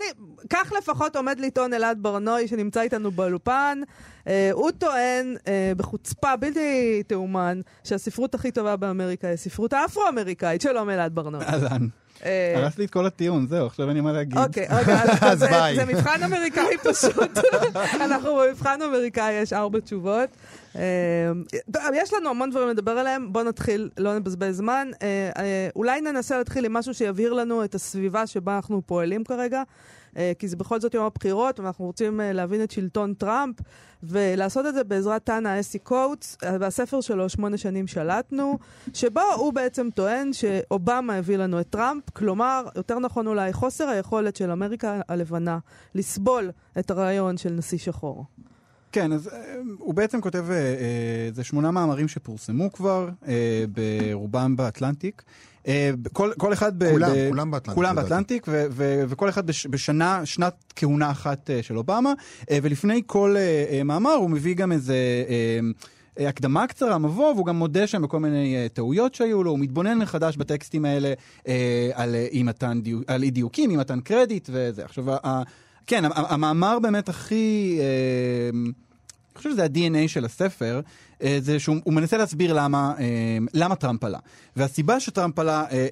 כך 0.49 0.73
לפחות 0.77 1.15
עומד 1.15 1.39
לטעון 1.39 1.73
אלעד 1.73 1.97
ברנועי, 2.01 2.47
שנמצא 2.47 2.81
איתנו 2.81 3.11
באולפן. 3.11 3.81
אה, 4.27 4.49
הוא 4.53 4.71
טוען 4.71 5.35
אה, 5.47 5.71
בחוצפה 5.77 6.35
בלתי 6.35 7.03
תאומן 7.07 7.59
שהספרות 7.83 8.35
הכי 8.35 8.51
טובה 8.51 8.75
באמריקה 8.75 9.27
היא 9.27 9.33
הספרות 9.33 9.73
האפרו-אמריקאית. 9.73 10.61
שלום 10.61 10.89
אלעד 10.89 11.15
ברנועי. 11.15 11.45
אהלן. 11.45 11.87
אה, 12.25 12.53
הרס 12.55 12.77
לי 12.77 12.85
את 12.85 12.89
כל 12.89 13.05
הטיעון, 13.05 13.47
זהו, 13.47 13.65
עכשיו 13.67 13.87
אין 13.87 13.95
לי 13.95 14.01
מה 14.01 14.11
להגיד. 14.11 14.37
אוקיי, 14.37 14.67
רגע, 14.69 15.01
אז- 15.21 15.43
ביי. 15.51 15.75
זה 15.75 15.85
מבחן 15.85 16.23
אמריקאי 16.23 16.77
פשוט. 16.91 17.37
אנחנו 18.05 18.35
במבחן 18.35 18.81
אמריקאי, 18.81 19.33
יש 19.33 19.53
ארבע 19.53 19.79
תשובות. 19.79 20.29
יש 21.93 22.13
לנו 22.13 22.29
המון 22.29 22.49
דברים 22.51 22.69
לדבר 22.69 22.91
עליהם, 22.91 23.33
בואו 23.33 23.43
נתחיל, 23.43 23.89
לא 23.97 24.19
נבזבז 24.19 24.57
זמן. 24.57 24.87
אולי 25.75 26.01
ננסה 26.01 26.37
להתחיל 26.37 26.65
עם 26.65 26.73
משהו 26.73 26.93
שיבהיר 26.93 27.33
לנו 27.33 27.63
את 27.63 27.75
הסביבה 27.75 28.27
שבה 28.27 28.55
אנחנו 28.55 28.81
פועלים 28.85 29.23
כרגע. 29.23 29.63
אה, 30.17 30.31
כי 30.39 30.47
זה 30.47 30.55
בכל 30.55 30.79
זאת 30.79 30.93
יום 30.93 31.05
הבחירות, 31.05 31.59
ואנחנו 31.59 31.85
רוצים 31.85 32.21
אה, 32.21 32.33
להבין 32.33 32.63
את 32.63 32.71
שלטון 32.71 33.13
טראמפ, 33.13 33.55
ולעשות 34.03 34.65
את 34.65 34.73
זה 34.73 34.83
בעזרת 34.83 35.23
טאנה 35.23 35.59
אסי 35.59 35.79
אה, 35.89 36.57
והספר 36.59 37.01
שלו, 37.01 37.29
שמונה 37.29 37.57
שנים 37.57 37.87
שלטנו, 37.87 38.59
שבו 38.93 39.21
הוא 39.37 39.53
בעצם 39.53 39.89
טוען 39.95 40.33
שאובמה 40.33 41.15
הביא 41.15 41.37
לנו 41.37 41.59
את 41.59 41.69
טראמפ, 41.69 42.09
כלומר, 42.09 42.65
יותר 42.75 42.99
נכון 42.99 43.27
אולי, 43.27 43.53
חוסר 43.53 43.87
היכולת 43.87 44.35
של 44.35 44.51
אמריקה 44.51 45.01
הלבנה 45.09 45.59
לסבול 45.95 46.51
את 46.79 46.91
הרעיון 46.91 47.37
של 47.37 47.53
נשיא 47.53 47.77
שחור. 47.77 48.25
כן, 48.93 49.13
אז 49.13 49.27
אה, 49.27 49.55
הוא 49.77 49.93
בעצם 49.93 50.21
כותב, 50.21 50.45
אה, 50.49 50.55
אה, 50.55 51.29
זה 51.33 51.43
שמונה 51.43 51.71
מאמרים 51.71 52.07
שפורסמו 52.07 52.71
כבר, 52.71 53.09
ברובם 53.69 54.55
באטלנטיק. 54.55 55.23
כל, 56.13 56.31
כל 56.37 56.53
אחד... 56.53 56.79
ב, 56.79 56.91
כולם, 56.91 57.11
ב, 57.11 57.29
כולם 57.29 57.51
באטלנטיק, 57.51 57.75
כולם. 57.75 57.95
באטלנטיק, 57.95 58.45
ו, 58.47 58.65
ו, 58.71 59.03
וכל 59.07 59.29
אחד 59.29 59.47
בש, 59.47 59.67
בשנה, 59.67 60.25
שנת 60.25 60.73
כהונה 60.75 61.11
אחת 61.11 61.49
של 61.61 61.77
אובמה, 61.77 62.13
ולפני 62.51 63.01
כל 63.05 63.35
מאמר 63.85 64.13
הוא 64.13 64.29
מביא 64.29 64.55
גם 64.55 64.71
איזה... 64.71 64.95
הקדמה 66.17 66.67
קצרה, 66.67 66.97
מבוא, 66.97 67.33
והוא 67.33 67.45
גם 67.45 67.55
מודה 67.55 67.87
שם 67.87 68.01
בכל 68.01 68.19
מיני 68.19 68.69
טעויות 68.73 69.15
שהיו 69.15 69.43
לו, 69.43 69.51
הוא 69.51 69.59
מתבונן 69.59 69.97
מחדש 69.97 70.37
בטקסטים 70.37 70.85
האלה 70.85 71.13
על 71.93 72.15
אי 72.15 72.43
מתן 72.43 72.81
דיוק, 72.81 73.03
על 73.07 73.23
אי 73.23 73.31
דיוקים, 73.31 73.69
אי 73.69 73.75
מתן 73.75 73.99
קרדיט 73.99 74.49
וזה. 74.51 74.85
עכשיו, 74.85 75.05
כן, 75.87 76.03
המאמר 76.15 76.79
באמת 76.79 77.09
הכי... 77.09 77.77
אה, 77.79 78.59
אני 79.33 79.37
חושב 79.37 79.51
שזה 79.51 79.63
ה-DNA 79.63 80.07
של 80.07 80.25
הספר, 80.25 80.81
אה, 81.23 81.37
זה 81.41 81.59
שהוא 81.59 81.75
הוא 81.83 81.93
מנסה 81.93 82.17
להסביר 82.17 82.53
למה, 82.53 82.93
אה, 82.99 83.37
למה 83.53 83.75
טראמפ 83.75 84.03
עלה. 84.03 84.19
והסיבה 84.55 84.99
שטראמפ 84.99 85.39
עלה, 85.39 85.65
אה, 85.71 85.87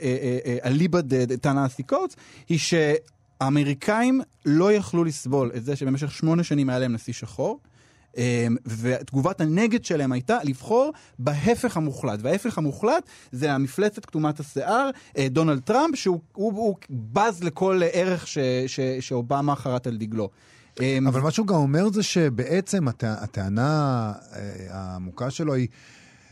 אה, 0.45 0.58
אליבא 0.65 1.01
דתנאסי 1.01 1.84
קוטס, 1.84 2.15
היא 2.49 2.60
שהאמריקאים 2.60 4.21
לא 4.45 4.73
יכלו 4.73 5.04
לסבול 5.04 5.51
את 5.56 5.65
זה 5.65 5.75
שבמשך 5.75 6.12
שמונה 6.12 6.43
שנים 6.43 6.69
היה 6.69 6.80
להם 6.80 6.93
נשיא 6.93 7.13
שחור. 7.13 7.60
ותגובת 8.65 9.41
הנגד 9.41 9.86
שלהם 9.86 10.12
הייתה 10.12 10.38
לבחור 10.43 10.91
בהפך 11.19 11.77
המוחלט. 11.77 12.19
וההפך 12.21 12.58
המוחלט 12.58 13.04
זה 13.32 13.54
המפלצת 13.54 14.06
כתומת 14.06 14.39
השיער, 14.39 14.89
דונלד 15.19 15.60
טראמפ, 15.60 15.95
שהוא 15.95 16.19
הוא, 16.34 16.54
הוא 16.54 16.75
בז 16.89 17.43
לכל 17.43 17.82
ערך 17.93 18.27
ש, 18.27 18.38
ש, 18.67 18.80
שאובמה 18.99 19.56
חרט 19.56 19.88
על 19.88 19.97
דגלו. 19.97 20.30
אה, 20.81 20.97
אבל 21.07 21.21
מה 21.21 21.31
שהוא 21.31 21.47
גם 21.47 21.55
אומר 21.55 21.89
זה 21.89 22.03
שבעצם 22.03 22.87
הט... 22.87 23.03
הטענה 23.03 24.13
אה, 24.35 24.41
העמוקה 24.69 25.29
שלו 25.29 25.53
היא 25.53 25.67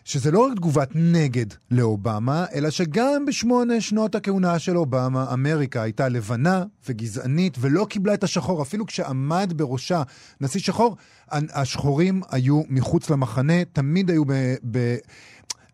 שזה 0.09 0.31
לא 0.31 0.39
רק 0.39 0.55
תגובת 0.55 0.89
נגד 0.95 1.45
לאובמה, 1.71 2.45
אלא 2.53 2.69
שגם 2.69 3.25
בשמונה 3.27 3.81
שנות 3.81 4.15
הכהונה 4.15 4.59
של 4.59 4.77
אובמה, 4.77 5.33
אמריקה 5.33 5.81
הייתה 5.81 6.09
לבנה 6.09 6.63
וגזענית 6.87 7.57
ולא 7.59 7.85
קיבלה 7.89 8.13
את 8.13 8.23
השחור. 8.23 8.61
אפילו 8.61 8.85
כשעמד 8.85 9.53
בראשה 9.55 10.03
נשיא 10.41 10.59
שחור, 10.59 10.97
השחורים 11.31 12.21
היו 12.31 12.61
מחוץ 12.69 13.09
למחנה, 13.09 13.65
תמיד 13.73 14.09
היו 14.09 14.25
ב... 14.25 14.55
ב... 14.71 14.95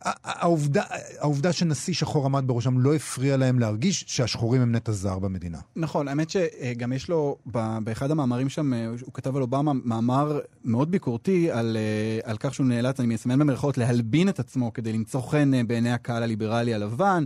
העובדה, 0.06 0.84
העובדה 1.20 1.54
שנשיא 1.54 1.94
שחור 1.94 2.26
עמד 2.26 2.44
בראשם 2.48 2.80
לא 2.80 2.96
הפריע 2.96 3.38
להם 3.38 3.60
להרגיש 3.60 4.04
שהשחורים 4.08 4.62
הם 4.62 4.76
נטע 4.76 4.92
זר 4.92 5.20
במדינה. 5.20 5.58
נכון, 5.76 6.08
האמת 6.08 6.30
שגם 6.30 6.94
יש 6.94 7.10
לו, 7.10 7.38
באחד 7.84 8.12
המאמרים 8.12 8.50
שם, 8.50 8.74
אה, 8.74 8.88
הוא 8.88 9.14
כתב 9.14 9.36
על 9.36 9.42
אובמה 9.42 9.72
מאמר 9.74 10.40
מאוד 10.66 10.92
ביקורתי 10.92 11.52
על, 11.52 11.78
אה, 11.78 12.32
על 12.32 12.38
כך 12.38 12.54
שהוא 12.54 12.68
נאלץ, 12.68 13.00
אני 13.00 13.14
מסמן 13.14 13.40
במרכאות, 13.40 13.78
להלבין 13.78 14.30
את 14.30 14.40
עצמו 14.40 14.74
כדי 14.74 14.94
למצוא 14.94 15.22
חן 15.22 15.54
אה, 15.54 15.64
בעיני 15.64 15.92
הקהל 15.92 16.24
הליברלי 16.24 16.74
הלבן, 16.74 17.24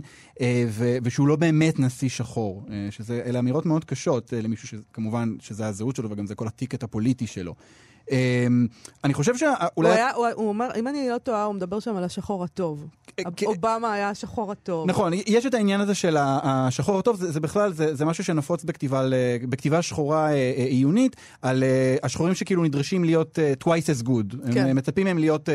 ו- 0.68 0.96
ושהוא 1.02 1.28
לא 1.28 1.36
באמת 1.36 1.78
נשיא 1.78 2.08
שחור. 2.08 2.64
שזה, 2.90 3.22
אלה 3.26 3.38
אמירות 3.38 3.66
מאוד 3.66 3.84
קשות 3.84 4.32
למישהו 4.42 4.68
שכמובן, 4.68 5.34
שזה 5.40 5.66
הזהות 5.66 5.96
שלו 5.96 6.10
וגם 6.10 6.26
זה 6.26 6.34
כל 6.34 6.46
הטיקט 6.46 6.82
הפוליטי 6.82 7.26
שלו. 7.26 7.54
אה, 8.10 8.46
אני 9.04 9.14
חושב 9.14 9.32
הוא 9.32 9.38
שאולי... 9.38 9.90
היה, 9.90 10.10
הוא, 10.10 10.26
הוא 10.34 10.48
אומר, 10.48 10.68
אם 10.76 10.88
אני 10.88 11.08
לא 11.08 11.18
טועה, 11.18 11.44
הוא 11.44 11.54
מדבר 11.54 11.80
שם 11.80 11.96
על 11.96 12.04
השחור 12.04 12.44
הטוב. 12.44 12.86
אובמה 13.46 13.92
היה 13.92 14.10
השחור 14.10 14.52
הטוב. 14.52 14.90
נכון, 14.90 15.12
יש 15.26 15.46
את 15.46 15.54
העניין 15.54 15.80
הזה 15.80 15.94
של 15.94 16.16
השחור 16.18 16.98
הטוב, 16.98 17.16
זה, 17.16 17.32
זה 17.32 17.40
בכלל, 17.40 17.72
זה, 17.72 17.94
זה 17.94 18.04
משהו 18.04 18.24
שנפוץ 18.24 18.64
בכתיבה, 18.64 19.02
בכתיבה 19.48 19.82
שחורה 19.82 20.26
אה, 20.26 20.32
אה, 20.32 20.64
עיונית, 20.64 21.16
על 21.42 21.62
אה, 21.62 21.96
השחורים 22.02 22.34
שכאילו 22.34 22.64
נדרשים 22.64 23.04
להיות 23.04 23.38
twice 23.64 24.00
as 24.00 24.06
good. 24.06 24.52
כן. 24.54 24.66
הם 24.66 24.76
מצפים 24.76 25.06
מהם 25.06 25.18
להיות 25.18 25.48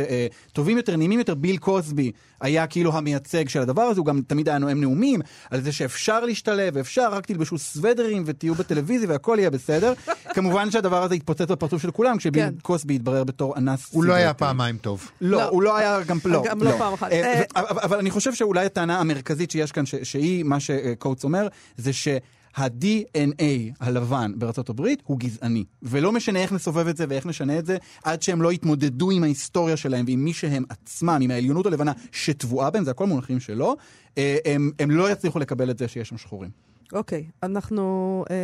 טובים 0.53 0.77
יותר, 0.77 0.95
נעימים 0.95 1.19
יותר. 1.19 1.35
ביל 1.35 1.57
קוסבי 1.57 2.11
היה 2.41 2.67
כאילו 2.67 2.93
המייצג 2.93 3.49
של 3.49 3.61
הדבר 3.61 3.81
הזה, 3.81 3.99
הוא 3.99 4.05
גם 4.05 4.21
תמיד 4.27 4.49
היה 4.49 4.57
נואם 4.57 4.81
נאומים 4.81 5.19
על 5.51 5.61
זה 5.61 5.71
שאפשר 5.71 6.25
להשתלב, 6.25 6.77
אפשר, 6.77 7.09
רק 7.11 7.25
תלבשו 7.25 7.57
סוודרים 7.57 8.23
ותהיו 8.25 8.55
בטלוויזיה 8.55 9.09
והכל 9.09 9.37
יהיה 9.39 9.49
בסדר. 9.49 9.93
כמובן 10.35 10.71
שהדבר 10.71 11.03
הזה 11.03 11.15
התפוצץ 11.15 11.51
בפרצוף 11.51 11.81
של 11.81 11.91
כולם, 11.91 12.17
כשביל 12.17 12.44
כן. 12.49 12.53
קוסבי 12.61 12.95
התברר 12.95 13.23
בתור 13.23 13.57
אנס. 13.57 13.87
הוא 13.91 14.03
לא 14.03 14.13
היה 14.13 14.23
סדרתי. 14.25 14.39
פעמיים 14.39 14.77
טוב. 14.77 15.09
לא, 15.21 15.37
לא. 15.37 15.43
הוא 15.49 15.63
לא 15.63 15.77
היה 15.77 16.03
גם, 16.03 16.17
לא, 16.25 16.43
גם 16.47 16.63
לא 16.63 16.71
פעם 16.77 16.93
אחת. 16.93 17.11
אה, 17.11 17.33
אה, 17.33 17.43
אבל, 17.55 17.79
אבל 17.83 17.97
אני 17.97 18.11
חושב 18.11 18.33
שאולי 18.33 18.65
הטענה 18.65 18.99
המרכזית 18.99 19.51
שיש 19.51 19.71
כאן, 19.71 19.85
ש- 19.85 19.95
שהיא 19.95 20.43
מה 20.43 20.59
שקוטס 20.59 21.23
אומר, 21.23 21.47
זה 21.77 21.93
שה-DNA 21.93 23.43
הלבן 23.79 24.31
בארצות 24.35 24.69
הברית 24.69 25.01
הוא 25.05 25.19
גזעני. 25.19 25.63
ולא 25.83 26.11
משנה 26.11 26.39
איך 26.39 26.51
נסובב 26.51 26.87
את 26.87 26.97
זה 26.97 27.05
ואיך 27.09 27.25
נשנה 27.25 27.59
את 27.59 27.65
זה, 27.65 27.77
עד 28.03 28.21
שהם 28.21 28.41
לא 28.41 28.53
יתמודדו 28.53 29.11
עם 29.11 29.23
ההיסטוריה 29.23 29.77
שלהם 29.77 30.05
ועם 30.07 30.23
מי 30.23 30.33
שהם 30.33 30.63
עצמם, 30.69 31.19
עם 31.21 31.31
העליונות 31.31 31.65
הלבנה 31.65 31.91
שטבועה 32.11 32.69
בהם, 32.69 32.83
זה 32.83 32.91
הכל 32.91 33.07
מונחים 33.07 33.39
שלו, 33.39 33.75
אה, 34.17 34.37
הם, 34.45 34.71
הם 34.79 34.91
לא 34.91 35.11
יצליחו 35.11 35.39
לקבל 35.39 35.69
את 35.69 35.77
זה 35.77 35.87
שיש 35.87 36.09
שם 36.09 36.17
שחורים. 36.17 36.49
אוקיי, 36.93 37.23
אנחנו... 37.43 38.25
אה, 38.29 38.35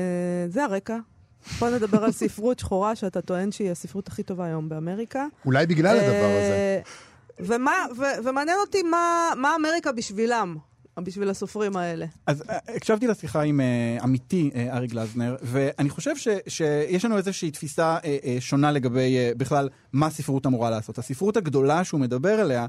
זה 0.49 0.63
הרקע. 0.63 0.97
בוא 1.59 1.69
נדבר 1.69 2.03
על 2.03 2.11
ספרות 2.11 2.59
שחורה, 2.59 2.95
שאתה 2.95 3.21
טוען 3.21 3.51
שהיא 3.51 3.71
הספרות 3.71 4.07
הכי 4.07 4.23
טובה 4.23 4.45
היום 4.45 4.69
באמריקה. 4.69 5.25
אולי 5.45 5.65
בגלל 5.65 5.97
הדבר 5.97 6.07
הזה. 6.07 6.55
אה, 6.77 6.81
ומה, 7.39 7.71
ו, 7.97 8.03
ומעניין 8.23 8.57
אותי 8.61 8.83
מה, 8.83 9.29
מה 9.37 9.55
אמריקה 9.55 9.91
בשבילם, 9.91 10.57
בשביל 10.99 11.29
הסופרים 11.29 11.77
האלה. 11.77 12.05
אז 12.27 12.43
אה, 12.49 12.57
הקשבתי 12.75 13.07
לשיחה 13.07 13.41
עם 13.41 13.61
אה, 13.61 13.97
עמיתי 14.03 14.51
אה, 14.55 14.77
ארי 14.77 14.87
גלזנר, 14.87 15.35
ואני 15.41 15.89
חושב 15.89 16.17
ש, 16.17 16.27
שיש 16.47 17.05
לנו 17.05 17.17
איזושהי 17.17 17.51
תפיסה 17.51 17.97
אה, 18.03 18.17
אה, 18.23 18.37
שונה 18.39 18.71
לגבי 18.71 19.17
אה, 19.17 19.31
בכלל 19.37 19.69
מה 19.93 20.09
ספרות 20.09 20.45
אמורה 20.45 20.69
לעשות. 20.69 20.97
הספרות 20.97 21.37
הגדולה 21.37 21.83
שהוא 21.83 21.99
מדבר 21.99 22.39
עליה, 22.39 22.61
אה, 22.61 22.67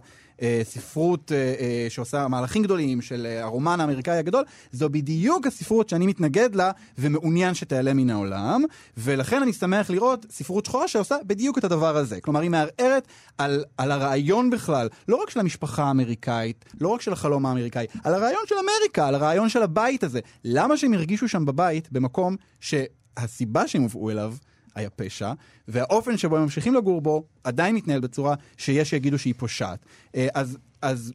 ספרות 0.62 1.32
אה, 1.32 1.36
אה, 1.36 1.86
שעושה 1.88 2.28
מהלכים 2.28 2.62
גדולים 2.62 3.02
של 3.02 3.26
אה, 3.26 3.42
הרומן 3.42 3.80
האמריקאי 3.80 4.18
הגדול, 4.18 4.44
זו 4.72 4.88
בדיוק 4.90 5.46
הספרות 5.46 5.88
שאני 5.88 6.06
מתנגד 6.06 6.54
לה 6.54 6.70
ומעוניין 6.98 7.54
שתיעלם 7.54 7.96
מן 7.96 8.10
העולם, 8.10 8.62
ולכן 8.96 9.42
אני 9.42 9.52
שמח 9.52 9.90
לראות 9.90 10.26
ספרות 10.30 10.66
שחורה 10.66 10.88
שעושה 10.88 11.16
בדיוק 11.26 11.58
את 11.58 11.64
הדבר 11.64 11.96
הזה. 11.96 12.20
כלומר, 12.20 12.40
היא 12.40 12.50
מערערת 12.50 13.08
על, 13.38 13.64
על 13.78 13.90
הרעיון 13.90 14.50
בכלל, 14.50 14.88
לא 15.08 15.16
רק 15.16 15.30
של 15.30 15.40
המשפחה 15.40 15.84
האמריקאית, 15.84 16.64
לא 16.80 16.88
רק 16.88 17.00
של 17.00 17.12
החלום 17.12 17.46
האמריקאי, 17.46 17.86
על 18.04 18.14
הרעיון 18.14 18.42
של 18.46 18.54
אמריקה, 18.54 19.08
על 19.08 19.14
הרעיון 19.14 19.48
של 19.48 19.62
הבית 19.62 20.04
הזה. 20.04 20.20
למה 20.44 20.76
שהם 20.76 20.94
הרגישו 20.94 21.28
שם 21.28 21.44
בבית 21.44 21.92
במקום 21.92 22.36
שהסיבה 22.60 23.68
שהם 23.68 23.82
הובאו 23.82 24.10
אליו 24.10 24.34
היה 24.74 24.90
פשע, 24.90 25.32
והאופן 25.68 26.16
שבו 26.16 26.36
הם 26.36 26.42
ממשיכים 26.42 26.74
לגור 26.74 27.00
בו 27.00 27.24
עדיין 27.44 27.74
מתנהל 27.74 28.00
בצורה 28.00 28.34
שיש 28.56 28.90
שיגידו 28.90 29.18
שהיא 29.18 29.34
פושעת. 29.36 29.78
אה, 30.16 30.28
אז, 30.34 30.58
אז 30.82 31.12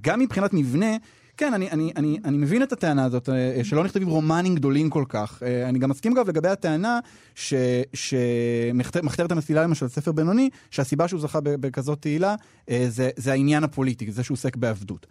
גם 0.00 0.20
מבחינת 0.20 0.52
מבנה, 0.52 0.96
כן, 1.36 1.54
אני, 1.54 1.70
אני, 1.70 1.92
אני, 1.96 2.18
אני 2.24 2.36
מבין 2.36 2.62
את 2.62 2.72
הטענה 2.72 3.04
הזאת, 3.04 3.28
אה, 3.28 3.64
שלא 3.64 3.84
נכתבים 3.84 4.08
רומנים 4.08 4.54
גדולים 4.54 4.90
כל 4.90 5.04
כך. 5.08 5.42
אה, 5.42 5.68
אני 5.68 5.78
גם 5.78 5.90
מסכים 5.90 6.12
אגב 6.12 6.28
לגבי 6.28 6.48
הטענה 6.48 7.00
שמחתרת 7.94 9.32
המסילה 9.32 9.62
למשל, 9.62 9.88
ספר 9.88 10.12
בינוני, 10.12 10.50
שהסיבה 10.70 11.08
שהוא 11.08 11.20
זכה 11.20 11.38
בכזאת 11.42 12.02
תהילה, 12.02 12.34
אה, 12.70 12.84
זה, 12.88 13.10
זה 13.16 13.32
העניין 13.32 13.64
הפוליטי, 13.64 14.12
זה 14.12 14.24
שהוא 14.24 14.34
עוסק 14.34 14.56
בעבדות. 14.56 15.06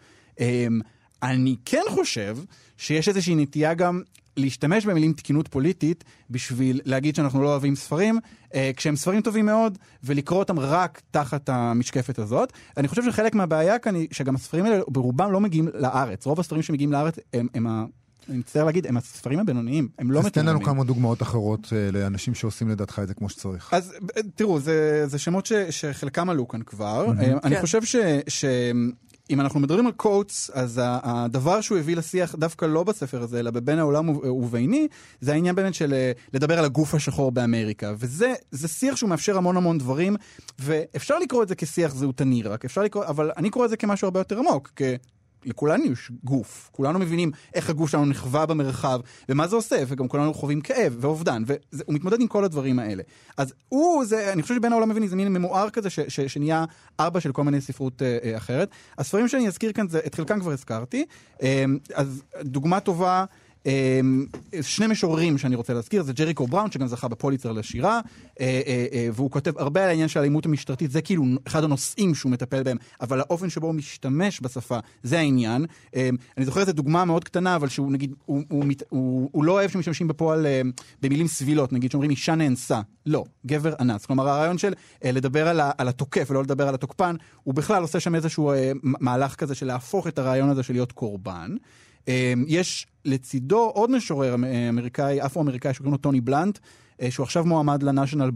אני 1.24 1.56
כן 1.66 1.84
חושב 1.90 2.38
שיש 2.78 3.08
איזושהי 3.08 3.36
נטייה 3.36 3.74
גם 3.74 4.02
להשתמש 4.38 4.86
במילים 4.86 5.14
תקינות 5.14 5.48
פוליטית 5.48 6.04
בשביל 6.30 6.82
להגיד 6.86 7.16
שאנחנו 7.16 7.44
לא 7.44 7.48
אוהבים 7.48 7.76
ספרים, 7.76 8.20
אה, 8.54 8.72
כשהם 8.76 8.96
ספרים 8.96 9.22
טובים 9.22 9.46
מאוד, 9.46 9.78
ולקרוא 10.04 10.40
אותם 10.40 10.60
רק 10.60 11.02
תחת 11.12 11.50
המשקפת 11.50 12.20
הזאת. 12.20 12.54
אני 12.78 12.88
חושב 12.88 13.04
שחלק 13.04 13.36
מהבעיה 13.36 13.80
כאן 13.80 13.96
היא 13.96 14.08
שגם 14.12 14.36
הספרים 14.36 14.66
האלה 14.66 14.80
ברובם 14.88 15.32
לא 15.32 15.40
מגיעים 15.40 15.68
לארץ. 15.74 16.26
רוב 16.26 16.40
הספרים 16.40 16.62
שמגיעים 16.62 16.92
לארץ 16.92 17.16
הם, 17.34 17.48
הם 17.54 17.68
ה... 17.68 17.86
אני 18.30 18.38
מצטער 18.38 18.64
להגיד, 18.66 18.88
הם 18.88 18.98
הספרים 18.98 19.40
הבינוניים, 19.40 19.88
הם 20.00 20.12
לא 20.12 20.20
מתאימים. 20.20 20.26
אז 20.26 20.32
תן 20.32 20.46
לנו 20.46 20.64
כמה 20.64 20.84
דוגמאות 20.84 21.22
אחרות 21.22 21.66
uh, 21.66 21.94
לאנשים 21.94 22.34
שעושים 22.34 22.70
לדעתך 22.70 23.00
את 23.04 23.08
זה 23.08 23.14
כמו 23.14 23.30
שצריך. 23.30 23.74
אז 23.74 23.94
אה, 24.18 24.22
תראו, 24.36 24.60
זה, 24.60 25.04
זה 25.08 25.20
שמות 25.20 25.46
ש, 25.46 25.54
שחלקם 25.54 26.30
עלו 26.30 26.48
כאן 26.48 26.62
כבר. 26.62 27.08
Mm-hmm. 27.08 27.44
אני 27.44 27.56
כן. 27.56 27.62
חושב 27.62 27.84
ש, 27.84 27.96
ש, 28.28 28.46
אם 29.32 29.42
אנחנו 29.42 29.60
מדברים 29.60 29.86
על 29.86 29.92
קוטס, 29.92 30.52
אז 30.54 30.82
הדבר 30.84 31.62
שהוא 31.62 31.78
הביא 31.78 31.96
לשיח 31.96 32.36
דווקא 32.36 32.66
לא 32.66 32.84
בספר 32.84 33.22
הזה, 33.22 33.40
אלא 33.40 33.52
בבין 33.52 33.80
העולם 33.80 34.10
וביני, 34.10 34.88
זה 35.22 35.32
העניין 35.32 35.56
באמת 35.56 35.74
של 35.74 35.94
אה, 35.94 36.12
לדבר 36.34 36.60
על 36.60 36.66
הגוף 36.66 36.94
השחור 36.96 37.32
באמריקה. 37.32 37.94
וזה 37.98 38.34
שיח 38.68 38.96
שהוא 38.96 39.10
מאפשר 39.10 39.38
המון 39.38 39.58
המון 39.58 39.78
דברים, 39.78 40.16
ואפשר 40.60 41.20
לקרוא 41.20 41.44
את 41.44 41.48
זה 41.48 41.56
כשיח 41.56 41.96
זהותני 41.96 42.44
רק, 42.44 42.66
אפשר 42.66 42.82
לקרוא, 42.82 43.06
אבל 43.06 43.32
אני 43.38 43.50
קורא 43.50 43.66
את 43.66 43.70
זה 43.70 43.78
כמשהו 43.78 44.06
הרבה 44.06 44.20
יותר 44.20 44.40
עמוק, 44.40 44.72
לכולנו 45.46 45.86
יש 45.86 46.12
גוף, 46.24 46.70
כולנו 46.72 47.00
מבינים 47.00 47.32
איך 47.54 47.70
הגוף 47.70 47.90
שלנו 47.90 48.06
נחווה 48.06 48.46
במרחב, 48.46 49.00
ומה 49.30 49.48
זה 49.48 49.56
עושה, 49.56 49.84
וגם 49.88 50.08
כולנו 50.08 50.34
חווים 50.34 50.62
כאב 50.62 50.98
ואובדן, 51.00 51.44
והוא 51.46 51.94
מתמודד 51.96 52.22
עם 52.22 52.28
כל 52.28 52.44
הדברים 52.44 52.80
האלה. 52.80 53.04
אז 53.38 53.54
הוא, 53.70 54.06
זה, 54.06 54.34
אני 54.34 54.42
חושב 54.42 54.56
שבין 54.56 54.72
העולם 54.72 54.90
מביני 54.90 55.08
זה 55.08 55.16
מין 55.16 55.34
ממואר 55.34 55.70
כזה 55.70 55.90
ש, 55.90 56.00
ש, 56.00 56.20
שנהיה 56.20 56.66
ארבע 57.00 57.20
של 57.20 57.32
כל 57.32 57.44
מיני 57.44 57.62
ספרות 57.62 58.02
אה, 58.02 58.18
אה, 58.24 58.38
אחרת. 58.38 58.70
הספרים 58.98 59.28
שאני 59.28 59.48
אזכיר 59.48 59.72
כאן, 59.72 59.88
זה, 59.88 60.00
את 60.06 60.16
חלקם 60.16 60.40
כבר 60.40 60.52
הזכרתי, 60.52 61.06
אה, 61.42 61.66
אז 61.94 62.24
דוגמה 62.42 62.80
טובה, 62.80 63.26
שני 64.62 64.88
משוררים 64.88 65.38
שאני 65.38 65.56
רוצה 65.56 65.74
להזכיר, 65.74 66.04
זה 66.04 66.14
ג'ריקו 66.14 66.48
בראון, 66.48 66.72
שגם 66.72 66.88
זכה 66.88 67.08
בפוליצר 67.08 67.52
לשירה, 67.52 68.00
אה, 68.40 68.62
אה, 68.68 68.86
אה, 68.94 69.10
והוא 69.14 69.32
כותב 69.32 69.58
הרבה 69.58 69.84
על 69.84 69.90
העניין 69.90 70.08
של 70.08 70.20
האלימות 70.20 70.46
המשטרתית, 70.46 70.92
זה 70.92 71.02
כאילו 71.02 71.24
אחד 71.48 71.64
הנושאים 71.64 72.16
שהוא 72.16 72.32
מטפל 72.32 72.64
בהם, 72.64 72.78
אבל 73.02 73.20
האופן 73.20 73.50
שבו 73.50 73.68
הוא 73.68 73.76
משתמש 73.76 74.40
בשפה, 74.42 74.80
זה 75.04 75.20
העניין. 75.20 75.66
אמ, 75.96 76.16
אני 76.38 76.46
זוכר 76.46 76.62
איזה 76.62 76.74
דוגמה 76.74 77.06
מאוד 77.06 77.24
קטנה, 77.24 77.56
אבל 77.56 77.68
שהוא 77.68 77.92
נגיד, 77.92 78.14
הוא, 78.26 78.44
הוא, 78.50 78.64
הוא, 78.64 78.74
הוא, 78.90 79.30
הוא 79.32 79.44
לא 79.44 79.52
אוהב 79.52 79.70
שמשתמשים 79.70 80.08
בפועל 80.08 80.46
במילים 81.02 81.28
סבילות, 81.28 81.74
נגיד 81.74 81.92
שאומרים 81.92 82.12
אישה 82.12 82.36
נאנסה. 82.36 82.82
לא, 83.06 83.24
גבר 83.46 83.74
אנס. 83.80 84.06
כלומר, 84.06 84.30
הרעיון 84.30 84.58
של 84.58 84.74
לדבר 85.06 85.48
על, 85.48 85.60
ה, 85.60 85.72
על 85.78 85.88
התוקף 85.88 86.28
ולא 86.30 86.44
לדבר 86.44 86.68
על 86.68 86.76
התוקפן, 86.76 87.16
הוא 87.44 87.54
בכלל 87.54 87.82
עושה 87.82 88.00
שם 88.00 88.16
איזשהו 88.16 88.54
מהלך 88.84 89.36
כזה 89.36 89.56
של 89.56 89.66
להפוך 89.66 90.08
את 90.08 90.20
הרעיון 90.20 90.50
הזה 90.50 90.64
של 90.64 90.74
להיות 90.74 90.92
קורבן. 90.92 91.56
אמ, 92.08 92.46
יש 92.48 92.88
לצידו 93.06 93.72
עוד 93.74 93.92
משורר 93.92 94.36
אמריקאי, 94.70 95.22
אפרו-אמריקאי, 95.26 95.74
שקוראים 95.74 95.92
לו 95.92 95.98
טוני 95.98 96.22
בלנט, 96.22 96.60
אה, 97.02 97.12
שהוא 97.12 97.24
עכשיו 97.24 97.46
מועמד 97.46 97.84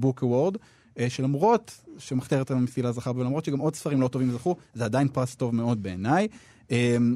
Book 0.01 0.22
Award, 0.22 0.57
אה, 0.99 1.09
שלמרות 1.09 1.82
שמחתרת 1.97 2.51
המסילה 2.51 2.91
זכה 2.91 3.13
בו, 3.13 3.24
למרות 3.24 3.45
שגם 3.45 3.59
עוד 3.59 3.76
ספרים 3.76 4.01
לא 4.01 4.07
טובים 4.07 4.32
זכו, 4.32 4.55
זה 4.74 4.86
עדיין 4.86 5.07
פרס 5.07 5.36
טוב 5.36 5.55
מאוד 5.55 5.84
בעיניי. 5.84 6.28
אמ, 6.72 7.16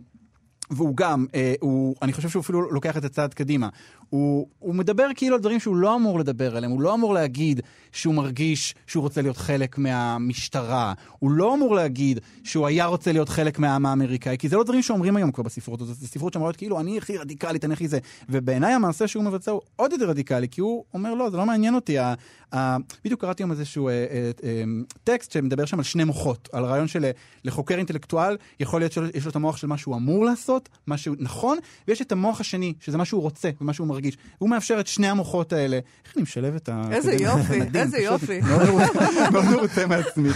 והוא 0.71 0.97
גם, 0.97 1.25
אה, 1.35 1.53
הוא, 1.59 1.95
אני 2.01 2.13
חושב 2.13 2.29
שהוא 2.29 2.41
אפילו 2.41 2.71
לוקח 2.71 2.97
את 2.97 3.05
הצעד 3.05 3.33
קדימה. 3.33 3.69
הוא, 4.09 4.47
הוא 4.59 4.75
מדבר 4.75 5.07
כאילו 5.15 5.35
על 5.35 5.41
דברים 5.41 5.59
שהוא 5.59 5.75
לא 5.75 5.95
אמור 5.95 6.19
לדבר 6.19 6.57
עליהם, 6.57 6.71
הוא 6.71 6.81
לא 6.81 6.93
אמור 6.93 7.13
להגיד 7.13 7.61
שהוא 7.91 8.15
מרגיש 8.15 8.75
שהוא 8.87 9.01
רוצה 9.03 9.21
להיות 9.21 9.37
חלק 9.37 9.77
מהמשטרה, 9.77 10.93
הוא 11.19 11.31
לא 11.31 11.53
אמור 11.53 11.75
להגיד 11.75 12.19
שהוא 12.43 12.67
היה 12.67 12.85
רוצה 12.85 13.11
להיות 13.11 13.29
חלק 13.29 13.59
מהעם 13.59 13.85
האמריקאי, 13.85 14.37
כי 14.37 14.49
זה 14.49 14.57
לא 14.57 14.63
דברים 14.63 14.81
שאומרים 14.81 15.15
היום 15.15 15.31
כבר 15.31 15.43
בספרות 15.43 15.81
הזאת, 15.81 15.95
זה 15.95 16.07
ספרות 16.07 16.33
שאומרת 16.33 16.55
כאילו 16.55 16.79
אני 16.79 16.97
הכי 16.97 17.17
רדיקלית, 17.17 17.65
אני 17.65 17.73
הכי 17.73 17.87
זה, 17.87 17.99
ובעיניי 18.29 18.73
המעשה 18.73 19.07
שהוא 19.07 19.23
מבצע 19.23 19.51
הוא 19.51 19.61
עוד 19.75 19.91
יותר 19.91 20.09
רדיקלי, 20.09 20.47
כי 20.49 20.61
הוא 20.61 20.83
אומר 20.93 21.13
לא, 21.13 21.29
זה 21.29 21.37
לא 21.37 21.45
מעניין 21.45 21.75
אותי. 21.75 21.97
ה, 21.97 22.13
ה, 22.53 22.77
בדיוק 23.05 23.21
קראתי 23.21 23.43
היום 23.43 23.51
איזשהו 23.51 23.87
אה, 23.87 23.93
אה, 23.93 24.31
אה, 24.43 24.63
טקסט 25.03 25.31
שמדבר 25.31 25.65
שם 25.65 25.77
על 25.77 25.83
שני 25.83 26.03
מוחות, 26.03 26.49
על 26.53 26.65
רעיון 26.65 26.87
של 26.87 27.05
אה, 27.05 27.11
לחוקר 27.43 27.77
אינטלקטואל, 27.77 28.37
יכול 28.59 28.81
להיות 28.81 28.91
שיש 28.91 29.25
לו 29.25 29.31
את 29.31 29.35
המוח 29.35 29.57
של 29.57 29.67
מה 29.67 29.77
שהוא 29.77 29.95
אמור 29.95 30.25
לעשות, 30.25 30.69
מה 30.87 30.97
שהוא 30.97 31.15
נכון, 31.19 31.57
ויש 31.87 32.01
את 32.01 32.11
המוח 32.11 32.39
השני, 32.39 32.73
שזה 32.79 32.97
מה 32.97 33.05
שהוא 33.05 33.21
רוצה 33.21 33.49
ומה 33.61 33.73
שהוא 33.73 33.87
מרגיש. 33.87 33.98
הוא 34.37 34.49
מאפשר 34.49 34.79
את 34.79 34.87
שני 34.87 35.07
המוחות 35.07 35.53
האלה. 35.53 35.79
איך 36.05 36.15
אני 36.15 36.23
משלב 36.23 36.55
את 36.55 36.69
ה... 36.69 36.83
איזה 36.91 37.13
יופי, 37.13 37.61
איזה 37.75 37.97
יופי. 37.97 38.39
מאוד 39.31 39.45
מרוצה 39.45 39.87
מעצמי. 39.87 40.29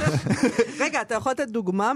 רגע, 0.80 1.01
אתה 1.01 1.16
יכול 1.16 1.32
לתת 1.32 1.47
דוגמה 1.47 1.93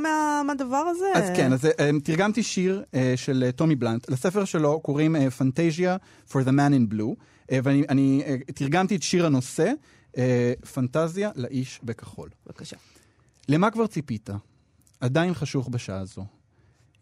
מהדבר 0.48 0.78
הזה? 0.78 1.06
אז 1.16 1.30
כן, 1.36 1.54
אז 1.54 1.66
אה, 1.66 1.90
תרגמתי 2.04 2.44
שיר 2.44 2.84
אה, 2.94 3.14
של 3.16 3.44
אה, 3.48 3.52
טומי 3.52 3.76
בלנט. 3.76 4.10
לספר 4.10 4.46
שלו 4.46 4.80
קוראים 4.80 5.30
פנטזיה 5.30 5.98
for 6.30 6.38
the 6.46 6.52
man 6.52 6.74
in 6.74 6.94
blue, 6.94 7.16
ואני 7.52 8.24
תרגמתי 8.56 8.96
את 8.96 9.04
שיר 9.04 9.26
הנושא, 9.26 9.72
פנטזיה 10.74 11.32
לאיש 11.36 11.80
בכחול. 11.84 12.30
בבקשה. 12.46 12.78
למה 13.50 13.72
כבר 13.72 13.88
ציפית? 13.88 14.30
עדיין 15.00 15.34
חשוך 15.34 15.70
בשעה 15.70 16.06
זו. 16.06 16.26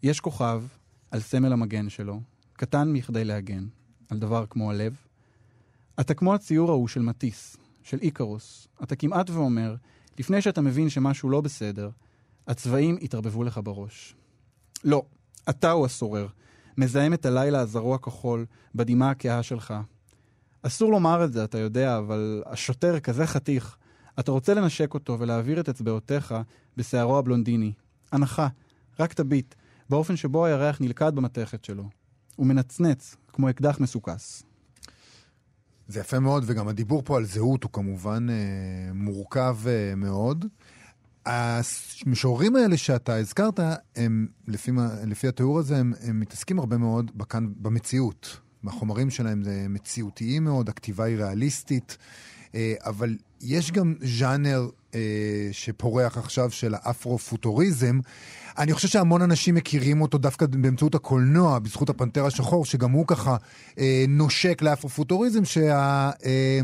יש 0.02 0.20
כוכב 0.20 0.62
על 1.10 1.20
סמל 1.20 1.52
המגן 1.52 1.88
שלו, 1.88 2.20
קטן 2.52 2.92
מכדי 2.92 3.24
להגן. 3.24 3.66
על 4.08 4.18
דבר 4.18 4.44
כמו 4.50 4.70
הלב. 4.70 4.96
אתה 6.00 6.14
כמו 6.14 6.34
הציור 6.34 6.70
ההוא 6.70 6.88
של 6.88 7.02
מטיס, 7.02 7.56
של 7.82 7.98
איקרוס. 8.02 8.68
אתה 8.82 8.96
כמעט 8.96 9.30
ואומר, 9.30 9.74
לפני 10.18 10.42
שאתה 10.42 10.60
מבין 10.60 10.88
שמשהו 10.88 11.30
לא 11.30 11.40
בסדר, 11.40 11.90
הצבעים 12.46 12.98
יתערבבו 13.00 13.44
לך 13.44 13.60
בראש. 13.64 14.14
לא, 14.84 15.02
אתה 15.48 15.70
הוא 15.70 15.86
הסורר, 15.86 16.26
מזהם 16.78 17.12
את 17.12 17.26
הלילה 17.26 17.60
הזרוע 17.60 17.98
כחול 17.98 18.46
בדמעה 18.74 19.10
הכהה 19.10 19.42
שלך. 19.42 19.74
אסור 20.62 20.90
לומר 20.90 21.24
את 21.24 21.32
זה, 21.32 21.44
אתה 21.44 21.58
יודע, 21.58 21.98
אבל 21.98 22.42
השוטר 22.46 23.00
כזה 23.00 23.26
חתיך. 23.26 23.76
אתה 24.18 24.30
רוצה 24.30 24.54
לנשק 24.54 24.94
אותו 24.94 25.18
ולהעביר 25.20 25.60
את 25.60 25.68
אצבעותיך 25.68 26.34
בשערו 26.76 27.18
הבלונדיני. 27.18 27.72
הנחה, 28.12 28.48
רק 29.00 29.12
תביט, 29.12 29.54
באופן 29.90 30.16
שבו 30.16 30.46
הירח 30.46 30.80
נלכד 30.80 31.14
במתכת 31.14 31.64
שלו. 31.64 31.88
הוא 32.36 32.46
מנצנץ, 32.46 33.16
כמו 33.32 33.50
אקדח 33.50 33.80
מסוכס. 33.80 34.42
זה 35.88 36.00
יפה 36.00 36.18
מאוד, 36.18 36.44
וגם 36.46 36.68
הדיבור 36.68 37.02
פה 37.04 37.16
על 37.16 37.24
זהות 37.24 37.64
הוא 37.64 37.72
כמובן 37.72 38.26
אה, 38.30 38.92
מורכב 38.94 39.56
אה, 39.66 39.94
מאוד. 39.96 40.44
המשוררים 41.26 42.56
האלה 42.56 42.76
שאתה 42.76 43.16
הזכרת, 43.16 43.60
הם, 43.96 44.26
לפי, 44.48 44.70
לפי 45.06 45.28
התיאור 45.28 45.58
הזה, 45.58 45.76
הם, 45.76 45.92
הם 46.00 46.20
מתעסקים 46.20 46.58
הרבה 46.58 46.76
מאוד 46.76 47.10
בכאן, 47.14 47.52
במציאות. 47.56 48.40
החומרים 48.66 49.10
שלהם 49.10 49.42
זה 49.42 49.66
מציאותיים 49.68 50.44
מאוד, 50.44 50.68
הכתיבה 50.68 51.04
היא 51.04 51.16
ריאליסטית, 51.16 51.98
אה, 52.54 52.74
אבל 52.84 53.16
יש 53.40 53.72
גם 53.72 53.94
ז'אנר 54.00 54.68
שפורח 55.52 56.18
עכשיו 56.18 56.50
של 56.50 56.74
האפרו-פוטוריזם. 56.74 58.00
אני 58.58 58.72
חושב 58.72 58.88
שהמון 58.88 59.22
אנשים 59.22 59.54
מכירים 59.54 60.00
אותו 60.00 60.18
דווקא 60.18 60.46
באמצעות 60.46 60.94
הקולנוע, 60.94 61.58
בזכות 61.58 61.90
הפנתר 61.90 62.26
השחור, 62.26 62.64
שגם 62.64 62.90
הוא 62.90 63.06
ככה 63.06 63.36
אה, 63.78 64.04
נושק 64.08 64.62
לאפרו-פוטוריזם, 64.62 65.44
שה... 65.44 66.10
אה, 66.26 66.60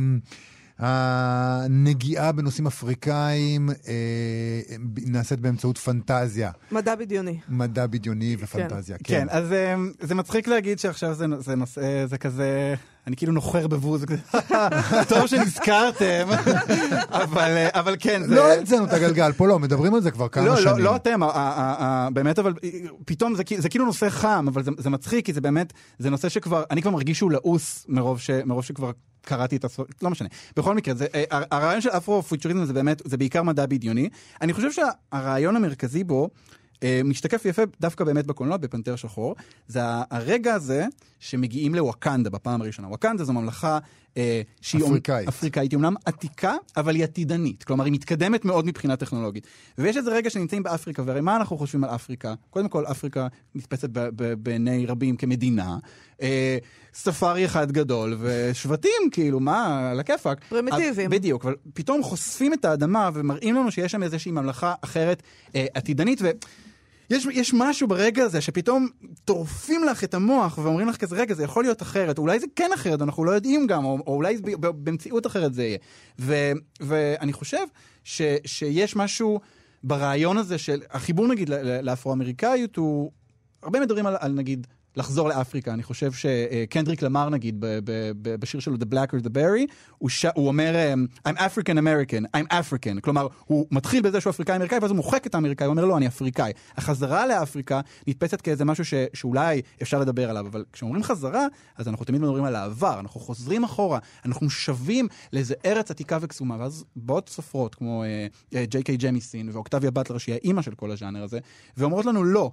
הנגיעה 0.78 2.32
בנושאים 2.32 2.66
אפריקאים 2.66 3.70
אה, 3.70 4.76
נעשית 5.06 5.40
באמצעות 5.40 5.78
פנטזיה. 5.78 6.50
מדע 6.72 6.94
בדיוני. 6.94 7.38
מדע 7.48 7.86
בדיוני 7.86 8.36
ופנטזיה, 8.38 8.96
כן. 8.98 9.04
כן, 9.04 9.20
כן 9.20 9.26
אז 9.30 9.52
אה, 9.52 9.74
זה 10.00 10.14
מצחיק 10.14 10.48
להגיד 10.48 10.78
שעכשיו 10.78 11.14
זה, 11.14 11.26
זה 11.38 11.54
נושא, 11.54 12.06
זה 12.06 12.18
כזה... 12.18 12.74
אני 13.06 13.16
כאילו 13.16 13.32
נוחר 13.32 13.66
בבוז, 13.66 14.04
טוב 15.08 15.26
שנזכרתם, 15.26 16.28
אבל, 17.22 17.50
אה, 17.50 17.68
אבל 17.72 17.96
כן. 17.98 18.22
זה... 18.24 18.34
לא 18.34 18.52
המצאנו 18.52 18.84
את 18.84 18.92
הגלגל, 18.92 19.32
פה 19.32 19.46
לא, 19.46 19.58
מדברים 19.58 19.94
על 19.94 20.00
זה 20.00 20.10
כבר 20.10 20.28
כמה 20.28 20.44
לא, 20.44 20.56
שנים. 20.56 20.78
לא, 20.78 20.84
לא 20.84 20.96
אתם, 20.96 21.20
באמת, 22.14 22.38
אבל 22.38 22.54
פתאום 23.04 23.34
זה, 23.34 23.42
זה 23.58 23.68
כאילו 23.68 23.84
נושא 23.84 24.08
חם, 24.10 24.46
אבל 24.48 24.62
זה, 24.62 24.70
זה 24.78 24.90
מצחיק, 24.90 25.26
כי 25.26 25.32
זה 25.32 25.40
באמת, 25.40 25.72
זה 25.98 26.10
נושא 26.10 26.28
שכבר, 26.28 26.64
אני 26.70 26.82
כבר 26.82 26.90
מרגיש 26.90 27.18
שהוא 27.18 27.32
לעוס 27.32 27.86
מרוב, 27.88 28.20
ש, 28.20 28.30
מרוב 28.30 28.64
שכבר 28.64 28.90
קראתי 29.22 29.56
את 29.56 29.64
הספר, 29.64 29.84
לא 30.02 30.10
משנה. 30.10 30.28
בכל 30.56 30.74
מקרה, 30.74 30.94
זה, 30.94 31.06
אה, 31.14 31.24
הרעיון 31.50 31.80
של 31.80 31.90
אפרו-פוטוריזם 31.90 32.64
זה 32.64 32.72
באמת, 32.72 33.02
זה 33.04 33.16
בעיקר 33.16 33.42
מדע 33.42 33.66
בדיוני. 33.66 34.08
אני 34.40 34.52
חושב 34.52 34.68
שהרעיון 34.72 35.56
המרכזי 35.56 36.04
בו, 36.04 36.22
אה, 36.22 36.61
משתקף 37.04 37.44
יפה 37.44 37.62
דווקא 37.80 38.04
באמת 38.04 38.26
בקולנוע, 38.26 38.56
בפנתר 38.56 38.96
שחור, 38.96 39.34
זה 39.68 39.80
הרגע 40.10 40.54
הזה 40.54 40.86
שמגיעים 41.18 41.74
לוואקנדה 41.74 42.30
בפעם 42.30 42.62
הראשונה. 42.62 42.88
וואקנדה 42.88 43.24
זו 43.24 43.32
ממלכה 43.32 43.78
אה, 44.16 44.42
שהיא... 44.60 44.84
אפריקאית. 44.84 45.28
אפריקאית, 45.28 45.70
היא 45.72 45.76
אומנם 45.76 45.94
עתיקה, 46.04 46.54
אבל 46.76 46.94
היא 46.94 47.04
עתידנית. 47.04 47.64
כלומר, 47.64 47.84
היא 47.84 47.92
מתקדמת 47.92 48.44
מאוד 48.44 48.66
מבחינה 48.66 48.96
טכנולוגית. 48.96 49.46
ויש 49.78 49.96
איזה 49.96 50.10
רגע 50.10 50.30
שנמצאים 50.30 50.62
באפריקה, 50.62 51.02
והרי 51.06 51.20
מה 51.20 51.36
אנחנו 51.36 51.58
חושבים 51.58 51.84
על 51.84 51.90
אפריקה? 51.90 52.34
קודם 52.50 52.68
כל, 52.68 52.84
אפריקה 52.86 53.26
נתפסת 53.54 53.88
ב- 53.92 54.08
ב- 54.16 54.34
בעיני 54.34 54.86
רבים 54.86 55.16
כמדינה. 55.16 55.76
אה, 56.22 56.58
ספארי 56.94 57.44
אחד 57.44 57.72
גדול, 57.72 58.16
ושבטים, 58.20 59.10
כאילו, 59.10 59.40
מה, 59.40 59.90
על 59.90 60.00
הכיפאק. 60.00 60.44
פרימיטיביים. 60.48 61.10
בדיוק, 61.10 61.44
אבל 61.44 61.54
פתאום 61.74 62.02
חושפים 62.02 62.52
את 62.52 62.64
האדמה 62.64 63.10
ומראים 63.14 63.54
לנו 63.54 63.70
שיש 63.70 63.92
שם 63.92 64.02
איזושהי 64.02 64.32
ממלכה 64.32 64.74
אחרת 64.80 65.22
אה, 65.54 65.66
עתידנית, 65.74 66.18
ו... 66.22 66.30
יש, 67.12 67.26
יש 67.32 67.54
משהו 67.54 67.88
ברגע 67.88 68.24
הזה 68.24 68.40
שפתאום 68.40 68.88
טורפים 69.24 69.84
לך 69.84 70.04
את 70.04 70.14
המוח 70.14 70.58
ואומרים 70.58 70.88
לך 70.88 70.96
כזה, 70.96 71.16
רגע, 71.16 71.34
זה 71.34 71.44
יכול 71.44 71.64
להיות 71.64 71.82
אחרת, 71.82 72.18
אולי 72.18 72.40
זה 72.40 72.46
כן 72.56 72.70
אחרת, 72.74 73.02
אנחנו 73.02 73.24
לא 73.24 73.30
יודעים 73.30 73.66
גם, 73.66 73.84
או, 73.84 73.98
או 74.06 74.14
אולי 74.14 74.36
ב, 74.36 74.66
ב, 74.66 74.66
במציאות 74.66 75.26
אחרת 75.26 75.54
זה 75.54 75.64
יהיה. 75.64 75.78
ו, 76.18 76.52
ואני 76.80 77.32
חושב 77.32 77.64
ש, 78.04 78.22
שיש 78.44 78.96
משהו 78.96 79.40
ברעיון 79.84 80.38
הזה 80.38 80.58
של, 80.58 80.82
החיבור 80.90 81.28
נגיד 81.28 81.50
לאפרו-אמריקאיות 81.82 82.76
הוא, 82.76 83.12
הרבה 83.62 83.80
מדברים 83.80 84.06
על, 84.06 84.16
על 84.20 84.32
נגיד 84.32 84.66
לחזור 84.96 85.28
לאפריקה, 85.28 85.72
אני 85.72 85.82
חושב 85.82 86.12
שקנדריק 86.12 87.02
למר 87.02 87.28
נגיד 87.28 87.56
בשיר 88.22 88.60
שלו 88.60 88.76
The 88.76 88.94
Blacker 88.94 89.24
the 89.24 89.28
Berry, 89.28 89.72
הוא, 89.98 90.08
ש... 90.08 90.26
הוא 90.34 90.48
אומר 90.48 90.94
I'm 91.28 91.30
African 91.30 91.76
American, 91.76 92.38
I'm 92.38 92.52
African, 92.52 93.00
כלומר 93.00 93.26
הוא 93.44 93.66
מתחיל 93.70 94.02
בזה 94.02 94.20
שהוא 94.20 94.30
אפריקאי 94.30 94.56
אמריקאי 94.56 94.78
ואז 94.78 94.90
הוא 94.90 94.96
מוחק 94.96 95.26
את 95.26 95.34
האמריקאי, 95.34 95.66
הוא 95.66 95.72
אומר 95.72 95.84
לא 95.84 95.96
אני 95.96 96.06
אפריקאי. 96.06 96.52
החזרה 96.76 97.26
לאפריקה 97.26 97.80
נתפסת 98.06 98.40
כאיזה 98.40 98.64
משהו 98.64 98.84
ש... 98.84 98.94
שאולי 99.14 99.62
אפשר 99.82 100.00
לדבר 100.00 100.30
עליו, 100.30 100.46
אבל 100.46 100.64
כשאומרים 100.72 101.02
חזרה 101.02 101.46
אז 101.76 101.88
אנחנו 101.88 102.04
תמיד 102.04 102.20
מדברים 102.20 102.44
על 102.44 102.56
העבר, 102.56 103.00
אנחנו 103.00 103.20
חוזרים 103.20 103.64
אחורה, 103.64 103.98
אנחנו 104.24 104.50
שבים 104.50 105.08
לאיזה 105.32 105.54
ארץ 105.64 105.90
עתיקה 105.90 106.18
וקסומה, 106.20 106.56
ואז 106.58 106.84
באות 106.96 107.28
סופרות 107.28 107.74
כמו 107.74 108.04
ג'יי 108.54 108.82
קיי 108.82 108.96
ג'מיסין 108.96 109.50
ואוקטביה 109.52 109.90
באטלר 109.90 110.18
שהיא 110.18 110.34
האימא 110.34 110.62
של 110.62 110.74
כל 110.74 110.90
הז'אנר 110.90 111.22
הזה, 111.22 111.38
ואומרות 111.76 112.06
לנו 112.06 112.24
לא. 112.24 112.52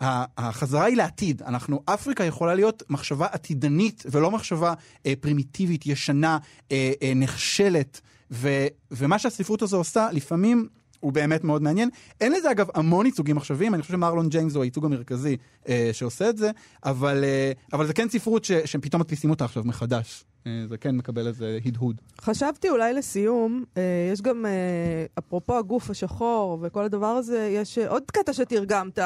החזרה 0.00 0.84
היא 0.84 0.96
לעתיד. 0.96 1.42
אנחנו, 1.42 1.82
אפריקה 1.84 2.24
יכולה 2.24 2.54
להיות 2.54 2.82
מחשבה 2.90 3.26
עתידנית 3.32 4.02
ולא 4.10 4.30
מחשבה 4.30 4.74
אה, 5.06 5.12
פרימיטיבית, 5.20 5.86
ישנה, 5.86 6.38
אה, 6.72 6.92
אה, 7.02 7.12
נכשלת. 7.16 8.00
ו, 8.30 8.66
ומה 8.90 9.18
שהספרות 9.18 9.62
הזו 9.62 9.76
עושה, 9.76 10.08
לפעמים 10.12 10.68
הוא 11.00 11.12
באמת 11.12 11.44
מאוד 11.44 11.62
מעניין. 11.62 11.88
אין 12.20 12.32
לזה 12.32 12.50
אגב 12.50 12.66
המון 12.74 13.06
ייצוגים 13.06 13.38
עכשוויים, 13.38 13.74
אני 13.74 13.82
חושב 13.82 13.94
שמרלון 13.94 14.28
ג'יימס 14.28 14.54
הוא 14.54 14.62
הייצוג 14.62 14.84
המרכזי 14.84 15.36
אה, 15.68 15.90
שעושה 15.92 16.30
את 16.30 16.38
זה, 16.38 16.50
אבל, 16.84 17.24
אה, 17.24 17.52
אבל 17.72 17.86
זה 17.86 17.92
כן 17.92 18.08
ספרות 18.08 18.44
ש, 18.44 18.52
שפתאום 18.52 19.00
מדפיסים 19.00 19.30
אותה 19.30 19.44
עכשיו 19.44 19.64
מחדש. 19.64 20.24
אה, 20.46 20.64
זה 20.68 20.76
כן 20.78 20.96
מקבל 20.96 21.26
איזה 21.26 21.58
הדהוד. 21.66 22.00
חשבתי 22.20 22.68
אולי 22.68 22.92
לסיום, 22.92 23.64
אה, 23.76 23.82
יש 24.12 24.22
גם, 24.22 24.46
אה, 24.46 24.50
אפרופו 25.18 25.58
הגוף 25.58 25.90
השחור 25.90 26.58
וכל 26.62 26.84
הדבר 26.84 27.06
הזה, 27.06 27.50
יש 27.52 27.78
אה, 27.78 27.88
עוד 27.88 28.02
קטע 28.06 28.32
שתרגמת, 28.32 28.98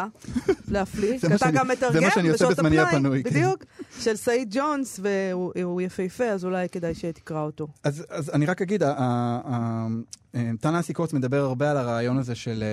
להפליא, 0.68 1.18
כי 1.18 1.26
אתה 1.34 1.50
גם 1.50 1.68
מתרגם 1.68 1.92
זה 1.92 2.00
מה 2.00 2.10
שאני 2.10 2.28
עושה 2.28 2.48
בזמני 2.48 2.78
הפנוי, 2.78 3.22
כן. 3.22 3.30
בדיוק, 3.30 3.64
של 4.00 4.16
סעיד 4.16 4.48
ג'ונס, 4.50 5.00
והוא 5.02 5.52
הוא 5.62 5.80
יפהפה, 5.80 6.24
אז 6.24 6.44
אולי 6.44 6.68
כדאי 6.68 6.94
שתקרא 6.94 7.42
אותו. 7.42 7.68
אז 7.84 8.30
אני 8.32 8.46
רק 8.46 8.62
אגיד, 8.62 8.82
ה- 10.34 10.38
אה, 10.38 10.50
טנאסי 10.60 10.92
קוץ 10.92 11.12
מדבר 11.12 11.44
הרבה 11.44 11.70
על 11.70 11.76
הרעיון 11.76 12.18
הזה 12.18 12.34
של 12.34 12.64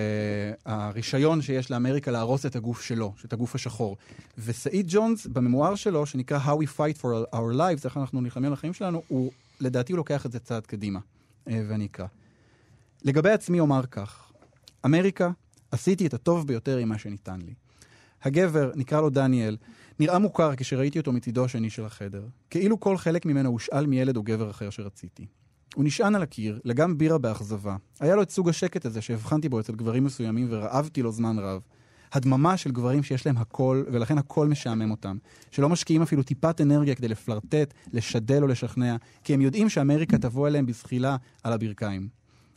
אה, 0.66 0.74
הרישיון 0.88 1.42
שיש 1.42 1.72
לאמריקה 1.72 2.12
להרוס 2.12 2.46
את 2.46 2.56
הגוף 2.56 2.82
שלו, 2.82 3.14
את 3.26 3.34
הגוף 3.34 3.56
השחור. 3.56 3.98
וסעיד 4.38 4.86
ג'ונס, 4.90 5.28
בממואר 5.28 5.76
שלו, 5.76 6.06
שנקרא 6.06 6.40
How 6.46 6.64
We 6.64 6.78
Fight 6.78 7.02
for 7.02 7.36
Our 7.36 7.58
Lives, 7.58 7.86
איך 7.86 7.98
אנחנו 7.98 8.22
נלחמים 8.22 8.46
על 8.48 8.54
החיים 8.54 8.74
שלנו, 8.74 9.02
הוא, 9.08 9.32
לדעתי 9.62 9.94
הוא 9.94 9.98
לוקח 9.98 10.26
את 10.26 10.32
זה 10.32 10.40
צעד 10.40 10.66
קדימה. 10.66 11.00
אה, 11.48 11.64
ואני 11.68 11.86
אקרא. 11.86 12.06
לגבי 13.04 13.30
עצמי 13.32 13.60
אומר 13.60 13.86
כך, 13.86 14.32
אמריקה, 14.86 15.32
עשיתי 15.72 16.08
את 16.08 16.14
הטוב 16.14 16.48
ביותר 16.48 16.78
עם 16.78 16.90
מה 16.90 16.98
שניתן 16.98 17.42
לי. 17.42 17.54
הגבר, 18.24 18.72
נקרא 18.76 19.02
לו 19.02 19.10
דניאל, 19.10 19.58
נראה 20.00 20.20
מוכר 20.20 20.56
כשראיתי 20.56 21.00
אותו 21.00 21.12
מצידו 21.12 21.46
השני 21.46 21.70
של 21.70 21.86
החדר, 21.86 22.24
כאילו 22.50 22.80
כל 22.80 22.98
חלק 22.98 23.26
ממנו 23.26 23.50
הושאל 23.50 23.86
מילד 23.86 24.18
או 24.18 24.24
גבר 24.24 24.50
אחר 24.50 24.70
שרציתי. 24.70 25.26
הוא 25.76 25.86
נשען 25.86 26.16
על 26.16 26.24
הקיר, 26.24 26.60
לגם 26.66 26.98
בירה 26.98 27.18
באכזבה. 27.18 27.76
היה 28.00 28.16
לו 28.16 28.22
את 28.22 28.30
סוג 28.30 28.50
השקט 28.50 28.86
הזה 28.86 29.02
שהבחנתי 29.02 29.50
בו 29.50 29.60
אצל 29.60 29.76
גברים 29.76 30.04
מסוימים 30.04 30.48
ורעבתי 30.50 31.02
לו 31.02 31.12
זמן 31.12 31.40
רב. 31.40 31.62
הדממה 32.14 32.58
של 32.58 32.72
גברים 32.72 33.04
שיש 33.04 33.26
להם 33.26 33.38
הכל, 33.38 33.84
ולכן 33.92 34.18
הכל 34.18 34.48
משעמם 34.48 34.92
אותם. 34.92 35.18
שלא 35.52 35.70
משקיעים 35.70 36.02
אפילו 36.02 36.24
טיפת 36.24 36.62
אנרגיה 36.62 36.96
כדי 36.96 37.08
לפלרטט, 37.08 37.74
לשדל 37.94 38.44
או 38.44 38.48
לשכנע, 38.48 38.96
כי 39.24 39.34
הם 39.34 39.42
יודעים 39.42 39.70
שאמריקה 39.70 40.18
תבוא 40.18 40.48
אליהם 40.48 40.66
בזחילה 40.66 41.16
על 41.44 41.54
הברכיים. 41.54 42.08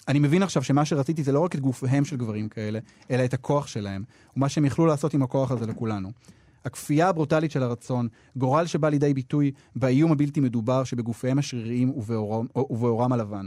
אני 0.09 0.19
מבין 0.19 0.43
עכשיו 0.43 0.63
שמה 0.63 0.85
שרציתי 0.85 1.23
זה 1.23 1.33
לא 1.33 1.41
רק 1.41 1.55
את 1.55 1.61
גופיהם 1.61 2.05
של 2.05 2.17
גברים 2.17 2.49
כאלה, 2.49 2.79
אלא 3.11 3.25
את 3.25 3.35
הכוח 3.35 3.67
שלהם, 3.67 4.05
ומה 4.37 4.49
שהם 4.49 4.65
יכלו 4.65 4.87
לעשות 4.87 5.15
עם 5.15 5.23
הכוח 5.23 5.51
הזה 5.51 5.67
לכולנו. 5.67 6.11
הכפייה 6.65 7.09
הברוטלית 7.09 7.51
של 7.51 7.63
הרצון, 7.63 8.09
גורל 8.37 8.67
שבא 8.67 8.89
לידי 8.89 9.15
ביטוי 9.15 9.51
באיום 9.77 10.13
הבלתי 10.13 10.41
מדובר 10.41 10.85
שבגופיהם 10.85 11.39
השריריים 11.39 11.93
ובעורם 12.71 13.13
הלבן. 13.13 13.47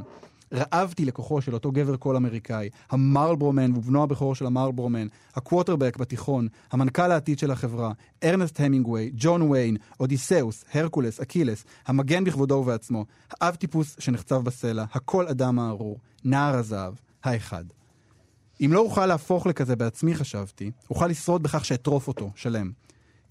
רעבתי 0.53 1.05
לכוחו 1.05 1.41
של 1.41 1.53
אותו 1.53 1.71
גבר 1.71 1.95
כל 1.95 2.15
אמריקאי, 2.15 2.69
ה-Marlboro 2.89 3.57
Man 3.57 3.77
ובנו 3.77 4.03
הבכור 4.03 4.35
של 4.35 4.45
ה-Marlboro 4.45 4.89
Man, 4.89 5.07
הקוורטרבק 5.35 5.97
בתיכון, 5.97 6.47
המנכ"ל 6.71 7.11
העתיד 7.11 7.39
של 7.39 7.51
החברה, 7.51 7.91
ארנסט 8.23 8.59
המינגווי, 8.59 9.11
ג'ון 9.15 9.41
ויין, 9.41 9.77
אודיסאוס, 9.99 10.65
הרקולס, 10.73 11.19
אקילס, 11.19 11.65
המגן 11.87 12.23
בכבודו 12.23 12.55
ובעצמו, 12.55 13.05
האב 13.31 13.55
טיפוס 13.55 13.95
שנחצב 13.99 14.41
בסלע, 14.43 14.85
הכל 14.93 15.27
אדם 15.27 15.59
הארור, 15.59 15.99
נער 16.23 16.55
הזהב, 16.55 16.93
האחד. 17.23 17.65
אם 18.65 18.73
לא 18.73 18.79
אוכל 18.79 19.05
להפוך 19.05 19.47
לכזה 19.47 19.75
בעצמי, 19.75 20.15
חשבתי, 20.15 20.71
אוכל 20.89 21.07
לשרוד 21.07 21.43
בכך 21.43 21.65
שאטרוף 21.65 22.07
אותו, 22.07 22.31
שלם. 22.35 22.71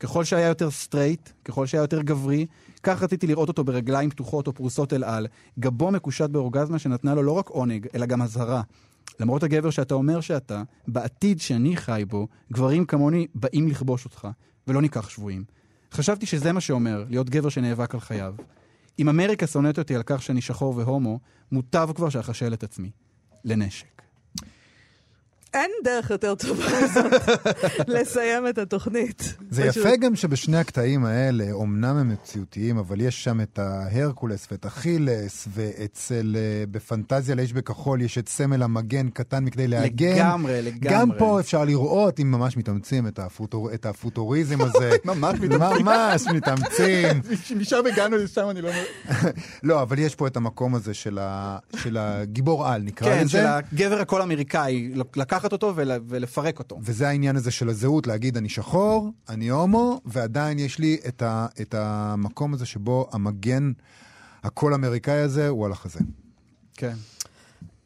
ככל 0.03 0.25
שהיה 0.25 0.49
יותר 0.49 0.71
סטרייט, 0.71 1.29
ככל 1.45 1.67
שהיה 1.67 1.83
יותר 1.83 2.03
גברי, 2.03 2.47
כך 2.83 3.03
רציתי 3.03 3.27
לראות 3.27 3.49
אותו 3.49 3.65
ברגליים 3.65 4.11
פתוחות 4.11 4.47
או 4.47 4.53
פרוסות 4.53 4.93
אל 4.93 5.05
על, 5.05 5.27
גבו 5.59 5.91
מקושט 5.91 6.31
באורגזמה 6.31 6.79
שנתנה 6.79 7.15
לו 7.15 7.23
לא 7.23 7.33
רק 7.33 7.49
עונג, 7.49 7.87
אלא 7.95 8.07
גם 8.07 8.23
אזהרה. 8.23 8.63
למרות 9.21 9.43
הגבר 9.43 9.71
שאתה 9.71 9.95
אומר 9.95 10.21
שאתה, 10.21 10.63
בעתיד 10.89 11.41
שאני 11.41 11.77
חי 11.77 12.05
בו, 12.09 12.29
גברים 12.53 12.85
כמוני 12.85 13.27
באים 13.35 13.69
לכבוש 13.69 14.05
אותך, 14.05 14.29
ולא 14.69 14.83
ניקח 14.83 15.09
שבויים. 15.09 15.45
חשבתי 15.93 16.27
שזה 16.27 16.53
מה 16.53 16.61
שאומר, 16.61 17.05
להיות 17.09 17.31
גבר 17.31 17.49
שנאבק 17.49 17.95
על 17.95 18.01
חייו. 18.01 18.35
אם 18.99 19.09
אמריקה 19.09 19.47
שונאת 19.47 19.79
אותי 19.79 19.97
על 19.97 20.03
כך 20.07 20.23
שאני 20.23 20.41
שחור 20.41 20.77
והומו, 20.77 21.21
מוטב 21.53 21.89
כבר 21.95 22.09
שאחשל 22.09 22.53
את 22.53 22.63
עצמי. 22.63 22.91
לנשק. 23.45 24.02
אין 25.55 25.71
דרך 25.85 26.11
יותר 26.11 26.35
טובה 26.35 26.65
מזאת 26.85 27.13
לסיים 27.95 28.49
את 28.49 28.59
התוכנית. 28.59 29.35
זה 29.51 29.69
פשוט. 29.71 29.87
יפה 29.87 29.97
גם 29.97 30.17
שבשני 30.17 30.57
הקטעים 30.57 31.05
האלה, 31.05 31.45
אמנם 31.63 31.97
הם 31.97 32.09
מציאותיים, 32.09 32.79
אבל 32.79 33.01
יש 33.01 33.25
שם 33.25 33.41
את 33.41 33.59
ההרקולס 33.59 34.47
ואת 34.51 34.67
אכילס, 34.67 35.49
ואצל, 35.55 36.37
אה, 36.39 36.65
בפנטזיה 36.71 37.35
לאיש 37.35 37.53
בכחול 37.53 38.03
יש 38.03 38.19
את 38.19 38.29
סמל 38.29 38.63
המגן 38.63 39.11
קטן 39.11 39.45
מכדי 39.45 39.69
להגן. 39.69 40.17
לגמרי, 40.17 40.63
לגמרי. 40.63 40.97
גם 40.99 41.09
פה 41.19 41.41
אפשר 41.41 41.65
לראות, 41.65 42.21
אם 42.21 42.31
ממש 42.31 42.57
מתאמצים, 42.57 43.07
את, 43.07 43.19
הפוטור, 43.19 43.75
את 43.75 43.87
הפוטוריזם 43.87 44.61
הזה. 44.67 44.97
ממש 45.05 45.39
מתאמצים. 45.41 45.85
ממש 45.87 46.27
מתאמצים. 46.27 47.21
משם 47.61 47.87
הגענו 47.93 48.17
לשם, 48.17 48.47
אני 48.51 48.63
לא... 48.63 48.71
לא, 49.63 49.83
אבל 49.83 49.99
יש 49.99 50.15
פה 50.15 50.27
את 50.27 50.37
המקום 50.37 50.75
הזה 50.75 50.95
של, 50.95 51.19
ה, 51.21 51.59
של 51.77 51.97
הגיבור 51.97 52.69
על, 52.69 52.83
נקרא 52.83 53.09
כן, 53.09 53.21
לזה. 53.21 53.31
של 53.31 53.47
הגבר 53.47 54.01
הקול 54.01 54.23
אמריקאי, 54.23 54.91
לקחת 55.43 55.53
אותו 55.53 55.73
ול- 55.77 56.01
ולפרק 56.09 56.59
אותו. 56.59 56.79
וזה 56.83 57.09
העניין 57.09 57.37
הזה 57.37 57.51
של 57.51 57.69
הזהות, 57.69 58.07
להגיד 58.07 58.37
אני 58.37 58.49
שחור, 58.49 59.11
אני 59.29 59.49
הומו, 59.49 60.01
ועדיין 60.05 60.59
יש 60.59 60.79
לי 60.79 60.97
את, 61.09 61.23
ה, 61.23 61.47
את 61.61 61.75
המקום 61.75 62.55
הזה 62.55 62.67
שבו 62.67 63.09
המגן 63.13 63.73
הקול 64.43 64.75
אמריקאי 64.75 65.21
הזה 65.21 65.49
הוא 65.49 65.67
על 65.67 65.73
החזה. 65.73 66.01
כן. 66.77 66.95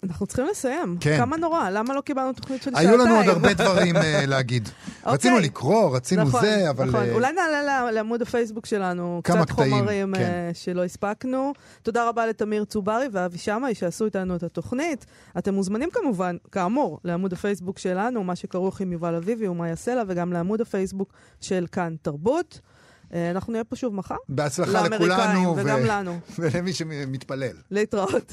אנחנו 0.09 0.27
צריכים 0.27 0.47
לסיים. 0.51 0.97
כן. 1.01 1.17
כמה 1.17 1.37
נורא, 1.37 1.71
למה 1.71 1.95
לא 1.95 2.01
קיבלנו 2.01 2.33
תוכנית 2.33 2.63
של 2.63 2.71
שעתיים? 2.71 2.89
היו 2.89 2.99
לנו 2.99 3.17
עוד 3.17 3.29
הרבה 3.29 3.55
דברים 3.55 3.97
אה, 3.97 4.27
להגיד. 4.33 4.69
רצינו 5.07 5.35
אוקיי. 5.35 5.49
לקרוא, 5.49 5.97
רצינו 5.97 6.23
נכון, 6.25 6.41
זה, 6.41 6.71
אבל... 6.71 6.89
נכון. 6.89 7.01
אה, 7.05 7.13
אולי 7.13 7.33
נעלה 7.33 7.91
לעמוד 7.91 8.23
הפייסבוק 8.23 8.67
שלנו 8.67 9.21
כמה 9.25 9.45
קצת 9.45 9.55
קטעים, 9.55 9.71
חומרים 9.79 10.15
כן. 10.15 10.21
אה, 10.21 10.51
שלא 10.55 10.85
הספקנו. 10.85 11.53
תודה 11.83 12.09
רבה 12.09 12.27
לתמיר 12.27 12.65
צוברי 12.65 13.07
ואבי 13.13 13.39
שמאי 13.39 13.75
שעשו 13.75 14.05
איתנו 14.05 14.37
את 14.37 14.43
התוכנית. 14.43 15.07
אתם 15.39 15.55
מוזמנים 15.55 15.89
כמובן, 15.93 16.37
כאמור, 16.53 17.01
לעמוד 17.05 17.33
הפייסבוק 17.33 17.79
שלנו, 17.79 18.25
מה 18.25 18.37
שכרוך 18.37 18.81
עם 18.81 18.93
יובל 18.93 19.15
אביבי 19.15 19.49
ומאיה 19.49 19.77
סלע, 19.77 20.03
וגם 20.09 20.33
לעמוד 20.33 20.61
הפייסבוק 20.61 21.13
של 21.41 21.67
כאן 21.73 21.95
תרבות. 22.03 22.61
אה, 23.15 23.31
אנחנו 23.31 23.53
נהיה 23.53 23.65
פה 23.65 23.77
שוב 23.77 23.95
מחר. 23.95 24.17
בהצלחה 24.29 24.73
לאמריקאים 24.73 25.11
לכולנו, 25.11 25.57
וגם 25.57 25.79
ו- 25.83 25.87
לנו. 25.87 26.19
ולמי 26.39 26.73
שמתפלל. 26.73 27.57
להתראות. 27.71 28.33